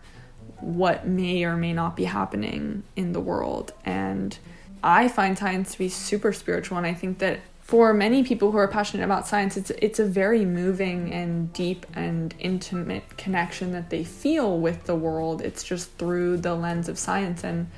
what 0.61 1.07
may 1.07 1.45
or 1.45 1.57
may 1.57 1.73
not 1.73 1.97
be 1.97 2.05
happening 2.05 2.83
in 2.97 3.13
the 3.13 3.21
world. 3.21 3.73
And 3.85 4.37
I 4.83 5.09
find 5.09 5.37
science 5.37 5.73
to 5.73 5.79
be 5.79 5.89
super 5.89 6.33
spiritual, 6.33 6.79
and 6.79 6.87
I 6.87 6.95
think 6.95 7.19
that 7.19 7.41
for 7.61 7.95
many 7.95 8.25
people 8.25 8.51
who 8.51 8.59
are 8.59 8.69
passionate 8.69 9.05
about 9.05 9.27
science, 9.27 9.57
it's 9.57 9.71
it's 9.71 9.99
a 9.99 10.05
very 10.05 10.45
moving 10.45 11.13
and 11.13 11.53
deep 11.53 11.87
and 11.95 12.35
intimate 12.39 13.17
connection 13.17 13.73
that 13.73 13.91
they 13.91 14.05
feel 14.05 14.59
with 14.59 14.85
the 14.85 14.95
world. 14.95 15.41
It's 15.41 15.63
just 15.63 15.91
through 15.99 16.39
the 16.39 16.55
lens 16.55 16.89
of 16.89 16.99
science, 16.99 17.45
and 17.45 17.69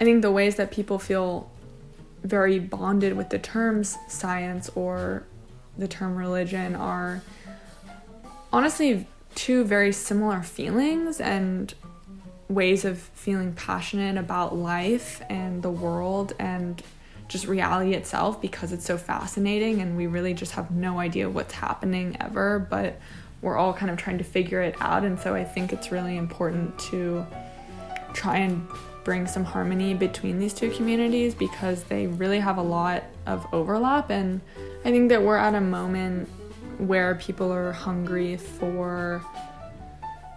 I 0.00 0.04
think 0.04 0.22
the 0.22 0.32
ways 0.32 0.56
that 0.56 0.70
people 0.70 0.98
feel 0.98 1.50
very 2.22 2.58
bonded 2.58 3.16
with 3.16 3.30
the 3.30 3.38
terms 3.38 3.96
science 4.08 4.68
or 4.74 5.22
the 5.76 5.86
term 5.86 6.16
religion 6.16 6.74
are 6.74 7.22
honestly 8.52 9.06
two 9.38 9.64
very 9.64 9.92
similar 9.92 10.42
feelings 10.42 11.20
and 11.20 11.74
ways 12.48 12.84
of 12.84 12.98
feeling 12.98 13.52
passionate 13.52 14.16
about 14.16 14.56
life 14.56 15.22
and 15.28 15.62
the 15.62 15.70
world 15.70 16.32
and 16.38 16.82
just 17.28 17.46
reality 17.46 17.94
itself 17.94 18.40
because 18.40 18.72
it's 18.72 18.84
so 18.84 18.96
fascinating 18.96 19.80
and 19.80 19.96
we 19.96 20.06
really 20.06 20.32
just 20.32 20.52
have 20.52 20.70
no 20.70 20.98
idea 20.98 21.28
what's 21.28 21.52
happening 21.52 22.16
ever 22.20 22.58
but 22.58 22.98
we're 23.40 23.56
all 23.56 23.72
kind 23.72 23.90
of 23.90 23.96
trying 23.96 24.18
to 24.18 24.24
figure 24.24 24.60
it 24.62 24.74
out. 24.80 25.04
And 25.04 25.18
so 25.18 25.34
I 25.34 25.44
think 25.44 25.72
it's 25.72 25.92
really 25.92 26.16
important 26.16 26.78
to 26.90 27.26
try 28.12 28.38
and 28.38 28.66
bring 29.04 29.26
some 29.26 29.44
harmony 29.44 29.94
between 29.94 30.38
these 30.38 30.52
two 30.52 30.70
communities 30.70 31.34
because 31.34 31.84
they 31.84 32.06
really 32.06 32.40
have 32.40 32.58
a 32.58 32.62
lot 32.62 33.04
of 33.26 33.46
overlap. 33.52 34.10
And 34.10 34.40
I 34.84 34.90
think 34.90 35.08
that 35.10 35.22
we're 35.22 35.36
at 35.36 35.54
a 35.54 35.60
moment 35.60 36.28
where 36.78 37.14
people 37.16 37.52
are 37.52 37.72
hungry 37.72 38.36
for 38.36 39.22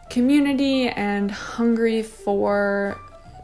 community 0.10 0.90
and 0.90 1.32
hungry 1.32 2.04
for 2.04 3.00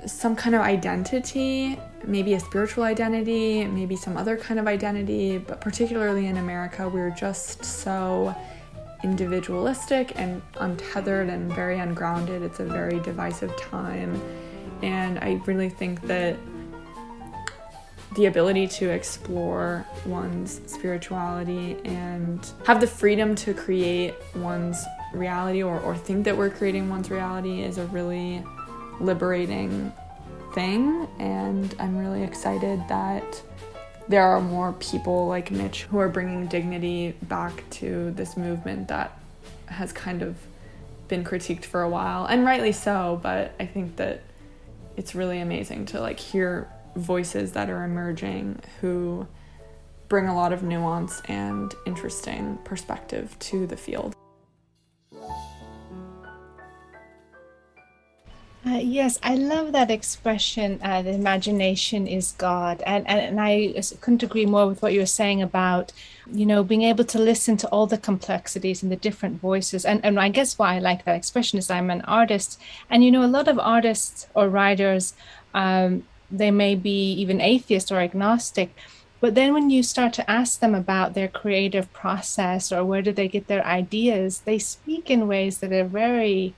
some 0.06 0.36
kind 0.36 0.56
of 0.56 0.62
identity, 0.62 1.80
maybe 2.06 2.34
a 2.34 2.40
spiritual 2.40 2.84
identity, 2.84 3.66
maybe 3.66 3.96
some 3.96 4.18
other 4.18 4.38
kind 4.38 4.60
of 4.60 4.68
identity, 4.68 5.38
but 5.38 5.62
particularly 5.62 6.28
in 6.28 6.38
America, 6.38 6.88
we're 6.88 7.12
just 7.12 7.64
so 7.64 8.36
individualistic 9.04 10.14
and 10.20 10.42
untethered 10.60 11.30
and 11.30 11.52
very 11.54 11.80
ungrounded. 11.80 12.42
It's 12.42 12.60
a 12.60 12.66
very 12.66 13.00
divisive 13.00 13.56
time. 13.58 14.22
And 14.82 15.20
I 15.20 15.42
really 15.46 15.70
think 15.70 16.02
that 16.04 16.38
the 18.18 18.26
ability 18.26 18.68
to 18.68 18.90
explore 18.90 19.86
one's 20.06 20.60
spirituality 20.66 21.78
and 21.86 22.52
have 22.66 22.82
the 22.82 22.88
freedom 22.88 23.36
to 23.36 23.54
create 23.54 24.16
one's 24.36 24.84
reality 25.14 25.64
or, 25.64 25.80
or 25.82 25.96
think 25.96 26.26
that 26.26 26.36
we're 26.36 26.50
creating 26.50 26.90
one's 26.90 27.10
reality 27.10 27.62
is 27.62 27.78
a 27.78 27.86
really 27.86 28.44
liberating 29.00 29.94
thing. 30.54 31.08
And 31.20 31.74
I'm 31.80 31.96
really 31.96 32.24
excited 32.24 32.82
that 32.90 33.42
there 34.10 34.24
are 34.24 34.42
more 34.42 34.74
people 34.74 35.28
like 35.28 35.52
Mitch 35.52 35.84
who 35.84 36.00
are 36.00 36.10
bringing 36.10 36.48
dignity 36.48 37.16
back 37.22 37.64
to 37.70 38.12
this 38.12 38.36
movement 38.36 38.88
that 38.88 39.18
has 39.68 39.94
kind 39.94 40.24
of 40.24 40.36
been 41.08 41.24
critiqued 41.24 41.66
for 41.66 41.82
a 41.82 41.90
while 41.90 42.26
and 42.26 42.46
rightly 42.46 42.72
so 42.72 43.20
but 43.24 43.54
i 43.60 43.66
think 43.66 43.96
that 43.96 44.24
it's 44.98 45.16
really 45.16 45.40
amazing 45.40 45.86
to 45.86 46.02
like 46.02 46.20
hear 46.20 46.70
voices 46.98 47.52
that 47.54 47.70
are 47.70 47.84
emerging 47.84 48.60
who 48.82 49.28
bring 50.08 50.28
a 50.28 50.36
lot 50.36 50.54
of 50.54 50.64
nuance 50.64 51.22
and 51.28 51.74
interesting 51.86 52.58
perspective 52.64 53.38
to 53.40 53.68
the 53.68 53.78
field. 53.78 54.16
Uh, 58.66 58.80
yes, 58.80 59.18
I 59.24 59.36
love 59.36 59.72
that 59.72 59.90
expression. 59.90 60.80
Uh, 60.84 61.02
the 61.02 61.14
imagination 61.14 62.06
is 62.06 62.34
God, 62.34 62.84
and, 62.86 63.08
and 63.08 63.20
and 63.20 63.40
I 63.40 63.74
couldn't 64.02 64.24
agree 64.24 64.46
more 64.46 64.68
with 64.68 64.82
what 64.82 64.92
you 64.92 65.00
were 65.00 65.06
saying 65.06 65.42
about, 65.42 65.94
you 66.30 66.46
know, 66.46 66.66
being 66.66 66.82
able 66.82 67.06
to 67.06 67.18
listen 67.18 67.56
to 67.58 67.68
all 67.70 67.88
the 67.88 67.98
complexities 67.98 68.84
and 68.84 68.92
the 68.92 68.98
different 68.98 69.40
voices. 69.40 69.86
And 69.86 70.04
and 70.04 70.20
I 70.20 70.28
guess 70.28 70.60
why 70.60 70.76
I 70.76 70.80
like 70.80 71.06
that 71.06 71.16
expression 71.16 71.58
is 71.60 71.70
I'm 71.70 71.90
an 71.90 72.02
artist, 72.02 72.60
and 72.90 73.06
you 73.06 73.12
know, 73.12 73.24
a 73.24 73.36
lot 73.38 73.48
of 73.48 73.58
artists 73.58 74.28
or 74.34 74.50
writers 74.50 75.14
um, 75.54 76.04
they 76.32 76.52
may 76.52 76.76
be 76.76 77.12
even 77.14 77.42
atheist 77.42 77.92
or 77.92 78.00
agnostic 78.00 78.76
but 79.20 79.34
then 79.34 79.52
when 79.54 79.72
you 79.72 79.82
start 79.82 80.14
to 80.14 80.30
ask 80.30 80.60
them 80.60 80.76
about 80.76 81.16
their 81.16 81.28
creative 81.28 81.92
process 81.92 82.72
or 82.72 82.86
where 82.86 83.02
do 83.02 83.12
they 83.12 83.28
get 83.28 83.48
their 83.48 83.66
ideas 83.66 84.42
they 84.42 84.60
speak 84.60 85.10
in 85.10 85.28
ways 85.28 85.60
that 85.60 85.72
are 85.72 85.84
very 85.84 86.54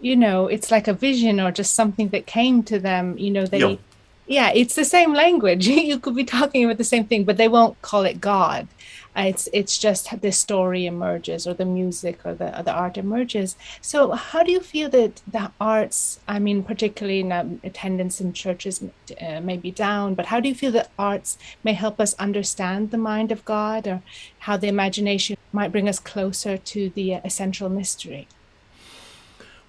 you 0.00 0.16
know, 0.16 0.46
it's 0.46 0.70
like 0.70 0.88
a 0.88 0.92
vision 0.92 1.40
or 1.40 1.50
just 1.50 1.74
something 1.74 2.08
that 2.08 2.26
came 2.26 2.62
to 2.64 2.78
them. 2.78 3.16
You 3.18 3.30
know, 3.30 3.46
they, 3.46 3.58
yep. 3.58 3.78
yeah, 4.26 4.52
it's 4.54 4.74
the 4.74 4.84
same 4.84 5.14
language. 5.14 5.66
you 5.68 5.98
could 5.98 6.14
be 6.14 6.24
talking 6.24 6.64
about 6.64 6.78
the 6.78 6.84
same 6.84 7.04
thing, 7.04 7.24
but 7.24 7.36
they 7.36 7.48
won't 7.48 7.80
call 7.82 8.04
it 8.04 8.20
God. 8.20 8.68
It's 9.16 9.48
it's 9.52 9.78
just 9.78 10.20
the 10.20 10.32
story 10.32 10.86
emerges, 10.86 11.46
or 11.46 11.54
the 11.54 11.64
music, 11.64 12.20
or 12.24 12.34
the 12.34 12.58
or 12.58 12.62
the 12.62 12.72
art 12.72 12.98
emerges. 12.98 13.56
So, 13.80 14.12
how 14.12 14.42
do 14.42 14.52
you 14.52 14.60
feel 14.60 14.90
that 14.90 15.22
the 15.26 15.50
arts? 15.60 16.20
I 16.28 16.38
mean, 16.38 16.62
particularly 16.62 17.20
in 17.20 17.32
um, 17.32 17.60
attendance 17.64 18.20
in 18.20 18.32
churches 18.32 18.82
uh, 19.20 19.40
may 19.40 19.56
be 19.56 19.70
down, 19.70 20.14
but 20.14 20.26
how 20.26 20.40
do 20.40 20.48
you 20.48 20.54
feel 20.54 20.72
that 20.72 20.90
arts 20.98 21.38
may 21.64 21.72
help 21.72 22.00
us 22.00 22.14
understand 22.14 22.90
the 22.90 22.98
mind 22.98 23.32
of 23.32 23.44
God, 23.44 23.86
or 23.86 24.02
how 24.40 24.56
the 24.56 24.68
imagination 24.68 25.36
might 25.52 25.72
bring 25.72 25.88
us 25.88 25.98
closer 25.98 26.58
to 26.58 26.90
the 26.90 27.14
uh, 27.14 27.20
essential 27.24 27.68
mystery? 27.68 28.28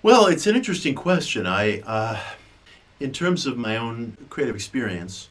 Well, 0.03 0.27
it's 0.27 0.45
an 0.45 0.55
interesting 0.55 0.93
question. 0.93 1.47
I, 1.47 1.79
uh, 1.81 2.19
in 2.99 3.11
terms 3.11 3.45
of 3.45 3.57
my 3.57 3.77
own 3.77 4.17
creative 4.29 4.55
experience, 4.55 5.29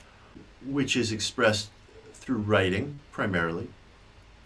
which 0.65 0.97
is 0.97 1.13
expressed 1.13 1.71
through 2.15 2.39
writing 2.39 2.99
primarily, 3.13 3.69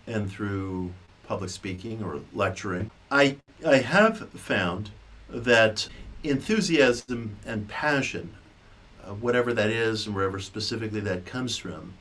and 0.07 0.31
through 0.31 0.93
public 1.27 1.51
speaking 1.51 2.03
or 2.03 2.21
lecturing, 2.33 2.91
I 3.11 3.37
I 3.67 3.77
have 3.77 4.31
found 4.31 4.91
that 5.29 5.89
enthusiasm 6.25 7.37
and 7.47 7.69
passion, 7.69 8.35
uh, 9.05 9.15
whatever 9.15 9.53
that 9.55 9.71
is 9.71 10.07
and 10.07 10.15
wherever 10.15 10.39
specifically 10.39 11.01
that 11.01 11.25
comes 11.25 11.57
from, 11.57 11.95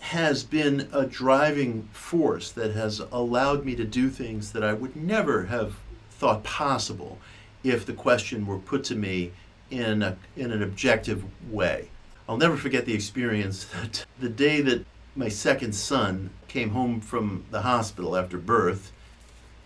has 0.00 0.44
been 0.44 0.88
a 0.92 1.04
driving 1.04 1.88
force 1.92 2.52
that 2.52 2.72
has 2.74 3.00
allowed 3.12 3.64
me 3.64 3.74
to 3.74 3.84
do 3.84 4.08
things 4.08 4.52
that 4.52 4.62
I 4.62 4.72
would 4.72 4.94
never 4.94 5.46
have 5.46 5.74
thought 6.10 6.44
possible 6.44 7.18
if 7.64 7.84
the 7.84 7.92
question 7.92 8.46
were 8.46 8.58
put 8.58 8.84
to 8.84 8.94
me 8.94 9.32
in, 9.70 10.02
a, 10.02 10.16
in 10.36 10.52
an 10.52 10.62
objective 10.62 11.24
way. 11.50 11.88
I'll 12.28 12.36
never 12.36 12.56
forget 12.56 12.86
the 12.86 12.94
experience 12.94 13.64
that 13.74 14.06
the 14.18 14.28
day 14.28 14.60
that 14.62 14.84
my 15.16 15.28
second 15.28 15.74
son 15.74 16.30
came 16.48 16.70
home 16.70 17.00
from 17.00 17.44
the 17.50 17.62
hospital 17.62 18.16
after 18.16 18.38
birth, 18.38 18.92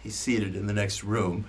he's 0.03 0.15
seated 0.15 0.57
in 0.57 0.67
the 0.67 0.73
next 0.73 1.05
room. 1.05 1.45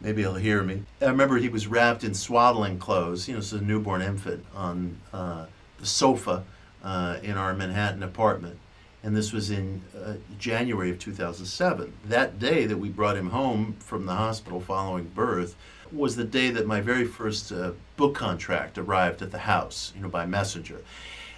Maybe 0.00 0.22
he'll 0.22 0.34
hear 0.34 0.62
me. 0.62 0.82
I 1.00 1.06
remember 1.06 1.36
he 1.36 1.48
was 1.48 1.66
wrapped 1.66 2.04
in 2.04 2.14
swaddling 2.14 2.78
clothes, 2.78 3.28
you 3.28 3.34
know, 3.34 3.40
so 3.40 3.56
a 3.56 3.60
newborn 3.60 4.02
infant 4.02 4.44
on 4.54 4.98
uh, 5.12 5.46
the 5.78 5.86
sofa 5.86 6.44
uh, 6.82 7.18
in 7.22 7.36
our 7.36 7.54
Manhattan 7.54 8.02
apartment 8.02 8.58
and 9.06 9.16
this 9.16 9.32
was 9.32 9.52
in 9.52 9.80
uh, 9.96 10.14
January 10.36 10.90
of 10.90 10.98
2007. 10.98 11.92
That 12.06 12.40
day 12.40 12.66
that 12.66 12.76
we 12.76 12.88
brought 12.88 13.16
him 13.16 13.30
home 13.30 13.76
from 13.78 14.04
the 14.04 14.14
hospital 14.14 14.60
following 14.60 15.04
birth 15.04 15.54
was 15.92 16.16
the 16.16 16.24
day 16.24 16.50
that 16.50 16.66
my 16.66 16.80
very 16.80 17.04
first 17.04 17.52
uh, 17.52 17.70
book 17.96 18.16
contract 18.16 18.78
arrived 18.78 19.22
at 19.22 19.30
the 19.30 19.38
house, 19.38 19.92
you 19.94 20.02
know, 20.02 20.08
by 20.08 20.26
messenger. 20.26 20.80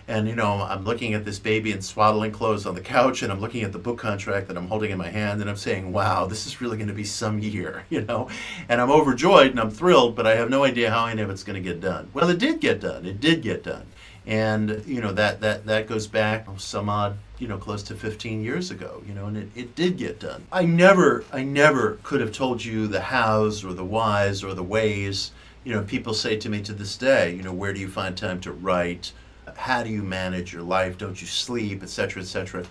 And 0.08 0.26
you 0.26 0.34
know, 0.34 0.62
I'm 0.62 0.84
looking 0.84 1.12
at 1.12 1.26
this 1.26 1.38
baby 1.38 1.70
in 1.70 1.82
swaddling 1.82 2.32
clothes 2.32 2.64
on 2.64 2.74
the 2.74 2.80
couch, 2.80 3.22
and 3.22 3.30
I'm 3.30 3.40
looking 3.40 3.62
at 3.62 3.72
the 3.72 3.78
book 3.78 3.98
contract 3.98 4.48
that 4.48 4.56
I'm 4.56 4.66
holding 4.68 4.90
in 4.90 4.96
my 4.96 5.10
hand, 5.10 5.42
and 5.42 5.50
I'm 5.50 5.56
saying, 5.56 5.92
"Wow, 5.92 6.24
this 6.24 6.46
is 6.46 6.62
really 6.62 6.78
going 6.78 6.88
to 6.88 6.94
be 6.94 7.04
some 7.04 7.38
year," 7.38 7.84
you 7.90 8.00
know. 8.00 8.30
And 8.70 8.80
I'm 8.80 8.90
overjoyed 8.90 9.50
and 9.50 9.60
I'm 9.60 9.70
thrilled, 9.70 10.16
but 10.16 10.26
I 10.26 10.34
have 10.36 10.48
no 10.48 10.64
idea 10.64 10.90
how 10.90 11.06
any 11.06 11.20
of 11.20 11.28
it's 11.28 11.44
going 11.44 11.62
to 11.62 11.68
get 11.68 11.80
done. 11.82 12.08
Well, 12.14 12.30
it 12.30 12.38
did 12.38 12.58
get 12.60 12.80
done. 12.80 13.04
It 13.04 13.20
did 13.20 13.42
get 13.42 13.62
done, 13.62 13.86
and 14.26 14.82
you 14.86 15.02
know 15.02 15.12
that 15.12 15.42
that 15.42 15.66
that 15.66 15.86
goes 15.86 16.06
back 16.06 16.46
some 16.56 16.88
odd 16.88 17.18
you 17.38 17.46
know 17.46 17.58
close 17.58 17.82
to 17.84 17.94
15 17.94 18.42
years 18.42 18.70
ago 18.70 19.02
you 19.06 19.14
know 19.14 19.26
and 19.26 19.36
it, 19.36 19.48
it 19.54 19.74
did 19.74 19.96
get 19.96 20.18
done 20.18 20.46
i 20.52 20.64
never 20.64 21.24
i 21.32 21.42
never 21.42 21.98
could 22.02 22.20
have 22.20 22.32
told 22.32 22.64
you 22.64 22.86
the 22.86 23.00
hows 23.00 23.64
or 23.64 23.72
the 23.72 23.84
whys 23.84 24.42
or 24.42 24.54
the 24.54 24.62
ways 24.62 25.32
you 25.64 25.72
know 25.72 25.82
people 25.82 26.12
say 26.12 26.36
to 26.36 26.48
me 26.48 26.60
to 26.60 26.72
this 26.72 26.96
day 26.96 27.34
you 27.34 27.42
know 27.42 27.52
where 27.52 27.72
do 27.72 27.80
you 27.80 27.88
find 27.88 28.16
time 28.16 28.40
to 28.40 28.52
write 28.52 29.12
how 29.58 29.82
do 29.82 29.90
you 29.90 30.02
manage 30.02 30.52
your 30.52 30.62
life 30.62 30.96
don't 30.96 31.20
you 31.20 31.26
sleep 31.26 31.82
etc 31.82 32.22
etc 32.22 32.64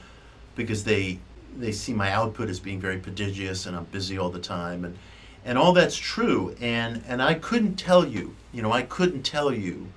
because 0.55 0.83
they 0.83 1.19
they 1.57 1.71
see 1.71 1.93
my 1.93 2.11
output 2.11 2.49
as 2.49 2.59
being 2.59 2.79
very 2.79 2.97
prodigious 2.97 3.65
and 3.65 3.75
i'm 3.75 3.85
busy 3.85 4.17
all 4.17 4.29
the 4.29 4.39
time 4.39 4.85
and 4.85 4.97
and 5.45 5.57
all 5.57 5.73
that's 5.73 5.97
true 5.97 6.55
and 6.59 7.03
and 7.07 7.21
i 7.21 7.33
couldn't 7.33 7.75
tell 7.75 8.05
you 8.05 8.35
you 8.51 8.61
know 8.61 8.71
i 8.71 8.81
couldn't 8.81 9.23
tell 9.23 9.53
you 9.53 9.88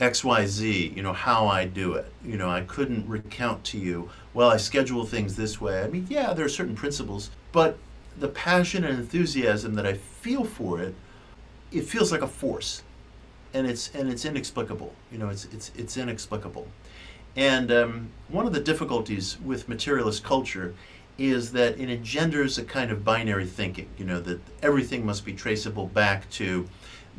XYZ, 0.00 0.94
you 0.94 1.02
know, 1.02 1.14
how 1.14 1.46
I 1.46 1.64
do 1.64 1.94
it. 1.94 2.12
You 2.22 2.36
know, 2.36 2.50
I 2.50 2.60
couldn't 2.60 3.08
recount 3.08 3.64
to 3.64 3.78
you, 3.78 4.10
well, 4.34 4.50
I 4.50 4.58
schedule 4.58 5.06
things 5.06 5.36
this 5.36 5.58
way. 5.60 5.82
I 5.82 5.88
mean, 5.88 6.06
yeah, 6.10 6.34
there 6.34 6.44
are 6.44 6.50
certain 6.50 6.76
principles, 6.76 7.30
but 7.52 7.78
the 8.18 8.28
passion 8.28 8.84
and 8.84 8.98
enthusiasm 8.98 9.74
that 9.74 9.86
I 9.86 9.94
feel 9.94 10.44
for 10.44 10.80
it, 10.80 10.94
it 11.72 11.84
feels 11.84 12.12
like 12.12 12.20
a 12.20 12.26
force. 12.26 12.82
And 13.56 13.66
it's 13.66 13.90
and 13.94 14.10
it's 14.12 14.24
inexplicable. 14.24 14.92
You 15.10 15.18
know, 15.18 15.28
it's 15.30 15.46
it's 15.46 15.70
it's 15.74 15.96
inexplicable. 15.96 16.66
And 17.36 17.72
um, 17.72 18.08
one 18.28 18.46
of 18.46 18.52
the 18.52 18.60
difficulties 18.60 19.38
with 19.40 19.68
materialist 19.68 20.22
culture 20.22 20.74
is 21.18 21.52
that 21.52 21.78
it 21.78 21.88
engenders 21.90 22.58
a 22.58 22.64
kind 22.64 22.90
of 22.90 23.04
binary 23.04 23.46
thinking. 23.46 23.88
You 23.98 24.04
know, 24.04 24.20
that 24.20 24.40
everything 24.62 25.06
must 25.06 25.24
be 25.24 25.32
traceable 25.32 25.86
back 25.86 26.28
to 26.32 26.68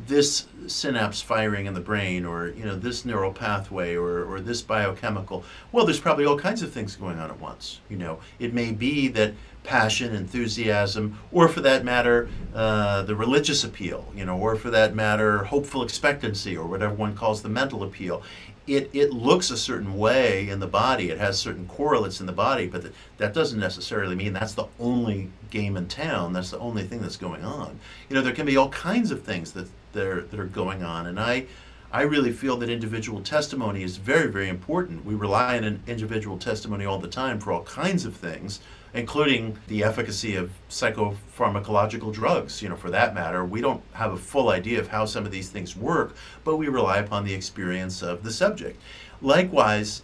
this 0.06 0.46
synapse 0.66 1.20
firing 1.20 1.66
in 1.66 1.74
the 1.74 1.80
brain 1.80 2.24
or 2.24 2.48
you 2.48 2.64
know 2.64 2.76
this 2.76 3.04
neural 3.04 3.32
pathway 3.32 3.94
or, 3.94 4.24
or 4.24 4.40
this 4.40 4.62
biochemical 4.62 5.42
well 5.72 5.84
there's 5.84 5.98
probably 5.98 6.24
all 6.24 6.38
kinds 6.38 6.62
of 6.62 6.72
things 6.72 6.94
going 6.94 7.18
on 7.18 7.30
at 7.30 7.40
once 7.40 7.80
you 7.88 7.96
know. 7.96 8.20
It 8.38 8.54
may 8.54 8.72
be 8.72 9.08
that 9.08 9.34
passion 9.64 10.14
enthusiasm 10.14 11.18
or 11.32 11.48
for 11.48 11.60
that 11.62 11.84
matter 11.84 12.28
uh, 12.54 13.02
the 13.02 13.16
religious 13.16 13.64
appeal 13.64 14.06
you 14.14 14.24
know 14.24 14.38
or 14.38 14.56
for 14.56 14.70
that 14.70 14.94
matter 14.94 15.44
hopeful 15.44 15.82
expectancy 15.82 16.56
or 16.56 16.66
whatever 16.66 16.94
one 16.94 17.14
calls 17.14 17.42
the 17.42 17.48
mental 17.48 17.82
appeal. 17.82 18.22
It, 18.66 18.90
it 18.92 19.14
looks 19.14 19.50
a 19.50 19.56
certain 19.56 19.96
way 19.96 20.50
in 20.50 20.60
the 20.60 20.66
body. 20.66 21.08
It 21.08 21.16
has 21.16 21.38
certain 21.38 21.66
correlates 21.66 22.20
in 22.20 22.26
the 22.26 22.32
body 22.32 22.66
but 22.66 22.82
that, 22.82 22.92
that 23.16 23.34
doesn't 23.34 23.58
necessarily 23.58 24.14
mean 24.14 24.32
that's 24.32 24.54
the 24.54 24.66
only 24.78 25.30
game 25.50 25.76
in 25.76 25.88
town. 25.88 26.34
That's 26.34 26.50
the 26.50 26.58
only 26.58 26.84
thing 26.84 27.00
that's 27.00 27.16
going 27.16 27.44
on. 27.44 27.80
You 28.08 28.14
know 28.14 28.22
there 28.22 28.34
can 28.34 28.46
be 28.46 28.56
all 28.56 28.68
kinds 28.68 29.10
of 29.10 29.22
things 29.22 29.52
that 29.52 29.68
that 29.92 30.06
are, 30.06 30.22
that 30.22 30.38
are 30.38 30.46
going 30.46 30.82
on. 30.82 31.06
And 31.06 31.18
I, 31.18 31.46
I 31.90 32.02
really 32.02 32.32
feel 32.32 32.56
that 32.58 32.68
individual 32.68 33.22
testimony 33.22 33.82
is 33.82 33.96
very, 33.96 34.30
very 34.30 34.48
important. 34.48 35.06
We 35.06 35.14
rely 35.14 35.56
on 35.56 35.64
an 35.64 35.82
individual 35.86 36.36
testimony 36.38 36.84
all 36.84 36.98
the 36.98 37.08
time 37.08 37.40
for 37.40 37.50
all 37.50 37.62
kinds 37.62 38.04
of 38.04 38.14
things, 38.14 38.60
including 38.92 39.58
the 39.68 39.82
efficacy 39.84 40.36
of 40.36 40.50
psychopharmacological 40.68 42.12
drugs. 42.12 42.60
You 42.60 42.68
know, 42.68 42.76
for 42.76 42.90
that 42.90 43.14
matter, 43.14 43.42
we 43.44 43.62
don't 43.62 43.82
have 43.92 44.12
a 44.12 44.18
full 44.18 44.50
idea 44.50 44.80
of 44.80 44.88
how 44.88 45.06
some 45.06 45.24
of 45.24 45.32
these 45.32 45.48
things 45.48 45.76
work, 45.76 46.14
but 46.44 46.56
we 46.56 46.68
rely 46.68 46.98
upon 46.98 47.24
the 47.24 47.32
experience 47.32 48.02
of 48.02 48.22
the 48.22 48.32
subject. 48.32 48.80
Likewise, 49.22 50.02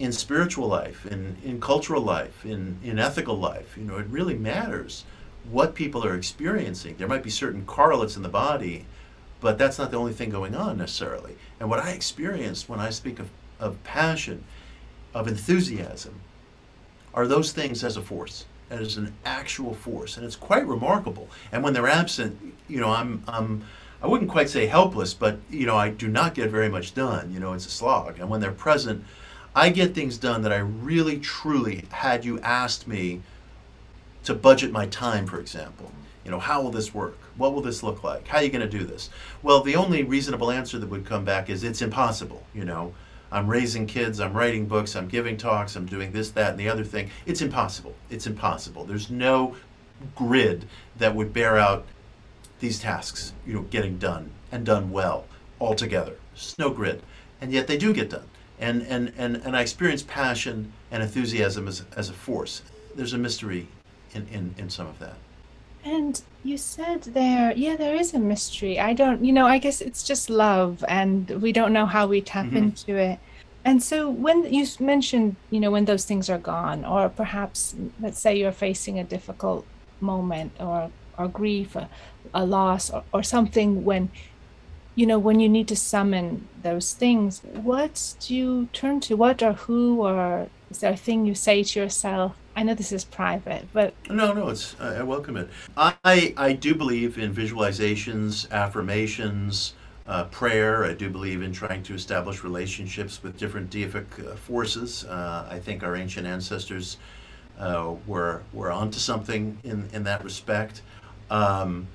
in 0.00 0.10
spiritual 0.10 0.66
life, 0.66 1.06
in, 1.06 1.36
in 1.44 1.60
cultural 1.60 2.02
life, 2.02 2.44
in, 2.44 2.78
in 2.82 2.98
ethical 2.98 3.38
life, 3.38 3.76
you 3.76 3.84
know, 3.84 3.98
it 3.98 4.06
really 4.08 4.34
matters 4.34 5.04
what 5.48 5.76
people 5.76 6.04
are 6.04 6.16
experiencing. 6.16 6.96
There 6.96 7.06
might 7.06 7.22
be 7.22 7.30
certain 7.30 7.64
correlates 7.64 8.16
in 8.16 8.22
the 8.22 8.28
body 8.28 8.86
but 9.44 9.58
that's 9.58 9.78
not 9.78 9.90
the 9.90 9.98
only 9.98 10.14
thing 10.14 10.30
going 10.30 10.54
on 10.54 10.78
necessarily. 10.78 11.34
And 11.60 11.68
what 11.68 11.78
I 11.78 11.90
experience 11.90 12.66
when 12.66 12.80
I 12.80 12.88
speak 12.88 13.18
of, 13.18 13.28
of 13.60 13.76
passion, 13.84 14.42
of 15.12 15.28
enthusiasm, 15.28 16.18
are 17.12 17.26
those 17.26 17.52
things 17.52 17.84
as 17.84 17.98
a 17.98 18.00
force, 18.00 18.46
as 18.70 18.96
an 18.96 19.12
actual 19.26 19.74
force. 19.74 20.16
And 20.16 20.24
it's 20.24 20.34
quite 20.34 20.66
remarkable. 20.66 21.28
And 21.52 21.62
when 21.62 21.74
they're 21.74 21.88
absent, 21.88 22.54
you 22.68 22.80
know, 22.80 22.88
I'm, 22.88 23.22
I'm 23.28 23.66
I 24.02 24.06
wouldn't 24.06 24.30
quite 24.30 24.48
say 24.48 24.64
helpless, 24.64 25.12
but 25.12 25.36
you 25.50 25.66
know, 25.66 25.76
I 25.76 25.90
do 25.90 26.08
not 26.08 26.32
get 26.32 26.48
very 26.48 26.70
much 26.70 26.94
done. 26.94 27.30
You 27.30 27.38
know, 27.38 27.52
it's 27.52 27.66
a 27.66 27.70
slog. 27.70 28.18
And 28.18 28.30
when 28.30 28.40
they're 28.40 28.50
present, 28.50 29.04
I 29.54 29.68
get 29.68 29.94
things 29.94 30.16
done 30.16 30.40
that 30.40 30.54
I 30.54 30.58
really, 30.58 31.18
truly, 31.18 31.84
had 31.90 32.24
you 32.24 32.40
asked 32.40 32.88
me 32.88 33.20
to 34.22 34.32
budget 34.32 34.72
my 34.72 34.86
time, 34.86 35.26
for 35.26 35.38
example, 35.38 35.92
you 36.24 36.30
know, 36.30 36.38
how 36.38 36.62
will 36.62 36.70
this 36.70 36.94
work? 36.94 37.18
What 37.36 37.52
will 37.52 37.62
this 37.62 37.82
look 37.82 38.04
like? 38.04 38.28
How 38.28 38.38
are 38.38 38.44
you 38.44 38.50
going 38.50 38.68
to 38.68 38.78
do 38.78 38.84
this? 38.84 39.10
Well, 39.42 39.62
the 39.62 39.76
only 39.76 40.02
reasonable 40.02 40.50
answer 40.50 40.78
that 40.78 40.88
would 40.88 41.04
come 41.04 41.24
back 41.24 41.50
is 41.50 41.64
it's 41.64 41.82
impossible. 41.82 42.44
You 42.54 42.64
know, 42.64 42.94
I'm 43.32 43.48
raising 43.48 43.86
kids, 43.86 44.20
I'm 44.20 44.32
writing 44.32 44.66
books, 44.66 44.94
I'm 44.94 45.08
giving 45.08 45.36
talks, 45.36 45.74
I'm 45.74 45.86
doing 45.86 46.12
this, 46.12 46.30
that, 46.30 46.50
and 46.50 46.58
the 46.58 46.68
other 46.68 46.84
thing. 46.84 47.10
It's 47.26 47.40
impossible. 47.42 47.94
It's 48.08 48.26
impossible. 48.26 48.84
There's 48.84 49.10
no 49.10 49.56
grid 50.14 50.66
that 50.96 51.14
would 51.14 51.32
bear 51.32 51.58
out 51.58 51.84
these 52.60 52.78
tasks, 52.78 53.32
you 53.46 53.54
know, 53.54 53.62
getting 53.62 53.98
done 53.98 54.30
and 54.52 54.64
done 54.64 54.90
well 54.90 55.26
altogether. 55.60 56.16
There's 56.32 56.54
no 56.58 56.70
grid. 56.70 57.02
And 57.40 57.52
yet 57.52 57.66
they 57.66 57.76
do 57.76 57.92
get 57.92 58.10
done. 58.10 58.28
And, 58.60 58.82
and, 58.82 59.12
and, 59.16 59.36
and 59.36 59.56
I 59.56 59.62
experience 59.62 60.02
passion 60.02 60.72
and 60.90 61.02
enthusiasm 61.02 61.66
as, 61.66 61.84
as 61.96 62.08
a 62.08 62.12
force. 62.12 62.62
There's 62.94 63.12
a 63.12 63.18
mystery 63.18 63.66
in, 64.12 64.28
in, 64.28 64.54
in 64.56 64.70
some 64.70 64.86
of 64.86 64.98
that. 65.00 65.16
And 65.84 66.20
you 66.42 66.56
said 66.56 67.02
there, 67.02 67.52
yeah, 67.54 67.76
there 67.76 67.94
is 67.94 68.14
a 68.14 68.18
mystery. 68.18 68.80
I 68.80 68.94
don't, 68.94 69.22
you 69.24 69.32
know, 69.32 69.46
I 69.46 69.58
guess 69.58 69.80
it's 69.82 70.02
just 70.02 70.30
love, 70.30 70.82
and 70.88 71.28
we 71.42 71.52
don't 71.52 71.74
know 71.74 71.86
how 71.86 72.06
we 72.06 72.22
tap 72.22 72.46
mm-hmm. 72.46 72.56
into 72.56 72.96
it. 72.96 73.18
And 73.64 73.82
so 73.82 74.10
when 74.10 74.52
you 74.52 74.66
mentioned, 74.80 75.36
you 75.50 75.60
know, 75.60 75.70
when 75.70 75.84
those 75.84 76.04
things 76.04 76.28
are 76.30 76.38
gone, 76.38 76.84
or 76.84 77.08
perhaps 77.08 77.74
let's 78.00 78.18
say 78.18 78.36
you're 78.36 78.52
facing 78.52 78.98
a 78.98 79.04
difficult 79.04 79.66
moment 80.00 80.52
or 80.58 80.90
or 81.16 81.28
grief, 81.28 81.76
a, 81.76 81.88
a 82.34 82.44
loss, 82.44 82.90
or, 82.90 83.04
or 83.12 83.22
something 83.22 83.84
when 83.84 84.10
you 84.94 85.06
know 85.06 85.18
when 85.18 85.40
you 85.40 85.48
need 85.48 85.68
to 85.68 85.76
summon 85.76 86.46
those 86.62 86.92
things 86.92 87.40
what 87.40 88.14
do 88.20 88.34
you 88.34 88.68
turn 88.72 89.00
to 89.00 89.16
what 89.16 89.42
or 89.42 89.52
who 89.52 90.00
or 90.02 90.48
is 90.70 90.78
there 90.78 90.92
a 90.92 90.96
thing 90.96 91.26
you 91.26 91.34
say 91.34 91.64
to 91.64 91.80
yourself 91.80 92.36
i 92.56 92.62
know 92.62 92.74
this 92.74 92.92
is 92.92 93.04
private 93.04 93.66
but 93.72 93.94
no 94.10 94.32
no 94.32 94.48
it's 94.48 94.78
i 94.80 95.02
welcome 95.02 95.36
it 95.36 95.48
i 95.76 96.34
i 96.36 96.52
do 96.52 96.74
believe 96.74 97.18
in 97.18 97.34
visualizations 97.34 98.50
affirmations 98.50 99.74
uh, 100.06 100.24
prayer. 100.24 100.84
I 100.84 100.92
do 100.92 101.08
believe 101.08 101.42
in 101.42 101.52
trying 101.52 101.82
to 101.84 101.94
establish 101.94 102.44
relationships 102.44 103.22
with 103.22 103.38
different 103.38 103.70
deific 103.70 104.04
uh, 104.18 104.36
forces. 104.36 105.04
Uh, 105.04 105.48
I 105.50 105.58
think 105.58 105.82
our 105.82 105.96
ancient 105.96 106.26
ancestors 106.26 106.98
uh, 107.58 107.94
were 108.06 108.42
were 108.52 108.70
onto 108.70 108.98
something 108.98 109.58
in 109.64 109.88
in 109.92 110.04
that 110.04 110.24
respect. 110.24 110.82
Um, 111.30 111.86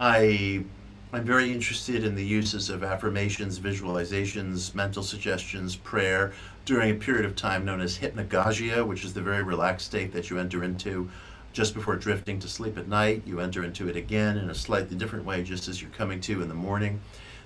I 0.00 0.64
I'm 1.10 1.24
very 1.24 1.50
interested 1.50 2.04
in 2.04 2.16
the 2.16 2.24
uses 2.24 2.68
of 2.68 2.84
affirmations, 2.84 3.58
visualizations, 3.58 4.74
mental 4.74 5.02
suggestions, 5.02 5.74
prayer 5.74 6.34
during 6.66 6.90
a 6.90 6.94
period 6.94 7.24
of 7.24 7.34
time 7.34 7.64
known 7.64 7.80
as 7.80 7.96
hypnagogia, 7.96 8.86
which 8.86 9.06
is 9.06 9.14
the 9.14 9.22
very 9.22 9.42
relaxed 9.42 9.86
state 9.86 10.12
that 10.12 10.28
you 10.28 10.38
enter 10.38 10.62
into 10.62 11.08
just 11.54 11.72
before 11.72 11.96
drifting 11.96 12.38
to 12.40 12.46
sleep 12.46 12.76
at 12.76 12.88
night. 12.88 13.22
You 13.24 13.40
enter 13.40 13.64
into 13.64 13.88
it 13.88 13.96
again 13.96 14.36
in 14.36 14.50
a 14.50 14.54
slightly 14.54 14.98
different 14.98 15.24
way 15.24 15.42
just 15.42 15.66
as 15.66 15.80
you're 15.80 15.90
coming 15.92 16.20
to 16.20 16.42
in 16.42 16.48
the 16.48 16.54
morning. 16.54 17.00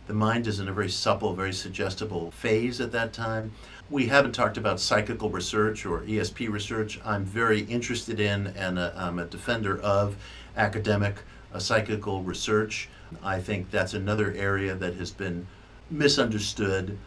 The 0.08 0.14
mind 0.14 0.48
is 0.48 0.58
in 0.58 0.66
a 0.66 0.72
very 0.72 0.90
supple, 0.90 1.32
very 1.32 1.52
suggestible 1.52 2.32
phase 2.32 2.80
at 2.80 2.90
that 2.90 3.12
time. 3.12 3.52
We 3.88 4.06
haven't 4.06 4.32
talked 4.32 4.56
about 4.56 4.80
psychical 4.80 5.30
research 5.30 5.86
or 5.86 6.00
ESP 6.00 6.50
research. 6.50 7.00
I'm 7.04 7.24
very 7.24 7.60
interested 7.60 8.18
in 8.18 8.48
and 8.48 8.80
i 8.80 8.90
I'm 8.96 9.20
a 9.20 9.24
defender 9.24 9.80
of 9.80 10.16
academic 10.56 11.18
uh, 11.54 11.60
psychical 11.60 12.24
research. 12.24 12.88
I 13.22 13.40
think 13.40 13.70
that's 13.70 13.94
another 13.94 14.32
area 14.32 14.74
that 14.74 14.94
has 14.94 15.10
been 15.10 15.46
misunderstood, 15.90 16.98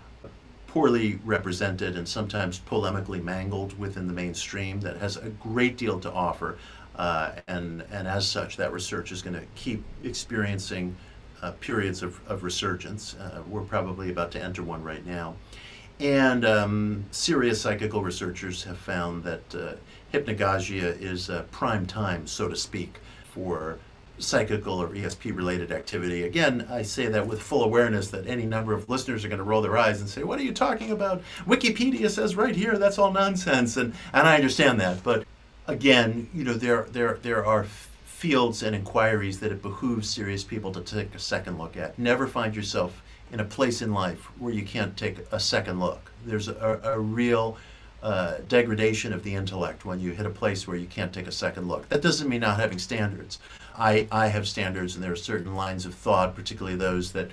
poorly 0.68 1.20
represented, 1.26 1.98
and 1.98 2.08
sometimes 2.08 2.60
polemically 2.60 3.24
mangled 3.24 3.78
within 3.80 4.08
the 4.08 4.14
mainstream 4.14 4.80
that 4.82 4.98
has 4.98 5.18
a 5.18 5.30
great 5.30 5.78
deal 5.78 6.00
to 6.00 6.12
offer. 6.12 6.58
Uh, 6.96 7.32
and, 7.48 7.84
and 7.92 8.08
as 8.08 8.28
such, 8.28 8.58
that 8.58 8.72
research 8.72 9.12
is 9.12 9.22
going 9.22 9.34
to 9.34 9.46
keep 9.56 9.84
experiencing 10.04 10.96
uh, 11.42 11.52
periods 11.60 12.02
of, 12.02 12.20
of 12.28 12.44
resurgence. 12.44 13.16
Uh, 13.16 13.42
we're 13.50 13.62
probably 13.62 14.10
about 14.10 14.32
to 14.32 14.42
enter 14.42 14.64
one 14.64 14.84
right 14.84 15.06
now. 15.06 15.36
And 16.00 16.44
um, 16.46 17.06
serious 17.12 17.62
psychical 17.62 18.02
researchers 18.02 18.64
have 18.64 18.78
found 18.78 19.24
that 19.24 19.56
uh, 19.56 19.74
hypnagogia 20.14 21.00
is 21.02 21.30
a 21.30 21.46
prime 21.52 21.86
time, 21.86 22.28
so 22.28 22.48
to 22.50 22.56
speak, 22.56 23.00
for 23.32 23.80
psychical 24.18 24.82
or 24.82 24.90
ESP 24.90 25.36
related 25.36 25.72
activity. 25.72 26.24
Again, 26.24 26.68
I 26.70 26.82
say 26.82 27.08
that 27.08 27.28
with 27.28 27.42
full 27.42 27.64
awareness 27.64 28.10
that 28.10 28.28
any 28.28 28.46
number 28.46 28.74
of 28.74 28.90
listeners 28.90 29.26
are 29.26 29.28
going 29.28 29.40
to 29.40 29.44
roll 29.44 29.62
their 29.62 29.78
eyes 29.78 30.00
and 30.00 30.10
say, 30.10 30.24
What 30.24 30.40
are 30.40 30.44
you 30.44 30.54
talking 30.54 30.92
about? 30.92 31.22
Wikipedia 31.46 32.10
says 32.10 32.36
right 32.36 32.56
here 32.56 32.78
that's 32.78 32.98
all 32.98 33.12
nonsense. 33.12 33.78
And, 33.78 33.94
and 34.14 34.28
I 34.28 34.36
understand 34.36 34.80
that. 34.82 35.04
But 35.04 35.26
again, 35.68 36.30
you 36.34 36.44
know, 36.44 36.54
there, 36.54 36.84
there, 36.92 37.20
there 37.22 37.46
are 37.46 37.66
fields 38.06 38.64
and 38.64 38.76
inquiries 38.76 39.40
that 39.40 39.52
it 39.52 39.62
behooves 39.62 40.10
serious 40.10 40.44
people 40.44 40.72
to 40.72 40.82
take 40.82 41.14
a 41.14 41.20
second 41.20 41.58
look 41.58 41.78
at. 41.78 41.98
Never 42.00 42.28
find 42.28 42.56
yourself 42.56 43.04
in 43.32 43.40
a 43.40 43.46
place 43.46 43.82
in 43.82 43.94
life 43.94 44.20
where 44.40 44.54
you 44.54 44.64
can't 44.64 44.96
take 44.96 45.20
a 45.32 45.40
second 45.40 45.80
look. 45.80 46.12
There's 46.26 46.48
a, 46.48 46.80
a 46.84 47.00
real 47.00 47.58
uh, 48.02 48.38
degradation 48.48 49.12
of 49.14 49.24
the 49.24 49.34
intellect 49.34 49.84
when 49.84 50.00
you 50.00 50.12
hit 50.12 50.26
a 50.26 50.30
place 50.30 50.68
where 50.68 50.78
you 50.78 50.86
can't 50.86 51.12
take 51.12 51.28
a 51.28 51.32
second 51.32 51.68
look. 51.68 51.90
That 51.90 52.02
doesn't 52.02 52.30
mean 52.30 52.42
not 52.42 52.60
having 52.60 52.78
standards. 52.78 53.40
I, 53.78 54.08
I 54.12 54.28
have 54.28 54.48
standards, 54.48 54.96
and 54.96 55.04
there 55.04 55.12
are 55.12 55.18
certain 55.18 55.56
lines 55.56 55.86
of 55.86 55.94
thought, 55.94 56.36
particularly 56.36 56.78
those 56.78 57.12
that 57.14 57.30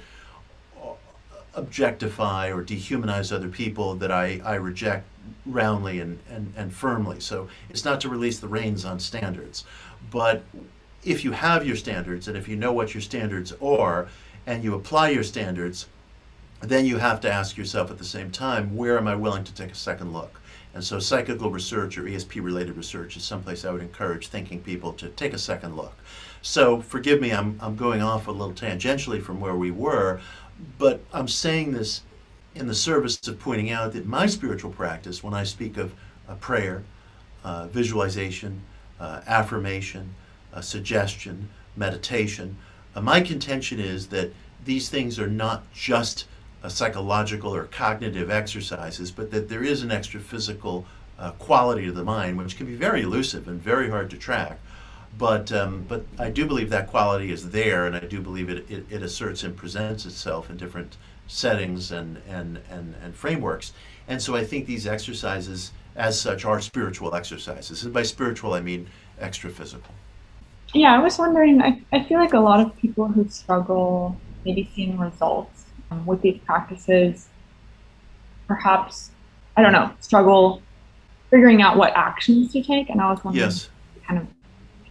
objectify 1.55 2.51
or 2.51 2.63
dehumanize 2.63 3.33
other 3.33 3.49
people, 3.49 3.95
that 3.97 4.11
I, 4.11 4.41
I 4.45 4.55
reject 4.55 5.07
roundly 5.45 6.01
and, 6.01 6.19
and, 6.31 6.53
and 6.57 6.73
firmly. 6.73 7.21
So 7.21 7.49
it's 7.69 7.85
not 7.85 8.01
to 8.03 8.09
release 8.09 8.41
the 8.41 8.49
reins 8.49 8.85
on 8.85 8.99
standards. 8.99 9.65
But 10.11 10.43
if 11.05 11.25
you 11.25 11.33
have 11.33 11.67
your 11.67 11.77
standards, 11.77 12.29
and 12.29 12.37
if 12.37 12.49
you 12.49 12.57
know 12.57 12.73
what 12.73 12.95
your 12.95 13.03
standards 13.03 13.53
are, 13.63 14.09
and 14.47 14.65
you 14.65 14.75
apply 14.75 15.11
your 15.11 15.23
standards, 15.23 15.87
then 16.61 16.87
you 16.87 16.99
have 16.99 17.21
to 17.21 17.33
ask 17.33 17.57
yourself 17.57 17.91
at 17.91 17.99
the 17.99 18.05
same 18.05 18.31
time, 18.31 18.77
where 18.77 18.97
am 18.97 19.09
I 19.09 19.17
willing 19.17 19.45
to 19.45 19.55
take 19.55 19.71
a 19.71 19.77
second 19.77 20.13
look? 20.13 20.41
And 20.75 20.83
so 20.83 20.99
psychical 20.99 21.51
research 21.51 21.99
or 21.99 22.05
ESP 22.05 22.43
related 22.43 22.77
research 22.77 23.17
is 23.17 23.25
someplace 23.25 23.65
I 23.65 23.73
would 23.73 23.83
encourage 23.83 24.29
thinking 24.29 24.61
people 24.61 24.93
to 24.95 25.09
take 25.09 25.35
a 25.35 25.39
second 25.39 25.77
look. 25.77 25.95
So 26.43 26.81
forgive 26.81 27.21
me, 27.21 27.31
I'm, 27.31 27.57
I'm 27.61 27.77
going 27.77 28.03
off 28.03 28.27
a 28.27 28.33
little 28.33 28.53
tangentially 28.53 29.23
from 29.23 29.41
where 29.41 29.55
we 29.55 29.71
were, 29.71 30.21
but 30.77 31.01
I'm 31.13 31.29
saying 31.29 31.73
this 31.73 32.03
in 32.55 32.67
the 32.67 32.75
service 32.75 33.27
of 33.29 33.39
pointing 33.39 33.71
out 33.71 33.93
that 33.93 34.07
my 34.07 34.27
spiritual 34.27 34.73
practice, 34.73 35.23
when 35.23 35.35
I 35.35 35.45
speak 35.45 35.77
of 35.77 35.95
prayer, 36.41 36.83
uh, 37.45 37.69
visualization, 37.69 38.63
uh, 39.01 39.21
affirmation, 39.27 40.15
uh, 40.53 40.61
suggestion, 40.61 41.49
meditation, 41.77 42.57
uh, 42.95 43.01
my 43.01 43.21
contention 43.21 43.81
is 43.81 44.09
that 44.09 44.33
these 44.65 44.89
things 44.89 45.19
are 45.19 45.29
not 45.29 45.73
just 45.73 46.27
psychological 46.69 47.55
or 47.55 47.65
cognitive 47.65 48.31
exercises, 48.31 49.11
but 49.11 49.31
that 49.31 49.49
there 49.49 49.65
is 49.65 49.83
an 49.83 49.91
extra 49.91 50.21
physical 50.21 50.87
uh, 51.19 51.33
quality 51.33 51.87
to 51.87 51.93
the 51.93 52.05
mind, 52.05 52.39
which 52.39 52.57
can 52.57 52.67
be 52.67 52.75
very 52.75 53.03
elusive 53.03 53.49
and 53.49 53.61
very 53.61 53.91
hard 53.91 54.11
to 54.11 54.17
track. 54.17 54.61
But, 55.19 55.53
um, 55.53 55.85
but 55.89 56.05
I 56.19 56.31
do 56.31 56.47
believe 56.47 56.71
that 56.71 56.89
quality 56.89 57.31
is 57.31 57.51
there, 57.51 57.87
and 57.87 57.95
I 57.95 58.01
do 58.01 58.21
believe 58.21 58.49
it, 58.49 58.71
it, 58.71 58.87
it 58.91 59.03
asserts 59.03 59.43
and 59.43 59.57
presents 59.57 60.07
itself 60.07 60.51
in 60.51 60.57
different 60.57 60.97
settings 61.27 61.93
and, 61.93 62.21
and, 62.29 62.61
and, 62.71 62.95
and 63.03 63.15
frameworks. 63.15 63.73
And 64.09 64.21
so 64.21 64.35
I 64.35 64.45
think 64.45 64.67
these 64.67 64.87
exercises, 64.87 65.73
as 65.95 66.21
such, 66.21 66.45
are 66.45 66.61
spiritual 66.61 67.15
exercises. 67.15 67.85
And 67.85 67.93
by 67.93 68.03
spiritual, 68.03 68.55
I 68.55 68.61
mean 68.61 68.89
extra 69.21 69.51
physical. 69.51 69.95
Yeah, 70.75 70.95
I 70.95 70.99
was 70.99 71.19
wondering, 71.19 71.63
I, 71.63 71.83
I 71.93 72.03
feel 72.05 72.19
like 72.19 72.33
a 72.33 72.41
lot 72.41 72.61
of 72.61 72.75
people 72.79 73.07
who 73.07 73.29
struggle 73.29 74.17
maybe 74.45 74.71
seeing 74.75 74.99
results 74.99 75.67
um, 75.91 76.07
with 76.07 76.23
these 76.23 76.39
practices 76.45 77.29
perhaps, 78.47 79.11
I 79.57 79.63
don't 79.63 79.73
know, 79.73 79.91
struggle 80.01 80.61
figuring 81.31 81.63
out 81.63 81.77
what 81.77 81.93
actions 81.97 82.53
to 82.53 82.63
take. 82.63 82.91
And 82.91 83.01
I 83.01 83.11
was 83.11 83.25
wondering 83.25 83.47
yes. 83.47 83.71
kind 84.07 84.21
of 84.21 84.27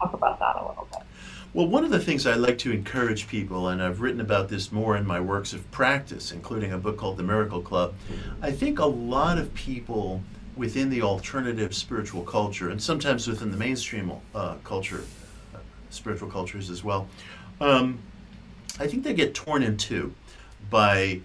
talk 0.01 0.13
about 0.13 0.39
that 0.39 0.55
a 0.55 0.67
little 0.67 0.87
bit. 0.91 1.01
Well, 1.53 1.67
one 1.67 1.83
of 1.83 1.91
the 1.91 1.99
things 1.99 2.25
I 2.25 2.35
like 2.35 2.57
to 2.59 2.71
encourage 2.71 3.27
people, 3.27 3.67
and 3.67 3.81
I've 3.83 3.99
written 3.99 4.21
about 4.21 4.47
this 4.47 4.71
more 4.71 4.95
in 4.95 5.05
my 5.05 5.19
works 5.19 5.51
of 5.51 5.69
practice, 5.69 6.31
including 6.31 6.71
a 6.71 6.77
book 6.77 6.97
called 6.97 7.17
The 7.17 7.23
Miracle 7.23 7.61
Club, 7.61 7.93
I 8.41 8.51
think 8.51 8.79
a 8.79 8.85
lot 8.85 9.37
of 9.37 9.53
people 9.53 10.21
within 10.55 10.89
the 10.89 11.01
alternative 11.01 11.75
spiritual 11.75 12.23
culture, 12.23 12.69
and 12.69 12.81
sometimes 12.81 13.27
within 13.27 13.51
the 13.51 13.57
mainstream 13.57 14.11
uh, 14.33 14.55
culture, 14.63 15.03
uh, 15.53 15.57
spiritual 15.89 16.29
cultures 16.29 16.69
as 16.69 16.83
well, 16.83 17.07
um, 17.59 17.99
I 18.79 18.87
think 18.87 19.03
they 19.03 19.13
get 19.13 19.33
torn 19.33 19.61
in 19.61 19.75
two 19.75 20.13
by 20.69 21.19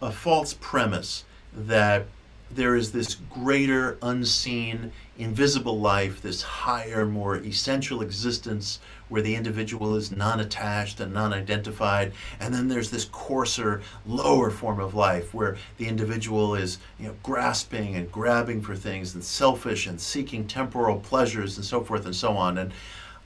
a 0.00 0.10
false 0.10 0.54
premise 0.54 1.24
that 1.54 2.06
there 2.50 2.76
is 2.76 2.92
this 2.92 3.14
greater, 3.14 3.98
unseen, 4.02 4.92
invisible 5.18 5.80
life, 5.80 6.22
this 6.22 6.42
higher, 6.42 7.04
more 7.04 7.36
essential 7.36 8.02
existence 8.02 8.78
where 9.08 9.22
the 9.22 9.34
individual 9.34 9.96
is 9.96 10.12
non 10.12 10.40
attached 10.40 11.00
and 11.00 11.12
non 11.12 11.32
identified. 11.32 12.12
And 12.38 12.54
then 12.54 12.68
there's 12.68 12.90
this 12.90 13.04
coarser, 13.06 13.82
lower 14.06 14.50
form 14.50 14.80
of 14.80 14.94
life 14.94 15.34
where 15.34 15.56
the 15.76 15.88
individual 15.88 16.54
is 16.54 16.78
you 16.98 17.08
know, 17.08 17.16
grasping 17.22 17.96
and 17.96 18.10
grabbing 18.10 18.62
for 18.62 18.76
things 18.76 19.14
and 19.14 19.24
selfish 19.24 19.86
and 19.86 20.00
seeking 20.00 20.46
temporal 20.46 21.00
pleasures 21.00 21.56
and 21.56 21.64
so 21.64 21.82
forth 21.82 22.04
and 22.04 22.16
so 22.16 22.36
on. 22.36 22.58
And 22.58 22.72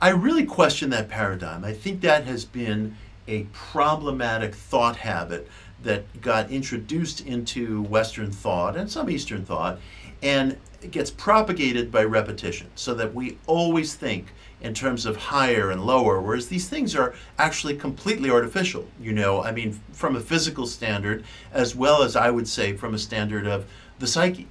I 0.00 0.10
really 0.10 0.44
question 0.44 0.90
that 0.90 1.08
paradigm. 1.08 1.64
I 1.64 1.74
think 1.74 2.00
that 2.00 2.24
has 2.24 2.44
been 2.44 2.96
a 3.28 3.44
problematic 3.52 4.54
thought 4.54 4.96
habit 4.96 5.46
that 5.82 6.20
got 6.20 6.50
introduced 6.50 7.26
into 7.26 7.82
Western 7.82 8.30
thought 8.30 8.76
and 8.76 8.90
some 8.90 9.08
Eastern 9.10 9.44
thought 9.44 9.78
and 10.22 10.56
gets 10.90 11.10
propagated 11.10 11.90
by 11.90 12.04
repetition 12.04 12.68
so 12.74 12.94
that 12.94 13.14
we 13.14 13.38
always 13.46 13.94
think 13.94 14.32
in 14.60 14.74
terms 14.74 15.06
of 15.06 15.16
higher 15.16 15.70
and 15.70 15.84
lower, 15.84 16.20
whereas 16.20 16.48
these 16.48 16.68
things 16.68 16.94
are 16.94 17.14
actually 17.38 17.74
completely 17.74 18.30
artificial. 18.30 18.86
You 19.00 19.12
know, 19.12 19.42
I 19.42 19.52
mean, 19.52 19.80
from 19.92 20.16
a 20.16 20.20
physical 20.20 20.66
standard, 20.66 21.24
as 21.52 21.74
well 21.74 22.02
as 22.02 22.16
I 22.16 22.30
would 22.30 22.46
say 22.46 22.74
from 22.76 22.94
a 22.94 22.98
standard 22.98 23.46
of 23.46 23.66
the 23.98 24.06
psyche 24.06 24.48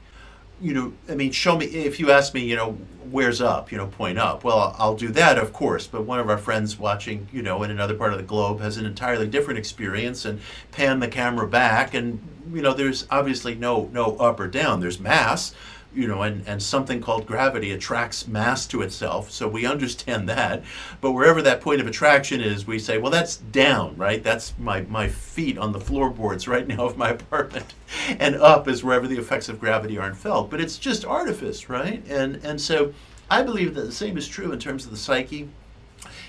you 0.61 0.73
know, 0.73 0.93
I 1.07 1.15
mean, 1.15 1.31
show 1.31 1.57
me, 1.57 1.65
if 1.65 1.99
you 1.99 2.11
ask 2.11 2.33
me, 2.33 2.41
you 2.41 2.55
know, 2.55 2.77
where's 3.11 3.41
up, 3.41 3.71
you 3.71 3.77
know, 3.77 3.87
point 3.87 4.19
up. 4.19 4.43
Well, 4.43 4.75
I'll 4.77 4.95
do 4.95 5.07
that, 5.09 5.37
of 5.37 5.51
course. 5.53 5.87
But 5.87 6.03
one 6.03 6.19
of 6.19 6.29
our 6.29 6.37
friends 6.37 6.77
watching, 6.77 7.27
you 7.31 7.41
know, 7.41 7.63
in 7.63 7.71
another 7.71 7.95
part 7.95 8.11
of 8.11 8.17
the 8.17 8.25
globe 8.25 8.61
has 8.61 8.77
an 8.77 8.85
entirely 8.85 9.27
different 9.27 9.57
experience 9.57 10.25
and 10.25 10.41
pan 10.71 10.99
the 10.99 11.07
camera 11.07 11.47
back. 11.47 11.93
And, 11.93 12.21
you 12.53 12.61
know, 12.61 12.73
there's 12.73 13.07
obviously 13.09 13.55
no, 13.55 13.89
no 13.91 14.17
up 14.17 14.39
or 14.39 14.47
down. 14.47 14.79
There's 14.79 14.99
mass, 14.99 15.53
you 15.93 16.07
know, 16.07 16.21
and, 16.21 16.47
and 16.47 16.61
something 16.61 17.01
called 17.01 17.25
gravity 17.25 17.71
attracts 17.71 18.27
mass 18.27 18.67
to 18.67 18.81
itself. 18.81 19.31
So 19.31 19.47
we 19.47 19.65
understand 19.65 20.29
that. 20.29 20.63
But 21.01 21.13
wherever 21.13 21.41
that 21.41 21.61
point 21.61 21.81
of 21.81 21.87
attraction 21.87 22.41
is, 22.41 22.67
we 22.67 22.77
say, 22.77 22.97
well, 22.97 23.11
that's 23.11 23.37
down, 23.37 23.97
right? 23.97 24.23
That's 24.23 24.53
my, 24.59 24.81
my 24.81 25.07
feet 25.07 25.57
on 25.57 25.71
the 25.71 25.79
floorboards 25.79 26.47
right 26.47 26.67
now 26.67 26.85
of 26.85 26.97
my 26.97 27.09
apartment. 27.11 27.73
And 28.19 28.35
up 28.35 28.67
is 28.67 28.83
wherever 28.83 29.07
the 29.07 29.17
effects 29.17 29.49
of 29.49 29.59
gravity 29.59 29.97
aren't 29.97 30.17
felt. 30.17 30.49
But 30.49 30.61
it's 30.61 30.77
just 30.77 31.05
artifice, 31.05 31.69
right? 31.69 32.05
And, 32.07 32.35
and 32.43 32.61
so 32.61 32.93
I 33.29 33.41
believe 33.41 33.73
that 33.75 33.85
the 33.85 33.91
same 33.91 34.17
is 34.17 34.27
true 34.27 34.51
in 34.51 34.59
terms 34.59 34.85
of 34.85 34.91
the 34.91 34.97
psyche 34.97 35.49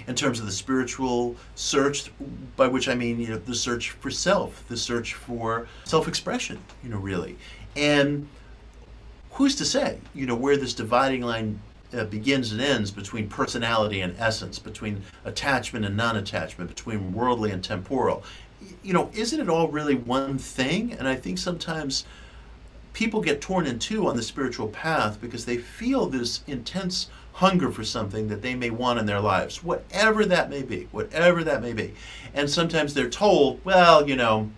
in 0.07 0.15
terms 0.15 0.41
of 0.41 0.47
the 0.47 0.53
spiritual 0.53 1.37
search, 1.55 2.11
by 2.57 2.67
which 2.67 2.89
I 2.89 2.95
mean, 2.95 3.21
you 3.21 3.29
know, 3.29 3.39
the 3.39 3.55
search 3.55 3.91
for 3.91 4.11
self, 4.11 4.67
the 4.69 4.77
search 4.77 5.15
for 5.15 5.69
self-expression, 5.85 6.59
you 6.83 6.89
know, 6.89 6.99
really. 6.99 7.37
And 7.77 8.29
who's 9.41 9.57
to 9.57 9.64
say, 9.64 9.99
you 10.14 10.26
know, 10.26 10.34
where 10.34 10.59
this 10.59 10.74
dividing 10.74 11.22
line 11.22 11.59
uh, 11.97 12.05
begins 12.05 12.53
and 12.53 12.61
ends 12.61 12.91
between 12.91 13.26
personality 13.26 14.03
and 14.03 14.14
essence, 14.18 14.59
between 14.59 15.03
attachment 15.24 15.82
and 15.82 15.97
non-attachment, 15.97 16.68
between 16.68 17.14
worldly 17.14 17.51
and 17.51 17.64
temporal. 17.64 18.22
You 18.82 18.93
know, 18.93 19.11
isn't 19.14 19.41
it 19.41 19.49
all 19.49 19.68
really 19.68 19.95
one 19.95 20.36
thing? 20.36 20.93
And 20.93 21.09
I 21.09 21.14
think 21.14 21.38
sometimes 21.38 22.05
people 22.93 23.22
get 23.22 23.41
torn 23.41 23.66
in 23.66 23.78
two 23.78 24.07
on 24.07 24.14
the 24.14 24.22
spiritual 24.22 24.68
path 24.68 25.18
because 25.22 25.47
they 25.47 25.57
feel 25.57 26.05
this 26.05 26.43
intense 26.47 27.09
hunger 27.32 27.70
for 27.70 27.82
something 27.82 28.28
that 28.28 28.43
they 28.43 28.55
may 28.55 28.68
want 28.68 28.99
in 28.99 29.07
their 29.07 29.20
lives, 29.20 29.64
whatever 29.64 30.26
that 30.26 30.51
may 30.51 30.61
be, 30.61 30.86
whatever 30.93 31.43
that 31.45 31.62
may 31.62 31.72
be. 31.72 31.95
And 32.34 32.51
sometimes 32.51 32.93
they're 32.93 33.09
told, 33.09 33.64
well, 33.64 34.07
you 34.07 34.16
know, 34.16 34.51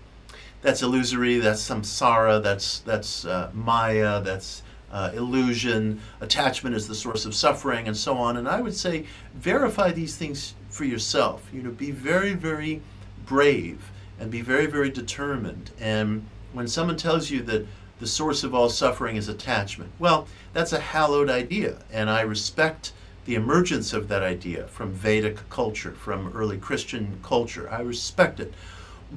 that's 0.61 0.83
illusory, 0.83 1.39
that's 1.39 1.63
samsara, 1.69 2.43
that's 2.43 2.81
that's 2.81 3.25
uh, 3.25 3.51
maya, 3.55 4.21
that's 4.21 4.65
uh, 4.93 5.11
illusion, 5.15 6.01
attachment 6.21 6.77
is 6.77 6.87
the 6.87 6.95
source 6.95 7.25
of 7.25 7.35
suffering, 7.35 7.87
and 7.89 7.97
so 7.97 8.17
on. 8.17 8.37
And 8.37 8.49
I 8.49 8.61
would 8.61 8.77
say 8.77 9.07
verify 9.35 9.91
these 9.91 10.17
things 10.17 10.55
for 10.69 10.85
yourself. 10.85 11.49
You 11.53 11.63
know, 11.63 11.71
be 11.71 11.91
very, 11.91 12.35
very 12.35 12.83
brave 13.25 13.91
and 14.21 14.31
be 14.31 14.43
very, 14.43 14.67
very 14.67 14.91
determined. 14.91 15.71
And 15.81 16.27
when 16.53 16.69
someone 16.69 16.97
tells 16.97 17.31
you 17.31 17.43
that 17.43 17.67
the 17.99 18.07
source 18.07 18.45
of 18.45 18.55
all 18.55 18.69
suffering 18.69 19.17
is 19.17 19.29
attachment, 19.29 19.91
well, 19.99 20.27
that's 20.53 20.73
a 20.73 20.81
hallowed 20.81 21.31
idea, 21.31 21.79
and 21.91 22.11
I 22.11 22.21
respect 22.21 22.93
the 23.25 23.35
emergence 23.37 23.93
of 23.93 24.09
that 24.09 24.23
idea 24.23 24.67
from 24.67 24.93
Vedic 24.93 25.49
culture, 25.49 25.93
from 25.93 26.33
early 26.35 26.59
Christian 26.59 27.19
culture. 27.23 27.71
I 27.71 27.81
respect 27.81 28.41
it. 28.41 28.53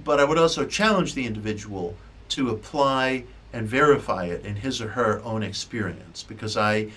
But 0.04 0.20
I 0.20 0.26
would 0.26 0.38
also 0.38 0.66
challenge 0.66 1.16
the 1.16 1.26
individual 1.26 1.96
to 2.30 2.50
apply 2.50 3.24
and 3.56 3.70
verify 3.70 4.26
it 4.26 4.46
in 4.46 4.58
his 4.58 4.82
or 4.82 4.90
her 4.90 5.22
own 5.24 5.42
experience 5.42 6.24
because 6.24 6.58
I 6.58 6.90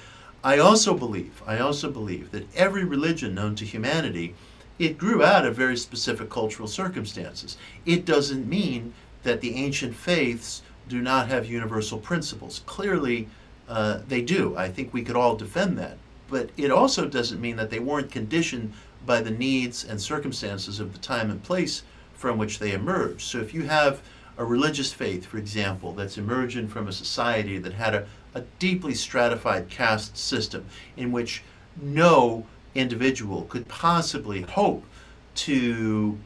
I 0.43 0.59
also 0.59 0.93
believe 0.93 1.41
I 1.47 1.61
also 1.61 1.89
believe 1.89 2.33
that 2.33 2.53
every 2.57 2.85
religion 2.85 3.33
known 3.33 3.55
to 3.57 3.65
humanity 3.65 4.35
it 4.77 4.99
grew 4.99 5.23
out 5.23 5.47
of 5.47 5.55
very 5.55 5.77
specific 5.77 6.31
cultural 6.31 6.67
circumstances. 6.67 7.57
It 7.87 8.05
doesn't 8.05 8.49
mean 8.49 8.93
that 9.23 9.41
the 9.41 9.55
ancient 9.55 9.95
faiths 9.95 10.63
do 10.89 11.01
not 11.01 11.29
have 11.29 11.47
universal 11.47 11.99
principles. 11.99 12.63
Clearly, 12.67 13.29
uh, 13.69 14.01
they 14.09 14.23
do. 14.23 14.57
I 14.57 14.69
think 14.69 14.93
we 14.93 15.03
could 15.03 15.17
all 15.17 15.37
defend 15.37 15.79
that. 15.79 15.99
But 16.29 16.51
it 16.57 16.71
also 16.71 17.07
doesn't 17.07 17.41
mean 17.41 17.57
that 17.57 17.71
they 17.71 17.81
weren't 17.81 18.11
conditioned 18.11 18.73
by 19.07 19.21
the 19.21 19.31
needs 19.31 19.85
and 19.85 20.01
circumstances 20.01 20.81
of 20.81 20.93
the 20.93 20.99
time 20.99 21.31
and 21.31 21.43
place 21.43 21.83
from 22.15 22.39
which 22.39 22.59
they 22.59 22.73
emerged. 22.73 23.23
So 23.23 23.39
if 23.39 23.55
you 23.55 23.63
have 23.63 24.01
a 24.39 24.45
religious 24.45 24.93
faith, 24.93 25.27
for 25.27 25.37
example, 25.37 25.93
that's 25.93 26.17
emergent 26.17 26.71
from 26.71 26.87
a 26.87 26.93
society 26.93 27.59
that 27.59 27.75
had 27.75 27.95
a, 27.95 28.07
a 28.35 28.43
deeply 28.61 28.95
stratified 28.95 29.69
caste 29.69 30.17
system 30.17 30.65
in 30.97 31.11
which 31.11 31.43
no 31.83 32.47
individual 32.75 33.43
could 33.43 33.67
possibly 33.67 34.43
hope 34.43 34.85
to 35.35 36.17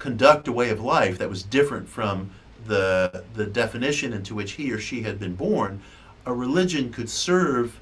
conduct 0.00 0.48
a 0.48 0.52
way 0.52 0.70
of 0.70 0.80
life 0.80 1.16
that 1.18 1.30
was 1.30 1.44
different 1.44 1.88
from 1.88 2.30
the, 2.66 3.24
the 3.34 3.46
definition 3.46 4.12
into 4.12 4.34
which 4.34 4.52
he 4.52 4.72
or 4.72 4.78
she 4.78 5.02
had 5.02 5.20
been 5.20 5.36
born, 5.36 5.80
a 6.26 6.32
religion 6.32 6.92
could 6.92 7.08
serve 7.08 7.78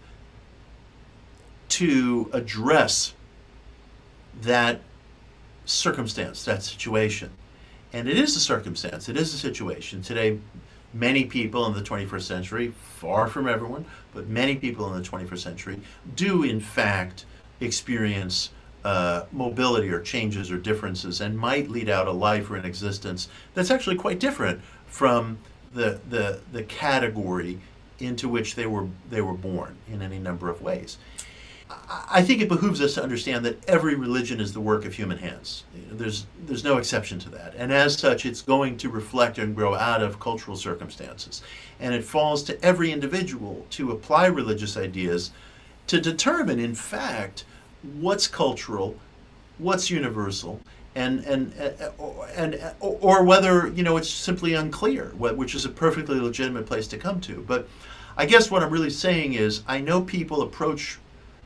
to 1.69 2.29
address 2.33 3.15
that 4.43 4.83
circumstance, 5.65 6.45
that 6.45 6.63
situation. 6.63 7.31
And 7.93 8.09
it 8.09 8.19
is 8.19 8.37
a 8.37 8.41
circumstance, 8.41 9.09
it 9.09 9.17
is 9.17 9.33
a 9.33 9.39
situation. 9.39 10.03
Today, 10.03 10.39
many 10.93 11.25
people 11.25 11.67
in 11.67 11.75
the 11.75 11.83
21st 11.83 12.23
century, 12.23 12.73
far 12.97 13.29
from 13.29 13.49
everyone, 13.49 13.85
but 14.15 14.29
many 14.29 14.57
people 14.57 14.93
in 14.93 15.03
the 15.03 15.09
21st 15.09 15.39
century 15.39 15.81
do 16.15 16.43
in 16.43 16.61
fact 16.61 17.25
experience 17.61 18.51
uh, 18.85 19.25
mobility 19.33 19.89
or 19.91 20.01
changes 20.01 20.51
or 20.51 20.57
differences 20.57 21.21
and 21.21 21.37
might 21.37 21.69
lead 21.69 21.89
out 21.89 22.07
a 22.07 22.13
life 22.13 22.51
or 22.51 22.57
an 22.57 22.65
existence 22.65 23.29
that's 23.55 23.71
actually 23.71 23.97
quite 23.97 24.21
different 24.21 24.61
from 24.87 25.39
the, 25.75 26.01
the, 26.09 26.41
the 26.53 26.63
category 26.63 27.59
into 27.99 28.29
which 28.29 28.55
they 28.55 28.67
were, 28.67 28.87
they 29.11 29.21
were 29.21 29.35
born 29.35 29.77
in 29.91 30.01
any 30.01 30.19
number 30.19 30.49
of 30.49 30.63
ways. 30.63 30.97
I 31.71 32.23
think 32.23 32.41
it 32.41 32.49
behooves 32.49 32.81
us 32.81 32.95
to 32.95 33.03
understand 33.03 33.45
that 33.45 33.63
every 33.69 33.95
religion 33.95 34.41
is 34.41 34.53
the 34.55 34.61
work 34.61 34.87
of 34.87 34.95
human 34.95 35.19
hands. 35.19 35.65
There's, 35.91 36.27
there's 36.47 36.65
no 36.65 36.79
exception 36.79 37.19
to 37.21 37.29
that. 37.31 37.55
And 37.57 37.71
as 37.73 37.99
such, 37.99 38.25
it's 38.25 38.41
going 38.41 38.79
to 38.79 38.89
reflect 38.89 39.37
and 39.37 39.55
grow 39.55 39.75
out 39.75 40.03
of 40.03 40.19
cultural 40.19 40.57
circumstances. 40.57 41.43
And 41.79 41.95
it 41.95 42.05
falls 42.05 42.43
to 42.45 42.65
every 42.65 42.91
individual 42.91 43.67
to 43.71 43.93
apply 43.93 44.27
religious 44.27 44.77
ideas 44.79 45.31
to 45.89 46.01
determine, 46.01 46.59
in 46.59 46.75
fact, 46.75 47.45
what's 47.83 48.27
cultural, 48.27 48.97
what's 49.59 49.91
universal, 49.91 50.61
and 50.95 51.21
and 51.21 51.53
uh, 51.61 51.91
and 52.35 52.55
uh, 52.57 52.73
or 52.81 53.23
whether 53.23 53.69
you 53.69 53.83
know 53.83 53.97
it's 53.97 54.11
simply 54.11 54.55
unclear, 54.55 55.13
which 55.17 55.55
is 55.55 55.65
a 55.65 55.69
perfectly 55.69 56.19
legitimate 56.19 56.67
place 56.67 56.87
to 56.89 56.99
come 56.99 57.21
to. 57.23 57.45
But 57.47 57.69
I 58.17 58.27
guess 58.27 58.51
what 58.51 58.63
I'm 58.63 58.71
really 58.71 58.91
saying 58.91 59.35
is 59.35 59.63
I 59.67 59.81
know 59.81 60.01
people 60.01 60.43
approach 60.43 60.99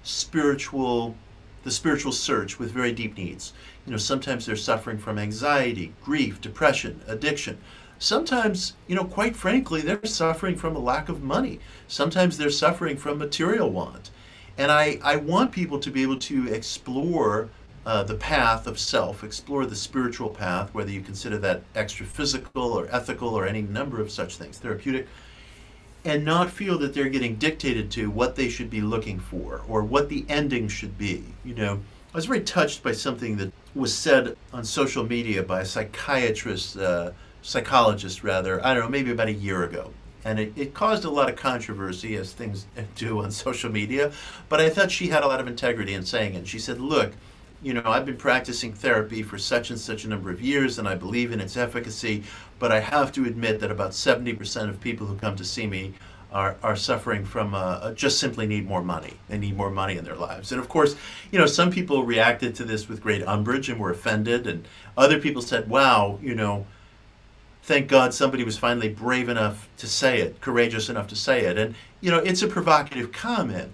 spiritual 0.02 1.14
the 1.62 1.70
spiritual 1.70 2.12
search 2.12 2.58
with 2.58 2.72
very 2.72 2.92
deep 2.92 3.16
needs. 3.16 3.52
You 3.86 3.92
know, 3.92 3.98
sometimes 3.98 4.46
they're 4.46 4.56
suffering 4.56 4.98
from 4.98 5.18
anxiety, 5.18 5.92
grief, 6.04 6.40
depression, 6.40 7.00
addiction. 7.06 7.58
Sometimes, 7.98 8.74
you 8.88 8.96
know, 8.96 9.04
quite 9.04 9.36
frankly, 9.36 9.80
they're 9.80 10.04
suffering 10.04 10.56
from 10.56 10.74
a 10.74 10.80
lack 10.80 11.08
of 11.08 11.22
money. 11.22 11.60
Sometimes 11.86 12.36
they're 12.36 12.50
suffering 12.50 12.96
from 12.96 13.18
material 13.18 13.70
want. 13.70 14.10
And 14.58 14.72
I, 14.72 14.98
I 15.02 15.16
want 15.16 15.52
people 15.52 15.78
to 15.78 15.90
be 15.90 16.02
able 16.02 16.18
to 16.18 16.52
explore 16.52 17.48
uh, 17.86 18.02
the 18.02 18.14
path 18.14 18.66
of 18.66 18.78
self, 18.78 19.24
explore 19.24 19.66
the 19.66 19.76
spiritual 19.76 20.28
path, 20.28 20.72
whether 20.74 20.90
you 20.90 21.00
consider 21.00 21.38
that 21.38 21.62
extra 21.74 22.06
physical 22.06 22.72
or 22.72 22.88
ethical 22.92 23.28
or 23.30 23.46
any 23.46 23.62
number 23.62 24.00
of 24.00 24.10
such 24.10 24.36
things, 24.36 24.58
therapeutic, 24.58 25.06
and 26.04 26.24
not 26.24 26.50
feel 26.50 26.78
that 26.78 26.94
they're 26.94 27.08
getting 27.08 27.36
dictated 27.36 27.90
to 27.92 28.10
what 28.10 28.34
they 28.34 28.48
should 28.48 28.68
be 28.68 28.80
looking 28.80 29.20
for 29.20 29.62
or 29.68 29.82
what 29.82 30.08
the 30.08 30.24
ending 30.28 30.68
should 30.68 30.98
be. 30.98 31.24
You 31.44 31.54
know, 31.54 31.80
I 32.12 32.16
was 32.16 32.26
very 32.26 32.40
touched 32.40 32.82
by 32.82 32.92
something 32.92 33.36
that 33.36 33.52
was 33.74 33.96
said 33.96 34.36
on 34.52 34.64
social 34.64 35.04
media 35.04 35.42
by 35.42 35.60
a 35.60 35.64
psychiatrist, 35.64 36.76
uh, 36.76 37.12
psychologist 37.42 38.22
rather, 38.22 38.64
I 38.64 38.74
don't 38.74 38.84
know, 38.84 38.88
maybe 38.88 39.12
about 39.12 39.28
a 39.28 39.32
year 39.32 39.62
ago. 39.64 39.92
And 40.24 40.38
it, 40.38 40.52
it 40.56 40.74
caused 40.74 41.04
a 41.04 41.10
lot 41.10 41.28
of 41.28 41.36
controversy, 41.36 42.16
as 42.16 42.32
things 42.32 42.66
do 42.96 43.20
on 43.20 43.30
social 43.30 43.70
media. 43.70 44.12
But 44.48 44.60
I 44.60 44.70
thought 44.70 44.90
she 44.90 45.08
had 45.08 45.22
a 45.22 45.26
lot 45.26 45.40
of 45.40 45.46
integrity 45.46 45.94
in 45.94 46.04
saying 46.04 46.34
it. 46.34 46.46
She 46.46 46.58
said, 46.58 46.80
Look, 46.80 47.12
you 47.62 47.74
know, 47.74 47.82
I've 47.84 48.04
been 48.04 48.16
practicing 48.16 48.72
therapy 48.72 49.22
for 49.22 49.38
such 49.38 49.70
and 49.70 49.78
such 49.78 50.04
a 50.04 50.08
number 50.08 50.30
of 50.30 50.40
years 50.40 50.78
and 50.78 50.88
I 50.88 50.96
believe 50.96 51.32
in 51.32 51.40
its 51.40 51.56
efficacy, 51.56 52.24
but 52.62 52.70
I 52.70 52.78
have 52.78 53.10
to 53.14 53.24
admit 53.24 53.58
that 53.58 53.72
about 53.72 53.90
70% 53.90 54.68
of 54.68 54.80
people 54.80 55.08
who 55.08 55.16
come 55.16 55.34
to 55.34 55.44
see 55.44 55.66
me 55.66 55.94
are, 56.30 56.54
are 56.62 56.76
suffering 56.76 57.24
from 57.24 57.56
uh, 57.56 57.90
just 57.90 58.20
simply 58.20 58.46
need 58.46 58.68
more 58.68 58.84
money. 58.84 59.14
They 59.28 59.36
need 59.36 59.56
more 59.56 59.68
money 59.68 59.96
in 59.96 60.04
their 60.04 60.14
lives. 60.14 60.52
And 60.52 60.60
of 60.60 60.68
course, 60.68 60.94
you 61.32 61.40
know, 61.40 61.46
some 61.46 61.72
people 61.72 62.04
reacted 62.04 62.54
to 62.54 62.64
this 62.64 62.88
with 62.88 63.02
great 63.02 63.26
umbrage 63.26 63.68
and 63.68 63.80
were 63.80 63.90
offended, 63.90 64.46
and 64.46 64.64
other 64.96 65.18
people 65.18 65.42
said, 65.42 65.68
wow, 65.68 66.20
you 66.22 66.36
know, 66.36 66.64
thank 67.64 67.88
God 67.88 68.14
somebody 68.14 68.44
was 68.44 68.56
finally 68.58 68.88
brave 68.88 69.28
enough 69.28 69.68
to 69.78 69.88
say 69.88 70.20
it, 70.20 70.40
courageous 70.40 70.88
enough 70.88 71.08
to 71.08 71.16
say 71.16 71.40
it. 71.40 71.58
And, 71.58 71.74
you 72.00 72.12
know, 72.12 72.18
it's 72.18 72.42
a 72.42 72.46
provocative 72.46 73.10
comment. 73.10 73.72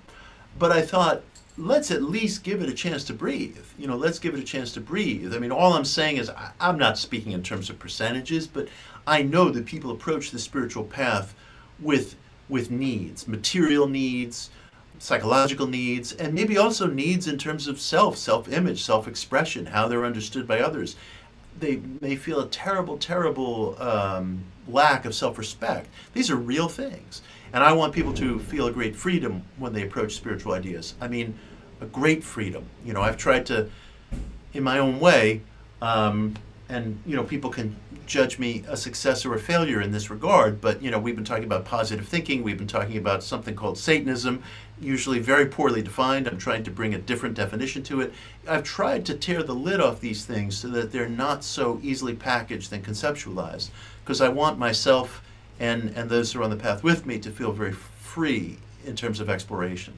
But 0.59 0.72
I 0.72 0.80
thought, 0.80 1.20
let's 1.59 1.90
at 1.90 2.02
least 2.02 2.44
give 2.44 2.62
it 2.62 2.68
a 2.68 2.74
chance 2.74 3.02
to 3.04 3.12
breathe. 3.12 3.59
You 3.76 3.88
know, 3.88 3.96
let's 3.96 4.18
give 4.18 4.34
it 4.34 4.40
a 4.40 4.44
chance 4.44 4.72
to 4.74 4.80
breathe. 4.80 5.34
I 5.34 5.38
mean, 5.38 5.50
all 5.50 5.72
I'm 5.72 5.84
saying 5.84 6.18
is 6.18 6.30
I, 6.30 6.52
am 6.61 6.78
not 6.78 6.96
speaking 6.96 7.32
in 7.32 7.42
terms 7.42 7.68
of 7.68 7.78
percentages, 7.78 8.46
but 8.46 8.68
I 9.06 9.22
know 9.22 9.50
that 9.50 9.66
people 9.66 9.90
approach 9.90 10.30
the 10.30 10.38
spiritual 10.38 10.84
path 10.84 11.34
with 11.80 12.16
with 12.48 12.70
needs, 12.70 13.28
material 13.28 13.86
needs, 13.86 14.48
psychological 14.98 15.66
needs, 15.66 16.12
and 16.12 16.32
maybe 16.32 16.56
also 16.56 16.86
needs 16.86 17.28
in 17.28 17.36
terms 17.36 17.68
of 17.68 17.78
self, 17.78 18.16
self-image, 18.16 18.82
self-expression, 18.82 19.66
how 19.66 19.86
they're 19.86 20.06
understood 20.06 20.48
by 20.48 20.61
others. 20.61 20.96
They 21.61 21.82
may 22.00 22.16
feel 22.16 22.40
a 22.40 22.48
terrible, 22.48 22.96
terrible 22.96 23.76
um, 23.82 24.44
lack 24.66 25.04
of 25.04 25.14
self-respect. 25.14 25.88
These 26.14 26.30
are 26.30 26.36
real 26.36 26.68
things. 26.68 27.20
And 27.52 27.62
I 27.62 27.72
want 27.72 27.92
people 27.92 28.14
to 28.14 28.38
feel 28.38 28.66
a 28.66 28.72
great 28.72 28.96
freedom 28.96 29.42
when 29.59 29.74
they 29.74 29.82
approach 29.82 30.14
spiritual 30.14 30.52
ideas. 30.52 30.94
I 31.00 31.09
mean, 31.09 31.38
a 31.81 31.87
great 31.87 32.24
freedom. 32.24 32.64
You 32.85 32.93
know, 32.93 33.03
I've 33.03 33.16
tried 33.16 33.47
to, 33.47 33.70
in 34.53 34.62
my 34.62 34.79
own 34.79 35.01
way, 35.01 35.43
um, 35.81 36.35
and 36.68 37.01
you 37.07 37.16
know, 37.16 37.24
people 37.24 37.51
can 37.51 37.76
judge 38.07 38.39
me 38.39 38.64
a 38.68 38.76
success 38.76 39.24
or 39.26 39.35
a 39.35 39.39
failure 39.39 39.81
in 39.81 39.93
this 39.93 40.11
regard. 40.11 40.61
But 40.61 40.83
you 40.83 40.91
know, 40.91 40.99
we've 40.99 41.14
been 41.14 41.24
talking 41.24 41.45
about 41.45 41.64
positive 41.64 42.07
thinking. 42.07 42.43
We've 42.43 42.59
been 42.59 42.66
talking 42.66 42.97
about 42.97 43.22
something 43.22 43.55
called 43.55 43.79
Satanism, 43.79 44.43
usually 44.81 45.18
very 45.18 45.47
poorly 45.47 45.83
defined. 45.83 46.26
I'm 46.26 46.39
trying 46.39 46.64
to 46.64 46.70
bring 46.70 46.95
a 46.95 46.99
different 46.99 47.35
definition 47.35 47.83
to 47.85 48.01
it. 48.01 48.12
I've 48.47 48.64
tried 48.64 49.07
to 49.07 49.14
tear 49.14 49.43
the 49.43 49.55
lid 49.55 49.81
off 49.81 50.01
these 50.01 50.24
things 50.24 50.57
so 50.59 50.68
that 50.68 50.93
they're 50.93 51.09
not 51.09 51.45
so 51.45 51.81
easily 51.83 52.14
packaged 52.14 52.72
and 52.72 52.85
conceptualized, 52.85 53.70
because 54.05 54.20
I 54.20 54.29
want 54.29 54.59
myself 54.59 55.22
and 55.61 55.91
and 55.97 56.11
those 56.11 56.33
who 56.33 56.41
are 56.41 56.45
on 56.45 56.51
the 56.51 56.57
path 56.57 56.83
with 56.83 57.07
me 57.07 57.18
to 57.18 57.31
feel 57.31 57.53
very 57.53 57.72
free 57.72 58.59
in 58.85 58.97
terms 58.97 59.20
of 59.20 59.29
exploration. 59.29 59.95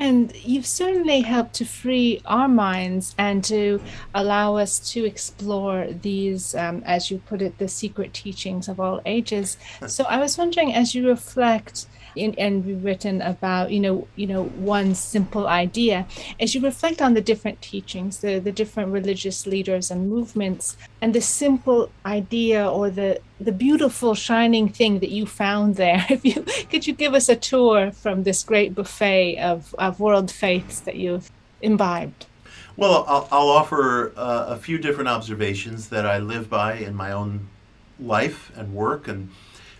And 0.00 0.34
you've 0.34 0.66
certainly 0.66 1.20
helped 1.20 1.54
to 1.56 1.66
free 1.66 2.22
our 2.24 2.48
minds 2.48 3.14
and 3.18 3.44
to 3.44 3.82
allow 4.14 4.56
us 4.56 4.78
to 4.92 5.04
explore 5.04 5.88
these, 5.88 6.54
um, 6.54 6.82
as 6.86 7.10
you 7.10 7.18
put 7.18 7.42
it, 7.42 7.58
the 7.58 7.68
secret 7.68 8.14
teachings 8.14 8.66
of 8.66 8.80
all 8.80 9.02
ages. 9.04 9.58
So 9.86 10.04
I 10.04 10.18
was 10.18 10.38
wondering, 10.38 10.74
as 10.74 10.94
you 10.94 11.06
reflect 11.06 11.86
in, 12.16 12.34
and 12.38 12.64
we've 12.64 12.84
written 12.84 13.20
about 13.22 13.70
you 13.70 13.80
know 13.80 14.08
you 14.16 14.26
know 14.26 14.44
one 14.44 14.94
simple 14.94 15.46
idea. 15.46 16.06
As 16.38 16.54
you 16.54 16.60
reflect 16.60 17.00
on 17.02 17.14
the 17.14 17.20
different 17.20 17.60
teachings 17.62 18.18
the 18.18 18.38
the 18.38 18.52
different 18.52 18.92
religious 18.92 19.46
leaders 19.46 19.90
and 19.90 20.08
movements 20.08 20.76
and 21.00 21.14
the 21.14 21.20
simple 21.20 21.90
idea 22.04 22.68
or 22.68 22.90
the 22.90 23.20
the 23.40 23.52
beautiful 23.52 24.14
shining 24.14 24.68
thing 24.68 24.98
that 25.00 25.10
you 25.10 25.26
found 25.26 25.76
there 25.76 26.04
if 26.10 26.24
you 26.24 26.44
could 26.70 26.86
you 26.86 26.92
give 26.92 27.14
us 27.14 27.28
a 27.28 27.36
tour 27.36 27.90
from 27.90 28.22
this 28.22 28.42
great 28.42 28.74
buffet 28.74 29.38
of, 29.38 29.74
of 29.78 30.00
world 30.00 30.30
faiths 30.30 30.80
that 30.80 30.96
you've 30.96 31.30
imbibed? 31.62 32.26
Well 32.76 33.04
i'll, 33.08 33.28
I'll 33.30 33.48
offer 33.48 34.12
uh, 34.16 34.46
a 34.48 34.56
few 34.56 34.78
different 34.78 35.08
observations 35.08 35.88
that 35.88 36.06
i 36.06 36.18
live 36.18 36.48
by 36.48 36.74
in 36.74 36.94
my 36.94 37.12
own 37.12 37.48
life 37.98 38.50
and 38.56 38.74
work 38.74 39.08
and 39.08 39.30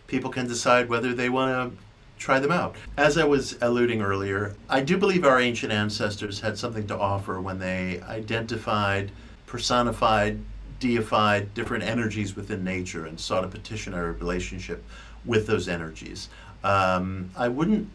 people 0.07 0.31
can 0.31 0.47
decide 0.47 0.89
whether 0.89 1.14
they 1.14 1.28
want 1.28 1.51
to 1.53 1.78
try 2.21 2.39
them 2.39 2.53
out. 2.53 2.77
As 2.99 3.16
I 3.16 3.25
was 3.25 3.57
alluding 3.62 4.03
earlier, 4.03 4.55
I 4.68 4.83
do 4.83 4.99
believe 4.99 5.25
our 5.25 5.41
ancient 5.41 5.73
ancestors 5.73 6.39
had 6.41 6.59
something 6.59 6.87
to 6.89 6.97
offer 6.97 7.41
when 7.41 7.59
they 7.59 8.03
identified, 8.03 9.11
personified, 9.47 10.39
deified 10.79 11.53
different 11.55 11.83
energies 11.83 12.37
within 12.37 12.62
nature 12.62 13.07
and 13.07 13.18
sought 13.18 13.45
a 13.45 13.49
petitionary 13.49 14.12
relationship 14.12 14.85
with 15.25 15.47
those 15.47 15.66
energies. 15.66 16.29
Um, 16.62 17.31
I 17.37 17.49
wouldn't 17.49 17.89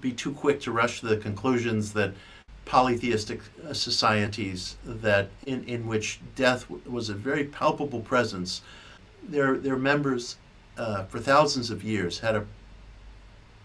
be 0.00 0.12
too 0.12 0.32
quick 0.32 0.60
to 0.62 0.72
rush 0.72 1.00
to 1.00 1.06
the 1.06 1.16
conclusions 1.16 1.92
that 1.94 2.12
polytheistic 2.64 3.40
uh, 3.68 3.72
societies 3.72 4.76
that 4.84 5.28
in, 5.46 5.64
in 5.64 5.88
which 5.88 6.20
death 6.36 6.70
was 6.70 7.08
a 7.08 7.14
very 7.14 7.44
palpable 7.44 8.00
presence, 8.00 8.62
their, 9.28 9.56
their 9.56 9.76
members 9.76 10.36
uh, 10.78 11.04
for 11.04 11.18
thousands 11.18 11.70
of 11.70 11.82
years 11.82 12.20
had 12.20 12.36
a 12.36 12.46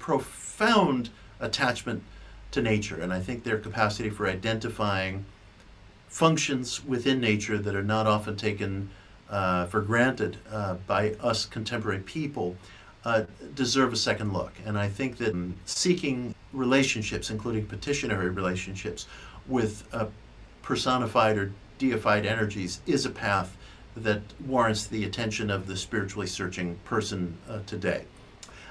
profound 0.08 1.10
attachment 1.42 2.02
to 2.50 2.62
nature. 2.62 3.02
And 3.02 3.12
I 3.12 3.20
think 3.20 3.44
their 3.44 3.58
capacity 3.58 4.10
for 4.10 4.26
identifying 4.26 5.26
functions 6.08 6.86
within 6.86 7.20
nature 7.20 7.58
that 7.58 7.76
are 7.76 7.84
not 7.84 8.08
often 8.08 8.38
taken 8.38 8.90
uh, 9.30 9.66
for 9.66 9.82
granted 9.82 10.38
uh, 10.50 10.76
by 10.88 11.12
us 11.16 11.46
contemporary 11.46 12.00
people 12.00 12.56
uh, 13.04 13.24
deserve 13.54 13.92
a 13.92 13.98
second 13.98 14.32
look. 14.32 14.54
And 14.66 14.80
I 14.80 14.88
think 14.88 15.18
that 15.18 15.36
seeking 15.66 16.34
relationships, 16.54 17.30
including 17.30 17.66
petitionary 17.66 18.30
relationships, 18.30 19.08
with 19.46 19.84
uh, 19.92 20.06
personified 20.62 21.38
or 21.38 21.52
deified 21.80 22.26
energies 22.26 22.80
is 22.88 23.06
a 23.06 23.10
path 23.10 23.58
that 23.98 24.22
warrants 24.46 24.88
the 24.88 25.04
attention 25.04 25.50
of 25.50 25.68
the 25.68 25.76
spiritually 25.76 26.28
searching 26.28 26.80
person 26.86 27.38
uh, 27.50 27.60
today. 27.66 28.06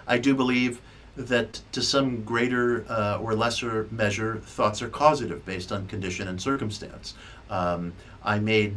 I 0.07 0.17
do 0.17 0.35
believe 0.35 0.81
that 1.17 1.61
to 1.73 1.83
some 1.83 2.23
greater 2.23 2.85
uh, 2.91 3.19
or 3.19 3.35
lesser 3.35 3.89
measure, 3.91 4.37
thoughts 4.45 4.83
are 4.83 4.89
causative 4.89 5.45
based 5.45 5.73
on 5.73 5.87
condition 5.87 6.29
and 6.29 6.41
circumstance. 6.41 7.15
Um, 7.49 7.93
I 8.23 8.39
made 8.39 8.77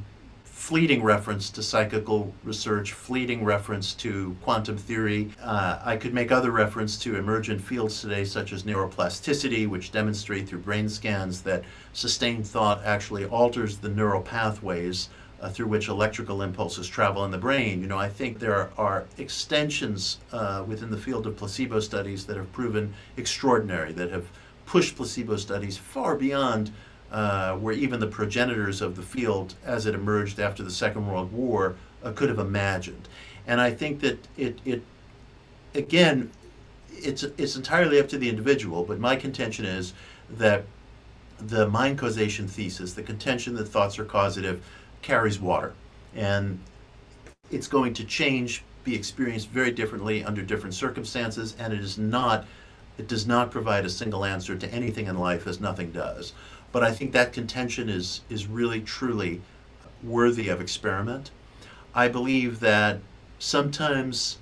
fleeting 0.59 1.01
reference 1.01 1.49
to 1.49 1.63
psychical 1.63 2.33
research, 2.43 2.91
fleeting 2.91 3.45
reference 3.45 3.93
to 3.93 4.35
quantum 4.43 4.77
theory. 4.77 5.31
Uh, 5.41 5.79
I 5.83 5.95
could 5.95 6.13
make 6.13 6.33
other 6.33 6.51
reference 6.51 6.97
to 6.99 7.15
emergent 7.15 7.61
fields 7.61 8.01
today, 8.01 8.25
such 8.25 8.51
as 8.51 8.63
neuroplasticity, 8.63 9.67
which 9.67 9.91
demonstrate 9.91 10.49
through 10.49 10.59
brain 10.59 10.89
scans 10.89 11.41
that 11.43 11.63
sustained 11.93 12.45
thought 12.45 12.83
actually 12.83 13.25
alters 13.25 13.77
the 13.77 13.89
neural 13.89 14.21
pathways 14.21 15.09
uh, 15.41 15.49
through 15.49 15.67
which 15.67 15.87
electrical 15.87 16.41
impulses 16.41 16.87
travel 16.87 17.23
in 17.25 17.31
the 17.31 17.37
brain. 17.37 17.81
You 17.81 17.87
know, 17.87 17.97
I 17.97 18.09
think 18.09 18.39
there 18.39 18.55
are, 18.55 18.69
are 18.77 19.05
extensions 19.17 20.19
uh, 20.31 20.63
within 20.67 20.91
the 20.91 20.97
field 20.97 21.27
of 21.27 21.37
placebo 21.37 21.79
studies 21.79 22.25
that 22.25 22.37
have 22.37 22.51
proven 22.51 22.93
extraordinary, 23.17 23.91
that 23.93 24.11
have 24.11 24.27
pushed 24.65 24.95
placebo 24.95 25.37
studies 25.37 25.77
far 25.77 26.15
beyond 26.15 26.71
uh, 27.11 27.55
where 27.55 27.73
even 27.73 27.99
the 27.99 28.07
progenitors 28.07 28.81
of 28.81 28.95
the 28.95 29.01
field, 29.01 29.55
as 29.65 29.85
it 29.85 29.95
emerged 29.95 30.39
after 30.39 30.61
the 30.61 30.71
Second 30.71 31.07
World 31.07 31.31
War, 31.31 31.75
uh, 32.03 32.11
could 32.11 32.29
have 32.29 32.39
imagined. 32.39 33.07
And 33.47 33.59
I 33.59 33.71
think 33.71 34.01
that 34.01 34.27
it, 34.37 34.59
it 34.63 34.83
again, 35.73 36.29
it's, 36.91 37.23
it's 37.23 37.55
entirely 37.55 37.99
up 37.99 38.09
to 38.09 38.17
the 38.17 38.29
individual, 38.29 38.83
but 38.83 38.99
my 38.99 39.15
contention 39.15 39.65
is 39.65 39.93
that 40.29 40.65
the 41.39 41.67
mind 41.67 41.97
causation 41.97 42.47
thesis, 42.47 42.93
the 42.93 43.01
contention 43.01 43.55
that 43.55 43.65
thoughts 43.65 43.97
are 43.97 44.05
causative, 44.05 44.63
carries 45.01 45.39
water. 45.39 45.73
And 46.15 46.59
it's 47.51 47.67
going 47.67 47.93
to 47.95 48.03
change, 48.03 48.63
be 48.83 48.95
experienced 48.95 49.49
very 49.49 49.71
differently 49.71 50.23
under 50.23 50.41
different 50.41 50.73
circumstances, 50.73 51.55
and 51.59 51.73
it 51.73 51.79
is 51.79 51.97
not, 51.97 52.45
it 52.97 53.07
does 53.07 53.25
not 53.25 53.51
provide 53.51 53.85
a 53.85 53.89
single 53.89 54.25
answer 54.25 54.55
to 54.55 54.73
anything 54.73 55.07
in 55.07 55.17
life 55.17 55.47
as 55.47 55.59
nothing 55.59 55.91
does. 55.91 56.33
But 56.71 56.83
I 56.83 56.91
think 56.91 57.11
that 57.13 57.33
contention 57.33 57.89
is, 57.89 58.21
is 58.29 58.47
really, 58.47 58.81
truly 58.81 59.41
worthy 60.03 60.49
of 60.49 60.61
experiment. 60.61 61.31
I 61.93 62.07
believe 62.07 62.59
that 62.59 62.99
sometimes 63.39 64.37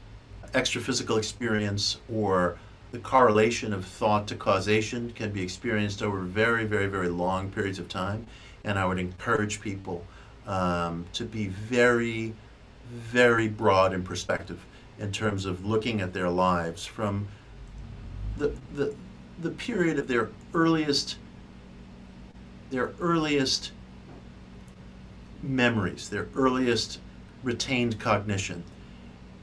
extraphysical 0.53 1.17
experience 1.17 1.97
or 2.11 2.57
the 2.91 2.99
correlation 2.99 3.73
of 3.73 3.85
thought 3.85 4.27
to 4.27 4.35
causation 4.35 5.11
can 5.11 5.31
be 5.31 5.41
experienced 5.41 6.01
over 6.01 6.19
very, 6.19 6.65
very, 6.65 6.87
very 6.87 7.09
long 7.09 7.49
periods 7.49 7.79
of 7.79 7.87
time. 7.89 8.27
And 8.63 8.77
I 8.77 8.85
would 8.85 8.99
encourage 8.99 9.61
people 9.61 10.05
um, 10.47 11.05
to 11.13 11.25
be 11.25 11.47
very, 11.47 12.33
very 12.91 13.47
broad 13.47 13.93
in 13.93 14.03
perspective 14.03 14.65
in 14.97 15.11
terms 15.11 15.45
of 15.45 15.65
looking 15.65 16.01
at 16.01 16.13
their 16.13 16.29
lives 16.29 16.85
from 16.85 17.27
the, 18.37 18.53
the, 18.73 18.95
the 19.41 19.51
period 19.51 19.99
of 19.99 20.07
their 20.07 20.29
earliest 20.53 21.17
their 22.69 22.91
earliest 22.99 23.71
memories, 25.41 26.09
their 26.09 26.27
earliest 26.35 26.99
retained 27.43 27.99
cognition, 27.99 28.63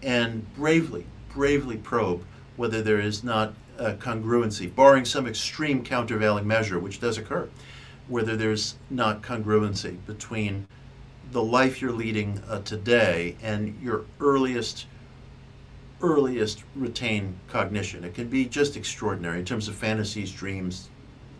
and 0.02 0.52
bravely, 0.55 1.07
bravely 1.32 1.76
probe 1.76 2.22
whether 2.57 2.82
there 2.82 3.00
is 3.00 3.24
not 3.24 3.55
a 3.78 3.92
congruency, 3.94 4.72
barring 4.72 5.05
some 5.05 5.26
extreme 5.26 5.82
countervailing 5.82 6.46
measure, 6.46 6.78
which 6.78 7.00
does 7.00 7.18
occur, 7.18 7.48
whether 8.09 8.36
there's 8.36 8.76
not 8.90 9.22
congruency 9.22 9.96
between 10.07 10.66
the 11.35 11.43
life 11.43 11.82
you're 11.82 11.93
leading 11.93 12.41
uh, 12.49 12.61
today 12.61 13.37
and 13.43 13.78
your 13.82 14.05
earliest 14.20 14.87
earliest 16.01 16.62
retained 16.76 17.37
cognition. 17.49 18.05
It 18.05 18.14
can 18.14 18.28
be 18.28 18.45
just 18.45 18.76
extraordinary 18.76 19.39
in 19.39 19.45
terms 19.45 19.68
of 19.68 19.74
fantasies, 19.74 20.30
dreams, 20.30 20.91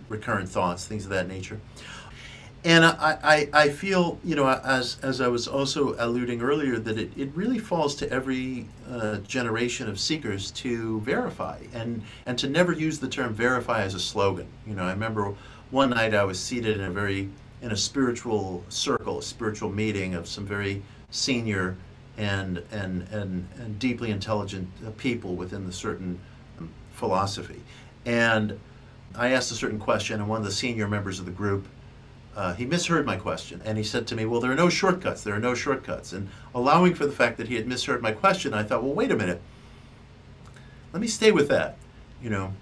recurrent 0.09 0.49
thoughts, 0.49 0.87
things 0.87 1.05
of 1.05 1.11
that 1.11 1.29
nature. 1.29 1.61
And 2.65 2.85
I, 2.85 3.19
I, 3.23 3.49
I 3.53 3.69
feel, 3.69 4.19
you 4.25 4.35
know, 4.35 4.49
as, 4.49 4.97
as 5.03 5.21
I 5.21 5.29
was 5.29 5.47
also 5.47 5.95
alluding 5.99 6.41
earlier, 6.41 6.79
that 6.79 6.99
it, 6.99 7.11
it 7.15 7.31
really 7.35 7.59
falls 7.59 7.95
to 7.97 8.11
every 8.11 8.67
uh, 8.89 9.19
generation 9.19 9.87
of 9.87 10.01
seekers 10.01 10.51
to 10.53 11.01
verify 11.03 11.59
and, 11.75 12.03
and 12.25 12.39
to 12.39 12.49
never 12.49 12.73
use 12.73 12.99
the 12.99 13.09
term 13.09 13.35
verify 13.35 13.83
as 13.83 13.95
a 13.95 14.01
slogan. 14.01 14.47
You 14.67 14.75
know, 14.75 14.85
I 14.85 14.93
remember 14.93 15.35
one 15.71 15.91
night 15.91 16.15
I 16.15 16.25
was 16.25 16.41
seated 16.41 16.79
in 16.79 16.85
a 16.85 16.91
very 16.91 17.29
in 17.65 17.73
a 17.73 17.77
spiritual 17.77 18.63
circle, 18.69 19.21
a 19.21 19.23
spiritual 19.23 19.71
meeting 19.71 20.15
of 20.15 20.29
some 20.29 20.45
very 20.45 20.83
senior 21.11 21.77
and 22.19 22.63
and 22.71 23.09
and, 23.11 23.49
and 23.59 23.79
deeply 23.79 24.11
intelligent 24.11 24.69
people 24.99 25.35
within 25.35 25.67
the 25.67 25.73
certain 25.73 26.21
um, 26.59 26.69
philosophy. 26.93 27.63
And 28.05 28.61
I 29.17 29.31
asked 29.31 29.51
a 29.51 29.55
certain 29.55 29.79
question, 29.79 30.21
and 30.21 30.29
one 30.29 30.41
of 30.41 30.45
the 30.45 30.53
senior 30.53 30.87
members 30.87 31.19
of 31.19 31.25
the 31.25 31.33
group, 31.33 31.67
uh, 32.37 32.53
he 32.53 32.67
misheard 32.67 33.07
my 33.07 33.17
question, 33.17 33.63
and 33.65 33.79
he 33.79 33.85
said 33.85 34.07
to 34.09 34.15
me, 34.15 34.27
"Well, 34.27 34.43
there 34.43 34.53
are 34.53 34.57
no 34.67 34.69
shortcuts. 34.69 35.25
There 35.25 35.35
are 35.35 35.41
no 35.41 35.55
shortcuts." 35.55 36.13
And 36.13 36.29
allowing 36.55 36.95
for 36.95 37.07
the 37.07 37.13
fact 37.13 37.39
that 37.39 37.49
he 37.49 37.55
had 37.55 37.67
misheard 37.67 38.03
my 38.03 38.13
question, 38.13 38.53
I 38.53 38.63
thought, 38.63 38.83
"Well, 38.85 38.93
wait 38.93 39.11
a 39.11 39.17
minute. 39.17 39.41
let 40.93 41.01
me 41.01 41.09
stay 41.09 41.33
with 41.33 41.49
that. 41.49 41.77
You 42.23 42.31
know, 42.31 42.53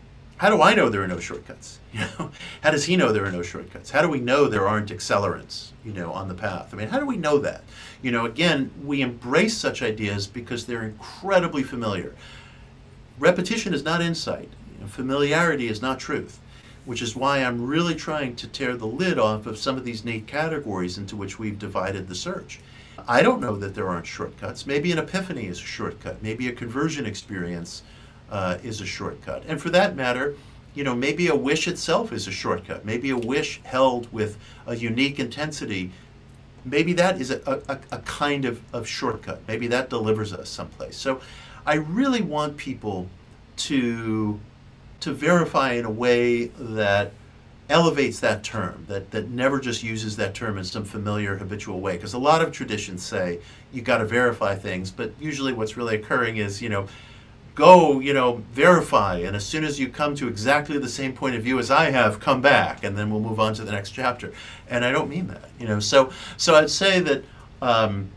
how 0.43 0.51
do 0.51 0.61
I 0.61 0.75
know 0.75 0.89
there 0.89 1.05
are 1.05 1.09
no 1.09 1.21
shortcuts? 1.21 1.79
You 1.93 2.01
know, 2.01 2.33
how 2.63 2.73
does 2.73 2.87
he 2.87 2.97
know 2.97 3.13
there 3.13 3.25
are 3.25 3.31
no 3.31 3.43
shortcuts? 3.43 3.93
How 3.93 4.03
do 4.03 4.09
we 4.09 4.19
know 4.19 4.49
there 4.49 4.67
aren't 4.67 4.91
accelerants, 4.91 5.71
you 5.85 5.93
know, 5.93 6.11
on 6.11 6.27
the 6.27 6.35
path? 6.35 6.71
I 6.73 6.77
mean, 6.77 6.89
how 6.89 6.99
do 6.99 7.07
we 7.07 7.17
know 7.17 7.39
that? 7.39 7.63
You 8.01 8.11
know, 8.11 8.27
again, 8.27 8.73
we 8.83 9.03
embrace 9.03 9.57
such 9.57 9.83
ideas 9.83 10.27
because 10.27 10.67
they're 10.67 10.83
incredibly 10.83 11.63
familiar. 11.63 12.17
Repetition 13.21 13.73
is 13.73 13.85
not 13.85 14.03
insight. 14.03 14.49
You 14.75 14.81
know, 14.81 14.87
familiarity 14.89 15.69
is 15.69 15.81
not 15.81 16.01
truth, 16.01 16.41
which 16.87 17.03
is 17.03 17.15
why 17.15 17.45
I'm 17.45 17.65
really 17.65 17.95
trying 17.95 18.35
to 18.35 18.49
tear 18.49 18.77
the 18.77 18.87
lid 18.87 19.21
off 19.21 19.47
of 19.47 19.59
some 19.59 19.77
of 19.77 19.85
these 19.85 20.05
neat 20.05 20.27
categories 20.27 20.99
into 20.99 21.15
which 21.15 21.39
we've 21.39 21.59
divided 21.59 22.09
the 22.09 22.17
search. 22.17 22.59
I 23.07 23.23
don't 23.23 23.41
know 23.41 23.55
that 23.57 23.77
there 23.77 23.89
aren't 23.89 24.07
shortcuts. 24.07 24.67
Maybe 24.67 24.91
an 24.91 24.99
epiphany 24.99 25.47
is 25.47 25.59
a 25.59 25.63
shortcut. 25.63 26.21
Maybe 26.21 26.49
a 26.49 26.53
conversion 26.53 27.07
experience 27.07 27.83
uh, 28.33 28.57
is 28.65 28.81
a 28.81 28.87
shortcut. 28.87 29.45
And 29.47 29.61
for 29.61 29.71
that 29.71 29.95
matter, 29.95 30.35
you 30.75 30.83
know, 30.83 30.97
maybe 30.97 31.29
a 31.29 31.37
wish 31.37 31.69
itself 31.69 32.13
is 32.13 32.27
a 32.27 32.33
shortcut. 32.33 32.85
Maybe 32.85 33.11
a 33.11 33.17
wish 33.17 33.61
held 33.63 34.11
with 34.11 34.39
a 34.67 34.75
unique 34.75 35.21
intensity, 35.21 35.93
maybe 36.65 36.95
that 36.95 37.21
is 37.21 37.31
a, 37.31 37.63
a, 37.69 37.79
a 37.93 37.99
kind 37.99 38.47
of, 38.47 38.61
of 38.73 38.89
shortcut. 38.89 39.43
Maybe 39.47 39.67
that 39.69 39.91
delivers 39.91 40.33
us 40.33 40.49
someplace. 40.49 40.97
So 40.97 41.21
I 41.67 41.75
really 41.75 42.23
want 42.23 42.57
people 42.57 43.09
to, 43.59 44.41
to 45.01 45.13
verify 45.13 45.75
in 45.75 45.85
a 45.85 45.91
way 45.91 46.47
that 46.47 47.13
elevates 47.69 48.21
that 48.21 48.43
term, 48.43 48.87
that, 48.89 49.11
that 49.11 49.29
never 49.29 49.61
just 49.61 49.83
uses 49.83 50.17
that 50.17 50.35
term 50.35 50.57
in 50.57 50.65
some 50.65 50.85
familiar, 50.85 51.37
habitual 51.37 51.81
way. 51.81 51.97
Because 51.97 52.15
a 52.15 52.19
lot 52.19 52.41
of 52.41 52.51
traditions 52.51 53.03
say 53.03 53.41
you've 53.73 53.85
got 53.85 53.99
to 53.99 54.07
verify 54.07 54.55
things, 54.55 54.91
but 54.91 55.13
usually 55.21 55.53
what's 55.53 55.77
really 55.77 55.97
occurring 55.97 56.39
is, 56.39 56.63
you 56.63 56.71
know, 56.71 56.87
go, 57.55 58.01
you 58.01 58.15
know, 58.15 58.43
verify, 58.53 59.19
and 59.19 59.37
as 59.37 59.45
soon 59.45 59.65
as 59.65 59.79
you 59.79 59.89
come 59.89 60.15
to 60.17 60.29
exactly 60.29 60.79
the 60.79 60.89
same 60.89 61.13
point 61.13 61.35
of 61.37 61.43
view 61.43 61.59
as 61.59 61.71
I 61.71 61.91
have, 61.91 62.19
come 62.19 62.41
back, 62.41 62.83
and 62.85 62.97
then 62.97 63.11
we'll 63.11 63.21
move 63.21 63.39
on 63.39 63.55
to 63.55 63.65
the 63.65 63.73
next 63.73 63.91
chapter. 63.91 64.33
And 64.69 64.85
I 64.85 64.93
don't 64.93 65.11
mean 65.11 65.27
that, 65.29 65.51
you 65.59 65.67
know. 65.67 65.79
So, 65.81 66.13
so 66.37 66.55
I'd 66.55 66.71
say 66.71 67.01
that 67.01 67.25
um, 67.61 68.11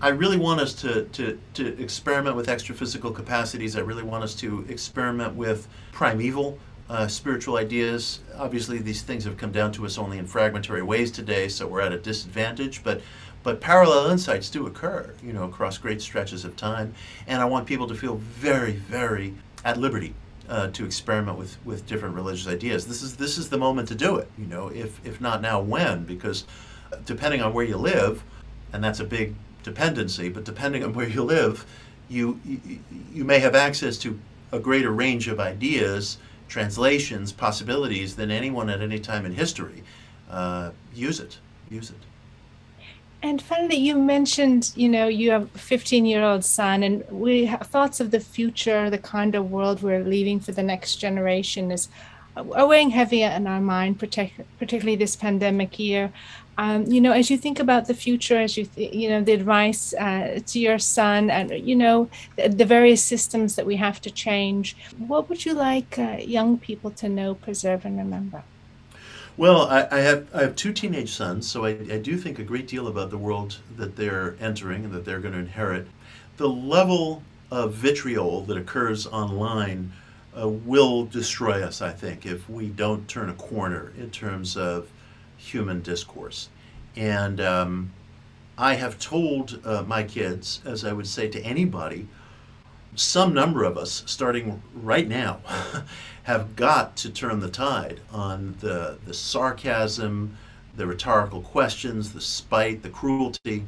I 0.00 0.08
really 0.08 0.36
want 0.36 0.60
us 0.60 0.74
to, 0.74 1.04
to, 1.04 1.38
to 1.54 1.82
experiment 1.82 2.36
with 2.36 2.48
extra 2.48 2.74
physical 2.74 3.10
capacities. 3.10 3.76
I 3.76 3.80
really 3.80 4.04
want 4.04 4.22
us 4.22 4.34
to 4.36 4.64
experiment 4.68 5.34
with 5.34 5.66
primeval 5.92 6.58
uh, 6.88 7.08
spiritual 7.08 7.56
ideas. 7.56 8.20
Obviously, 8.36 8.78
these 8.78 9.02
things 9.02 9.24
have 9.24 9.36
come 9.36 9.52
down 9.52 9.72
to 9.72 9.84
us 9.84 9.98
only 9.98 10.18
in 10.18 10.26
fragmentary 10.26 10.82
ways 10.82 11.10
today, 11.10 11.48
so 11.48 11.66
we're 11.66 11.80
at 11.80 11.92
a 11.92 11.98
disadvantage. 11.98 12.84
But 12.84 13.00
but 13.46 13.60
parallel 13.60 14.10
insights 14.10 14.50
do 14.50 14.66
occur, 14.66 15.14
you 15.22 15.32
know, 15.32 15.44
across 15.44 15.78
great 15.78 16.02
stretches 16.02 16.44
of 16.44 16.56
time. 16.56 16.92
And 17.28 17.40
I 17.40 17.44
want 17.44 17.64
people 17.64 17.86
to 17.86 17.94
feel 17.94 18.16
very, 18.16 18.72
very 18.72 19.34
at 19.64 19.76
liberty 19.76 20.14
uh, 20.48 20.66
to 20.72 20.84
experiment 20.84 21.38
with, 21.38 21.56
with 21.64 21.86
different 21.86 22.16
religious 22.16 22.48
ideas. 22.48 22.88
This 22.88 23.02
is 23.02 23.18
this 23.18 23.38
is 23.38 23.48
the 23.48 23.56
moment 23.56 23.86
to 23.86 23.94
do 23.94 24.16
it. 24.16 24.28
You 24.36 24.46
know, 24.46 24.66
if 24.66 25.00
if 25.06 25.20
not 25.20 25.42
now, 25.42 25.60
when? 25.60 26.02
Because 26.06 26.44
depending 27.04 27.40
on 27.40 27.52
where 27.52 27.64
you 27.64 27.76
live, 27.76 28.24
and 28.72 28.82
that's 28.82 28.98
a 28.98 29.04
big 29.04 29.36
dependency. 29.62 30.28
But 30.28 30.42
depending 30.42 30.82
on 30.82 30.92
where 30.92 31.08
you 31.08 31.22
live, 31.22 31.64
you 32.08 32.40
you, 32.44 32.80
you 33.14 33.24
may 33.24 33.38
have 33.38 33.54
access 33.54 33.96
to 33.98 34.18
a 34.50 34.58
greater 34.58 34.90
range 34.90 35.28
of 35.28 35.38
ideas, 35.38 36.18
translations, 36.48 37.30
possibilities 37.30 38.16
than 38.16 38.32
anyone 38.32 38.68
at 38.68 38.80
any 38.80 38.98
time 38.98 39.24
in 39.24 39.34
history. 39.34 39.84
Uh, 40.28 40.72
use 40.92 41.20
it. 41.20 41.38
Use 41.70 41.90
it. 41.90 42.06
And 43.22 43.42
finally, 43.42 43.76
you 43.76 43.96
mentioned, 43.96 44.72
you 44.76 44.88
know, 44.88 45.08
you 45.08 45.30
have 45.30 45.54
a 45.54 45.58
15 45.58 46.06
year 46.06 46.22
old 46.22 46.44
son, 46.44 46.82
and 46.82 47.04
we 47.10 47.46
have 47.46 47.66
thoughts 47.66 47.98
of 48.00 48.10
the 48.10 48.20
future, 48.20 48.90
the 48.90 48.98
kind 48.98 49.34
of 49.34 49.50
world 49.50 49.82
we're 49.82 50.04
leaving 50.04 50.38
for 50.38 50.52
the 50.52 50.62
next 50.62 50.96
generation 50.96 51.70
is 51.70 51.88
are 52.36 52.66
weighing 52.66 52.90
heavier 52.90 53.28
in 53.30 53.46
our 53.46 53.60
mind, 53.60 53.98
particularly 53.98 54.96
this 54.96 55.16
pandemic 55.16 55.78
year. 55.78 56.12
Um, 56.58 56.84
you 56.84 57.00
know, 57.00 57.12
as 57.12 57.30
you 57.30 57.36
think 57.36 57.58
about 57.60 57.86
the 57.86 57.94
future, 57.94 58.38
as 58.38 58.56
you, 58.56 58.64
th- 58.64 58.94
you 58.94 59.10
know, 59.10 59.22
the 59.22 59.32
advice 59.32 59.92
uh, 59.94 60.40
to 60.46 60.58
your 60.58 60.78
son 60.78 61.30
and, 61.30 61.50
you 61.50 61.76
know, 61.76 62.08
the, 62.36 62.48
the, 62.48 62.64
various 62.64 63.04
systems 63.04 63.56
that 63.56 63.66
we 63.66 63.76
have 63.76 64.00
to 64.02 64.10
change, 64.10 64.74
what 64.96 65.28
would 65.28 65.44
you 65.44 65.52
like 65.52 65.98
uh, 65.98 66.16
young 66.18 66.56
people 66.56 66.90
to 66.92 67.10
know, 67.10 67.34
preserve, 67.34 67.84
and 67.84 67.98
remember? 67.98 68.42
Well, 69.38 69.66
I, 69.68 69.86
I, 69.90 70.00
have 70.00 70.34
I 70.34 70.40
have 70.40 70.56
two 70.56 70.72
teenage 70.72 71.12
sons, 71.12 71.46
so 71.46 71.66
I, 71.66 71.70
I 71.70 71.98
do 71.98 72.16
think 72.16 72.38
a 72.38 72.42
great 72.42 72.66
deal 72.66 72.88
about 72.88 73.10
the 73.10 73.18
world 73.18 73.58
that 73.76 73.94
they're 73.94 74.34
entering 74.40 74.86
and 74.86 74.94
that 74.94 75.04
they're 75.04 75.20
going 75.20 75.34
to 75.34 75.40
inherit. 75.40 75.86
The 76.38 76.48
level 76.48 77.22
of 77.50 77.74
vitriol 77.74 78.42
that 78.42 78.56
occurs 78.56 79.06
online 79.06 79.92
uh, 80.38 80.48
will 80.48 81.04
destroy 81.04 81.62
us, 81.62 81.82
I 81.82 81.92
think, 81.92 82.24
if 82.24 82.48
we 82.48 82.68
don't 82.68 83.06
turn 83.08 83.28
a 83.28 83.34
corner 83.34 83.92
in 83.98 84.10
terms 84.10 84.56
of 84.56 84.88
human 85.36 85.82
discourse. 85.82 86.48
And 86.96 87.38
um, 87.38 87.92
I 88.56 88.74
have 88.74 88.98
told 88.98 89.60
uh, 89.66 89.82
my 89.86 90.02
kids, 90.02 90.60
as 90.64 90.82
I 90.82 90.94
would 90.94 91.06
say 91.06 91.28
to 91.28 91.40
anybody, 91.42 92.08
some 92.96 93.34
number 93.34 93.62
of 93.64 93.76
us, 93.76 94.02
starting 94.06 94.62
right 94.74 95.06
now, 95.06 95.40
have 96.24 96.56
got 96.56 96.96
to 96.96 97.10
turn 97.10 97.40
the 97.40 97.50
tide 97.50 98.00
on 98.12 98.56
the, 98.60 98.98
the 99.04 99.14
sarcasm, 99.14 100.36
the 100.76 100.86
rhetorical 100.86 101.40
questions, 101.40 102.12
the 102.12 102.20
spite, 102.20 102.82
the 102.82 102.88
cruelty 102.88 103.64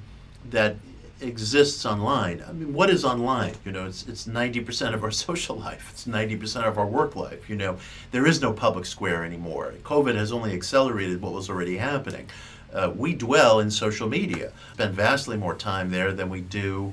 that 0.50 0.76
exists 1.20 1.84
online. 1.84 2.42
I 2.48 2.52
mean, 2.52 2.72
what 2.72 2.90
is 2.90 3.04
online? 3.04 3.54
You 3.64 3.72
know, 3.72 3.86
it's 3.86 4.06
it's 4.06 4.26
90% 4.26 4.94
of 4.94 5.02
our 5.04 5.10
social 5.26 5.56
life. 5.56 5.90
It's 5.92 6.06
90% 6.06 6.66
of 6.66 6.78
our 6.78 6.86
work 6.86 7.16
life. 7.16 7.48
You 7.48 7.56
know, 7.56 7.78
there 8.10 8.26
is 8.26 8.40
no 8.40 8.52
public 8.52 8.86
square 8.86 9.24
anymore. 9.24 9.74
COVID 9.82 10.14
has 10.14 10.32
only 10.32 10.52
accelerated 10.52 11.20
what 11.20 11.32
was 11.32 11.48
already 11.48 11.76
happening. 11.76 12.28
Uh, 12.72 12.92
we 12.94 13.14
dwell 13.14 13.60
in 13.60 13.70
social 13.70 14.08
media, 14.08 14.52
spend 14.74 14.94
vastly 14.94 15.36
more 15.36 15.54
time 15.54 15.90
there 15.90 16.12
than 16.12 16.28
we 16.28 16.42
do 16.42 16.92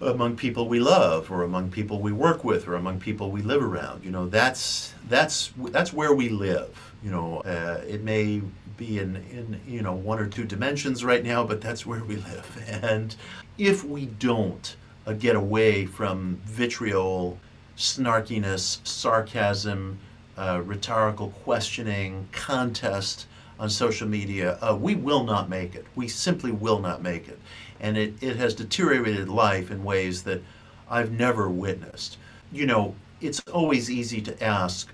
among 0.00 0.36
people 0.36 0.68
we 0.68 0.78
love 0.78 1.30
or 1.30 1.42
among 1.42 1.70
people 1.70 2.00
we 2.00 2.12
work 2.12 2.44
with 2.44 2.68
or 2.68 2.74
among 2.74 3.00
people 3.00 3.30
we 3.30 3.42
live 3.42 3.62
around. 3.62 4.04
You 4.04 4.10
know 4.10 4.26
that's 4.26 4.94
that's 5.08 5.52
that's 5.70 5.92
where 5.92 6.14
we 6.14 6.28
live 6.28 6.94
you 7.02 7.10
know. 7.10 7.40
Uh, 7.40 7.82
it 7.86 8.02
may 8.02 8.42
be 8.76 8.98
in 8.98 9.16
in 9.30 9.60
you 9.66 9.80
know 9.82 9.94
one 9.94 10.18
or 10.18 10.26
two 10.26 10.44
dimensions 10.44 11.04
right 11.04 11.24
now 11.24 11.44
but 11.44 11.60
that's 11.60 11.86
where 11.86 12.04
we 12.04 12.16
live. 12.16 12.64
And 12.82 13.16
if 13.58 13.84
we 13.84 14.06
don't 14.06 14.76
uh, 15.06 15.12
get 15.14 15.36
away 15.36 15.86
from 15.86 16.40
vitriol 16.44 17.38
snarkiness 17.76 18.86
sarcasm 18.86 19.98
uh, 20.36 20.60
rhetorical 20.64 21.30
questioning 21.44 22.28
contest 22.32 23.26
on 23.58 23.70
social 23.70 24.06
media 24.06 24.58
uh, 24.60 24.76
we 24.76 24.94
will 24.94 25.24
not 25.24 25.48
make 25.48 25.74
it. 25.74 25.86
We 25.94 26.08
simply 26.08 26.52
will 26.52 26.80
not 26.80 27.02
make 27.02 27.28
it 27.28 27.38
and 27.80 27.96
it, 27.96 28.14
it 28.22 28.36
has 28.36 28.54
deteriorated 28.54 29.28
life 29.28 29.70
in 29.70 29.84
ways 29.84 30.22
that 30.22 30.42
I've 30.90 31.12
never 31.12 31.48
witnessed. 31.48 32.18
You 32.52 32.66
know, 32.66 32.94
it's 33.20 33.40
always 33.52 33.90
easy 33.90 34.20
to 34.22 34.42
ask, 34.42 34.88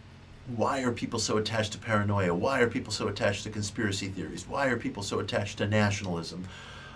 why 0.56 0.82
are 0.82 0.92
people 0.92 1.18
so 1.18 1.36
attached 1.36 1.72
to 1.72 1.78
paranoia? 1.78 2.34
Why 2.34 2.60
are 2.60 2.66
people 2.66 2.92
so 2.92 3.08
attached 3.08 3.44
to 3.44 3.50
conspiracy 3.50 4.08
theories? 4.08 4.46
Why 4.48 4.66
are 4.66 4.76
people 4.76 5.02
so 5.02 5.20
attached 5.20 5.58
to 5.58 5.68
nationalism? 5.68 6.44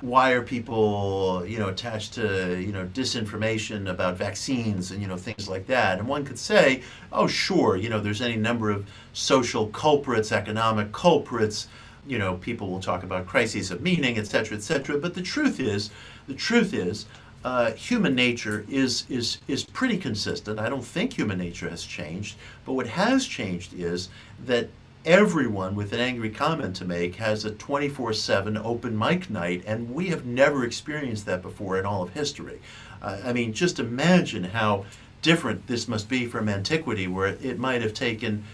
Why 0.02 0.32
are 0.32 0.42
people, 0.42 1.44
you 1.46 1.58
know, 1.58 1.68
attached 1.68 2.14
to, 2.14 2.60
you 2.60 2.72
know, 2.72 2.86
disinformation 2.92 3.88
about 3.88 4.16
vaccines 4.16 4.90
and, 4.90 5.00
you 5.00 5.08
know, 5.08 5.16
things 5.16 5.48
like 5.48 5.66
that? 5.68 5.98
And 5.98 6.06
one 6.06 6.24
could 6.24 6.38
say, 6.38 6.82
oh, 7.12 7.26
sure, 7.26 7.76
you 7.76 7.88
know, 7.88 8.00
there's 8.00 8.20
any 8.20 8.36
number 8.36 8.70
of 8.70 8.86
social 9.14 9.68
culprits, 9.68 10.32
economic 10.32 10.92
culprits, 10.92 11.68
you 12.06 12.18
know, 12.18 12.36
people 12.36 12.68
will 12.68 12.80
talk 12.80 13.02
about 13.02 13.26
crises 13.26 13.70
of 13.70 13.80
meaning, 13.80 14.18
et 14.18 14.26
cetera, 14.26 14.56
et 14.56 14.62
cetera. 14.62 14.98
But 14.98 15.14
the 15.14 15.22
truth 15.22 15.60
is, 15.60 15.90
the 16.26 16.34
truth 16.34 16.72
is, 16.72 17.06
uh, 17.44 17.72
human 17.72 18.14
nature 18.14 18.64
is 18.68 19.04
is 19.08 19.38
is 19.46 19.64
pretty 19.64 19.98
consistent. 19.98 20.58
I 20.58 20.68
don't 20.68 20.84
think 20.84 21.12
human 21.12 21.38
nature 21.38 21.70
has 21.70 21.84
changed. 21.84 22.36
But 22.64 22.72
what 22.72 22.88
has 22.88 23.26
changed 23.26 23.72
is 23.74 24.08
that 24.44 24.68
everyone 25.04 25.76
with 25.76 25.92
an 25.92 26.00
angry 26.00 26.30
comment 26.30 26.74
to 26.76 26.84
make 26.84 27.14
has 27.16 27.44
a 27.44 27.52
24/7 27.52 28.56
open 28.56 28.98
mic 28.98 29.30
night, 29.30 29.62
and 29.64 29.94
we 29.94 30.08
have 30.08 30.26
never 30.26 30.64
experienced 30.64 31.26
that 31.26 31.42
before 31.42 31.78
in 31.78 31.86
all 31.86 32.02
of 32.02 32.14
history. 32.14 32.58
Uh, 33.00 33.18
I 33.24 33.32
mean, 33.32 33.52
just 33.52 33.78
imagine 33.78 34.42
how 34.42 34.84
different 35.22 35.66
this 35.68 35.86
must 35.86 36.08
be 36.08 36.26
from 36.26 36.48
antiquity, 36.48 37.06
where 37.06 37.28
it 37.28 37.58
might 37.58 37.82
have 37.82 37.94
taken 37.94 38.44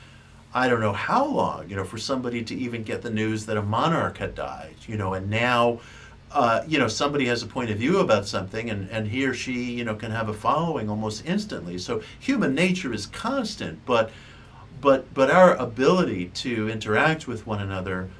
I 0.55 0.68
don't 0.68 0.80
know 0.80 0.92
how 0.92 1.24
long, 1.24 1.68
you 1.70 1.76
know, 1.76 1.84
for 1.84 1.98
somebody 1.98 2.42
to 2.44 2.55
even 2.55 2.82
get 2.82 3.03
the 3.03 3.11
news 3.11 3.46
that 3.46 3.57
a 3.57 3.62
monarch 3.62 4.18
had 4.18 4.34
died, 4.34 4.74
you 4.86 4.96
know, 4.96 5.14
and 5.14 5.30
now, 5.30 5.80
uh, 6.30 6.62
you 6.66 6.78
know, 6.78 6.88
somebody 6.88 7.26
has 7.26 7.42
a 7.42 7.46
point 7.46 7.70
of 7.70 7.78
view 7.78 8.00
about 8.00 8.26
something 8.26 8.68
and, 8.68 8.90
and 8.90 9.09
he 9.09 9.24
or 9.24 9.32
she, 9.32 9.72
you 9.72 9.84
know, 9.84 9.94
can 9.94 10.11
have 10.11 10.28
a 10.28 10.34
following 10.34 10.90
almost 10.90 11.24
instantly. 11.24 11.78
So 11.78 12.03
human 12.20 12.55
nature 12.55 12.92
is 12.92 13.07
constant, 13.07 13.84
but, 13.86 14.11
but, 14.80 15.12
but 15.14 15.30
our 15.30 15.57
ability 15.57 16.26
to 16.26 16.68
interact 16.68 17.26
with 17.26 17.46
one 17.46 17.61
another 17.61 18.11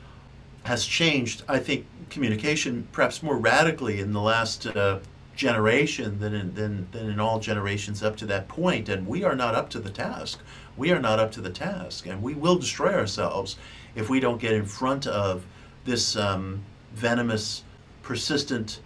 has 0.65 0.87
changed, 0.87 1.43
I 1.49 1.59
think, 1.59 1.87
communication 2.09 2.87
perhaps 2.93 3.23
more 3.23 3.37
radically 3.37 4.01
in 4.01 4.13
the 4.13 4.21
last 4.21 4.67
uh, 4.67 5.01
generation 5.35 6.19
than 6.21 6.35
in, 6.35 6.55
than, 6.55 6.89
than 6.93 7.11
in 7.11 7.19
all 7.19 7.41
generations 7.41 8.03
up 8.03 8.17
to 8.19 8.27
that 8.27 8.49
point, 8.49 8.89
and 8.89 9.07
we 9.07 9.25
are 9.25 9.35
not 9.35 9.55
up 9.55 9.71
to 9.71 9.81
the 9.81 9.91
task. 9.91 10.41
We 10.77 10.91
are 10.91 11.01
not 11.01 11.19
up 11.19 11.33
to 11.33 11.41
the 11.41 11.51
task, 11.51 12.07
and 12.07 12.23
we 12.23 12.35
will 12.35 12.57
destroy 12.57 12.95
ourselves 12.95 13.57
if 13.95 14.09
we 14.09 14.21
don't 14.21 14.41
get 14.41 14.53
in 14.53 14.65
front 14.65 15.07
of 15.07 15.45
this 15.85 16.17
um, 16.17 16.63
venomous, 16.95 17.63
persistent 18.03 18.81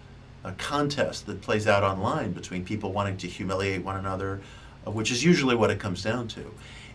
uh, 0.45 0.53
contest 0.59 1.27
that 1.27 1.41
plays 1.41 1.67
out 1.67 1.83
online 1.83 2.33
between 2.33 2.65
people 2.65 2.93
wanting 2.93 3.17
to 3.19 3.27
humiliate 3.27 3.85
one 3.85 3.97
another, 3.97 4.41
uh, 4.87 4.91
which 4.91 5.11
is 5.11 5.25
usually 5.25 5.55
what 5.55 5.71
it 5.71 5.79
comes 5.79 6.03
down 6.03 6.29
to. 6.29 6.53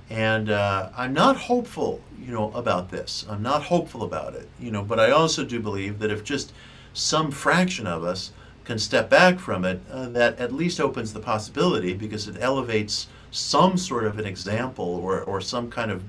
And 0.09 0.49
uh, 0.49 0.89
I'm 0.97 1.13
not 1.13 1.37
hopeful, 1.37 2.01
you 2.19 2.33
know, 2.33 2.51
about 2.51 2.91
this. 2.91 3.25
I'm 3.29 3.41
not 3.41 3.63
hopeful 3.63 4.03
about 4.03 4.35
it, 4.35 4.49
you 4.59 4.71
know. 4.71 4.83
But 4.83 4.99
I 4.99 5.11
also 5.11 5.45
do 5.45 5.59
believe 5.59 5.99
that 5.99 6.11
if 6.11 6.23
just 6.23 6.51
some 6.93 7.31
fraction 7.31 7.87
of 7.87 8.03
us 8.03 8.31
can 8.65 8.77
step 8.77 9.09
back 9.09 9.39
from 9.39 9.63
it, 9.63 9.81
uh, 9.89 10.09
that 10.09 10.37
at 10.37 10.51
least 10.51 10.81
opens 10.81 11.13
the 11.13 11.19
possibility 11.19 11.93
because 11.93 12.27
it 12.27 12.35
elevates 12.41 13.07
some 13.31 13.77
sort 13.77 14.03
of 14.03 14.19
an 14.19 14.25
example 14.25 14.85
or, 14.85 15.21
or 15.23 15.41
some 15.41 15.69
kind 15.71 15.89
of 15.89 16.03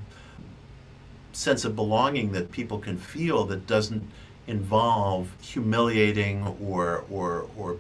sense 1.33 1.64
of 1.64 1.75
belonging 1.75 2.33
that 2.33 2.51
people 2.51 2.79
can 2.79 2.99
feel 2.99 3.45
that 3.45 3.66
doesn't 3.66 4.03
involve 4.47 5.29
humiliating 5.41 6.47
or 6.61 7.05
or 7.11 7.47
or 7.57 7.77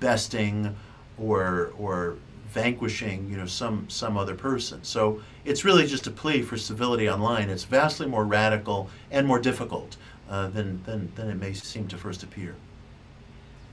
besting 0.00 0.74
or 1.18 1.72
or 1.78 2.16
vanquishing 2.50 3.28
you 3.28 3.36
know 3.36 3.46
some 3.46 3.88
some 3.90 4.16
other 4.16 4.34
person. 4.34 4.82
So 4.84 5.20
it's 5.44 5.64
really 5.64 5.86
just 5.86 6.06
a 6.06 6.10
plea 6.10 6.42
for 6.42 6.56
civility 6.56 7.10
online. 7.10 7.50
It's 7.50 7.64
vastly 7.64 8.06
more 8.06 8.24
radical 8.24 8.88
and 9.10 9.26
more 9.26 9.40
difficult 9.40 9.96
uh, 10.30 10.48
than, 10.48 10.82
than 10.84 11.12
than 11.16 11.28
it 11.30 11.34
may 11.34 11.52
seem 11.52 11.88
to 11.88 11.96
first 11.96 12.22
appear 12.22 12.54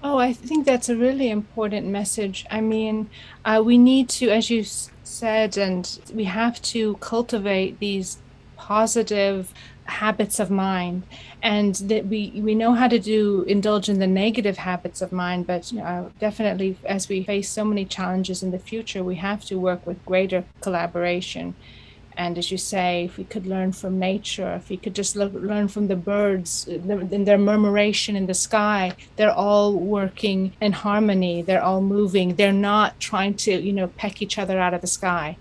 Oh, 0.01 0.17
I 0.17 0.31
think 0.33 0.65
that's 0.65 0.87
a 0.89 0.95
really 0.95 1.29
important 1.29 1.87
message. 1.87 2.45
I 2.49 2.61
mean, 2.61 3.09
uh, 3.43 3.61
we 3.65 3.77
need 3.77 4.07
to, 4.11 4.29
as 4.29 4.49
you 4.49 4.63
said, 5.03 5.57
and 5.57 5.99
we 6.13 6.23
have 6.25 6.61
to 6.73 6.95
cultivate 6.97 7.79
these 7.79 8.21
positive 8.55 9.53
habits 9.83 10.39
of 10.39 10.51
mind 10.51 11.07
and 11.41 11.73
that 11.75 12.05
we 12.05 12.39
we 12.43 12.53
know 12.53 12.73
how 12.73 12.87
to 12.87 12.99
do 12.99 13.41
indulge 13.47 13.89
in 13.89 13.97
the 13.97 14.05
negative 14.05 14.57
habits 14.57 15.01
of 15.01 15.11
mind 15.11 15.47
but 15.47 15.71
uh, 15.81 16.09
definitely 16.19 16.77
as 16.85 17.09
we 17.09 17.23
face 17.23 17.49
so 17.51 17.65
many 17.65 17.85
challenges 17.85 18.43
in 18.43 18.51
the 18.51 18.59
future 18.59 19.03
we 19.03 19.15
have 19.15 19.43
to 19.43 19.59
work 19.59 19.83
with 19.87 20.05
greater 20.05 20.45
collaboration 20.61 21.55
and 22.19 22.37
as 22.37 22.51
you 22.51 22.57
say 22.57 23.05
if 23.05 23.17
we 23.17 23.23
could 23.23 23.47
learn 23.47 23.71
from 23.71 23.97
nature 23.97 24.53
if 24.55 24.69
we 24.69 24.77
could 24.77 24.93
just 24.93 25.15
look, 25.15 25.33
learn 25.33 25.67
from 25.67 25.87
the 25.87 25.95
birds 25.95 26.67
uh, 26.67 26.97
in 27.17 27.23
their 27.23 27.37
murmuration 27.37 28.15
in 28.15 28.25
the 28.27 28.33
sky 28.33 28.91
they're 29.15 29.39
all 29.47 29.73
working 29.73 30.51
in 30.61 30.71
harmony 30.71 31.41
they're 31.41 31.63
all 31.63 31.81
moving 31.81 32.35
they're 32.35 32.61
not 32.73 32.99
trying 32.99 33.33
to 33.33 33.51
you 33.59 33.73
know 33.73 33.87
peck 33.87 34.21
each 34.21 34.37
other 34.37 34.59
out 34.59 34.73
of 34.73 34.81
the 34.81 34.93
sky 35.01 35.35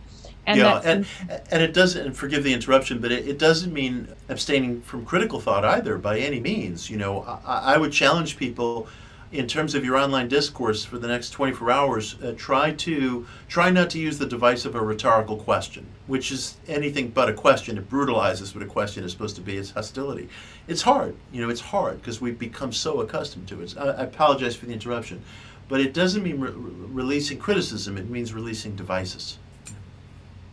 and 0.47 0.59
yeah, 0.61 0.81
and, 0.83 1.07
and 1.51 1.63
it 1.63 1.75
doesn't, 1.75 2.07
and 2.07 2.17
forgive 2.17 2.43
the 2.43 2.55
interruption, 2.55 3.01
but 3.01 3.13
it, 3.13 3.29
it, 3.29 3.39
doesn't 3.39 3.71
mean 3.71 4.09
abstaining 4.31 4.81
from 4.81 5.05
critical 5.05 5.41
thought 5.41 5.63
either 5.63 5.99
by 5.99 6.19
any 6.19 6.41
means. 6.41 6.89
You 6.89 6.97
know, 6.97 7.21
I, 7.45 7.75
I, 7.75 7.77
would 7.77 7.93
challenge 7.93 8.39
people 8.39 8.89
in 9.31 9.47
terms 9.47 9.75
of 9.75 9.85
your 9.85 9.97
online 9.97 10.29
discourse 10.29 10.85
for 10.85 10.99
the 10.99 11.07
next 11.07 11.31
24 11.31 11.71
hours, 11.71 12.17
uh, 12.23 12.33
try 12.37 12.73
to 12.73 13.27
try 13.49 13.71
not 13.71 13.91
to 13.91 13.99
use 13.99 14.19
the 14.19 14.27
device 14.27 14.65
of 14.65 14.75
a 14.75 14.81
rhetorical 14.81 15.37
question, 15.37 15.87
which 16.07 16.33
is 16.33 16.57
anything 16.67 17.09
but 17.09 17.29
a 17.29 17.35
question. 17.35 17.77
It 17.77 17.91
brutalizes 17.91 18.55
what 18.55 18.63
a 18.63 18.67
question 18.67 19.05
is 19.05 19.13
supposed 19.13 19.37
to 19.37 19.43
be. 19.43 19.57
It's 19.57 19.73
hostility. 19.73 20.29
It's 20.67 20.83
hard. 20.83 21.15
You 21.31 21.43
know, 21.43 21.51
it's 21.51 21.61
hard 21.61 22.01
because 22.01 22.21
we've 22.21 22.39
become 22.39 22.73
so 22.73 23.01
accustomed 23.01 23.49
to 23.49 23.61
it. 23.61 23.77
I, 23.77 23.89
I 23.89 24.03
apologize 24.05 24.57
for 24.57 24.67
the 24.67 24.73
interruption, 24.73 25.23
but 25.69 25.81
it 25.81 25.93
doesn't 25.93 26.23
mean 26.23 26.41
re- 26.41 26.53
releasing 26.53 27.39
criticism. 27.39 27.99
It 27.99 28.09
means 28.09 28.33
releasing 28.33 28.77
devices. 28.77 29.39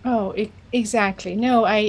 Oh, 0.08 0.36
exactly. 0.72 1.36
No, 1.36 1.64
I 1.66 1.80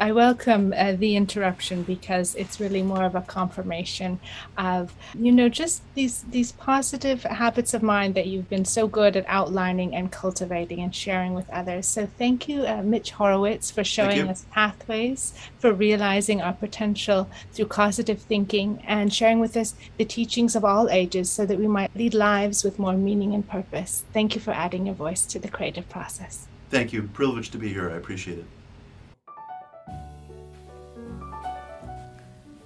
I, 0.00 0.08
I 0.08 0.12
welcome 0.12 0.72
uh, 0.76 0.92
the 0.92 1.16
interruption 1.16 1.82
because 1.82 2.36
it's 2.36 2.60
really 2.60 2.84
more 2.84 3.02
of 3.04 3.16
a 3.16 3.20
confirmation 3.22 4.20
of 4.56 4.94
you 5.12 5.32
know 5.32 5.48
just 5.48 5.82
these 5.94 6.22
these 6.22 6.52
positive 6.52 7.24
habits 7.24 7.74
of 7.74 7.82
mind 7.82 8.14
that 8.14 8.28
you've 8.28 8.48
been 8.48 8.64
so 8.64 8.86
good 8.86 9.16
at 9.16 9.24
outlining 9.26 9.92
and 9.96 10.12
cultivating 10.12 10.78
and 10.80 10.94
sharing 10.94 11.34
with 11.34 11.50
others. 11.50 11.88
So 11.88 12.06
thank 12.06 12.48
you, 12.48 12.64
uh, 12.64 12.82
Mitch 12.84 13.10
Horowitz, 13.10 13.72
for 13.72 13.82
showing 13.82 14.28
us 14.28 14.46
pathways 14.52 15.34
for 15.58 15.72
realizing 15.72 16.40
our 16.40 16.52
potential 16.52 17.28
through 17.52 17.66
causative 17.66 18.22
thinking 18.22 18.80
and 18.86 19.12
sharing 19.12 19.40
with 19.40 19.56
us 19.56 19.74
the 19.96 20.04
teachings 20.04 20.54
of 20.54 20.64
all 20.64 20.88
ages 20.90 21.28
so 21.28 21.44
that 21.44 21.58
we 21.58 21.66
might 21.66 21.90
lead 21.96 22.14
lives 22.14 22.62
with 22.62 22.78
more 22.78 22.96
meaning 22.96 23.34
and 23.34 23.48
purpose. 23.48 24.04
Thank 24.12 24.36
you 24.36 24.40
for 24.40 24.52
adding 24.52 24.86
your 24.86 24.94
voice 24.94 25.26
to 25.26 25.40
the 25.40 25.48
creative 25.48 25.88
process. 25.88 26.46
Thank 26.70 26.92
you. 26.92 27.02
Privileged 27.02 27.52
to 27.52 27.58
be 27.58 27.68
here. 27.68 27.90
I 27.90 27.94
appreciate 27.94 28.38
it. 28.38 28.44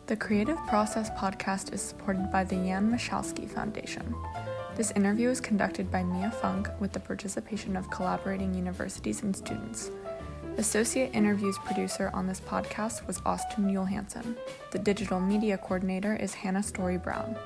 The 0.07 0.17
Creative 0.17 0.59
Process 0.67 1.09
podcast 1.11 1.73
is 1.73 1.81
supported 1.81 2.31
by 2.31 2.45
the 2.45 2.57
Jan 2.57 2.93
Michalski 2.93 3.49
Foundation. 3.49 4.15
This 4.77 4.91
interview 4.93 5.31
is 5.31 5.41
conducted 5.41 5.91
by 5.91 6.03
Mia 6.03 6.31
Funk 6.31 6.69
with 6.81 6.93
the 6.93 7.01
participation 7.01 7.77
of 7.77 7.91
collaborating 7.91 8.53
universities 8.53 9.23
and 9.23 9.35
students. 9.35 9.91
Associate 10.59 11.11
interviews 11.15 11.57
producer 11.65 12.11
on 12.13 12.27
this 12.27 12.41
podcast 12.41 13.07
was 13.07 13.23
Austin 13.25 13.71
Johansson. 13.71 14.37
The 14.71 14.79
digital 14.79 15.21
media 15.21 15.57
coordinator 15.57 16.17
is 16.17 16.35
Hannah 16.35 16.63
Story 16.63 16.99
Brown. 16.99 17.37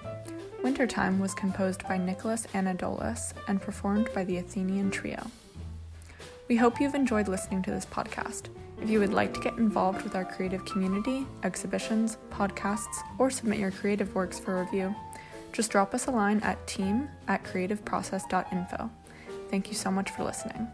Wintertime 0.65 1.21
was 1.21 1.35
composed 1.35 1.87
by 1.87 1.99
Nicholas 1.99 2.47
Anadolus 2.55 3.33
and 3.47 3.63
performed 3.63 4.09
by 4.15 4.25
the 4.25 4.39
Athenian 4.39 4.91
Trio. 4.91 5.31
We 6.49 6.57
hope 6.57 6.81
you've 6.81 6.95
enjoyed 6.95 7.27
listening 7.27 7.63
to 7.63 7.73
this 7.73 7.87
podcast. 7.87 8.51
If 8.81 8.89
you 8.89 9.01
would 9.01 9.13
like 9.13 9.35
to 9.35 9.41
get 9.41 9.59
involved 9.59 10.03
with 10.03 10.15
our 10.15 10.25
creative 10.25 10.65
community, 10.65 11.27
exhibitions, 11.43 12.19
podcasts, 12.31 13.03
or 13.19 13.31
submit 13.31 13.59
your 13.59 13.73
creative 13.73 14.15
works 14.15 14.39
for 14.39 14.61
review, 14.61 14.95
just 15.53 15.73
drop 15.73 15.93
us 15.93 16.07
a 16.07 16.11
line 16.13 16.39
at 16.41 16.65
team 16.69 17.09
at 17.27 17.43
creativeprocess.info. 17.43 18.91
Thank 19.51 19.69
you 19.69 19.75
so 19.75 19.91
much 19.91 20.11
for 20.11 20.23
listening. 20.23 20.69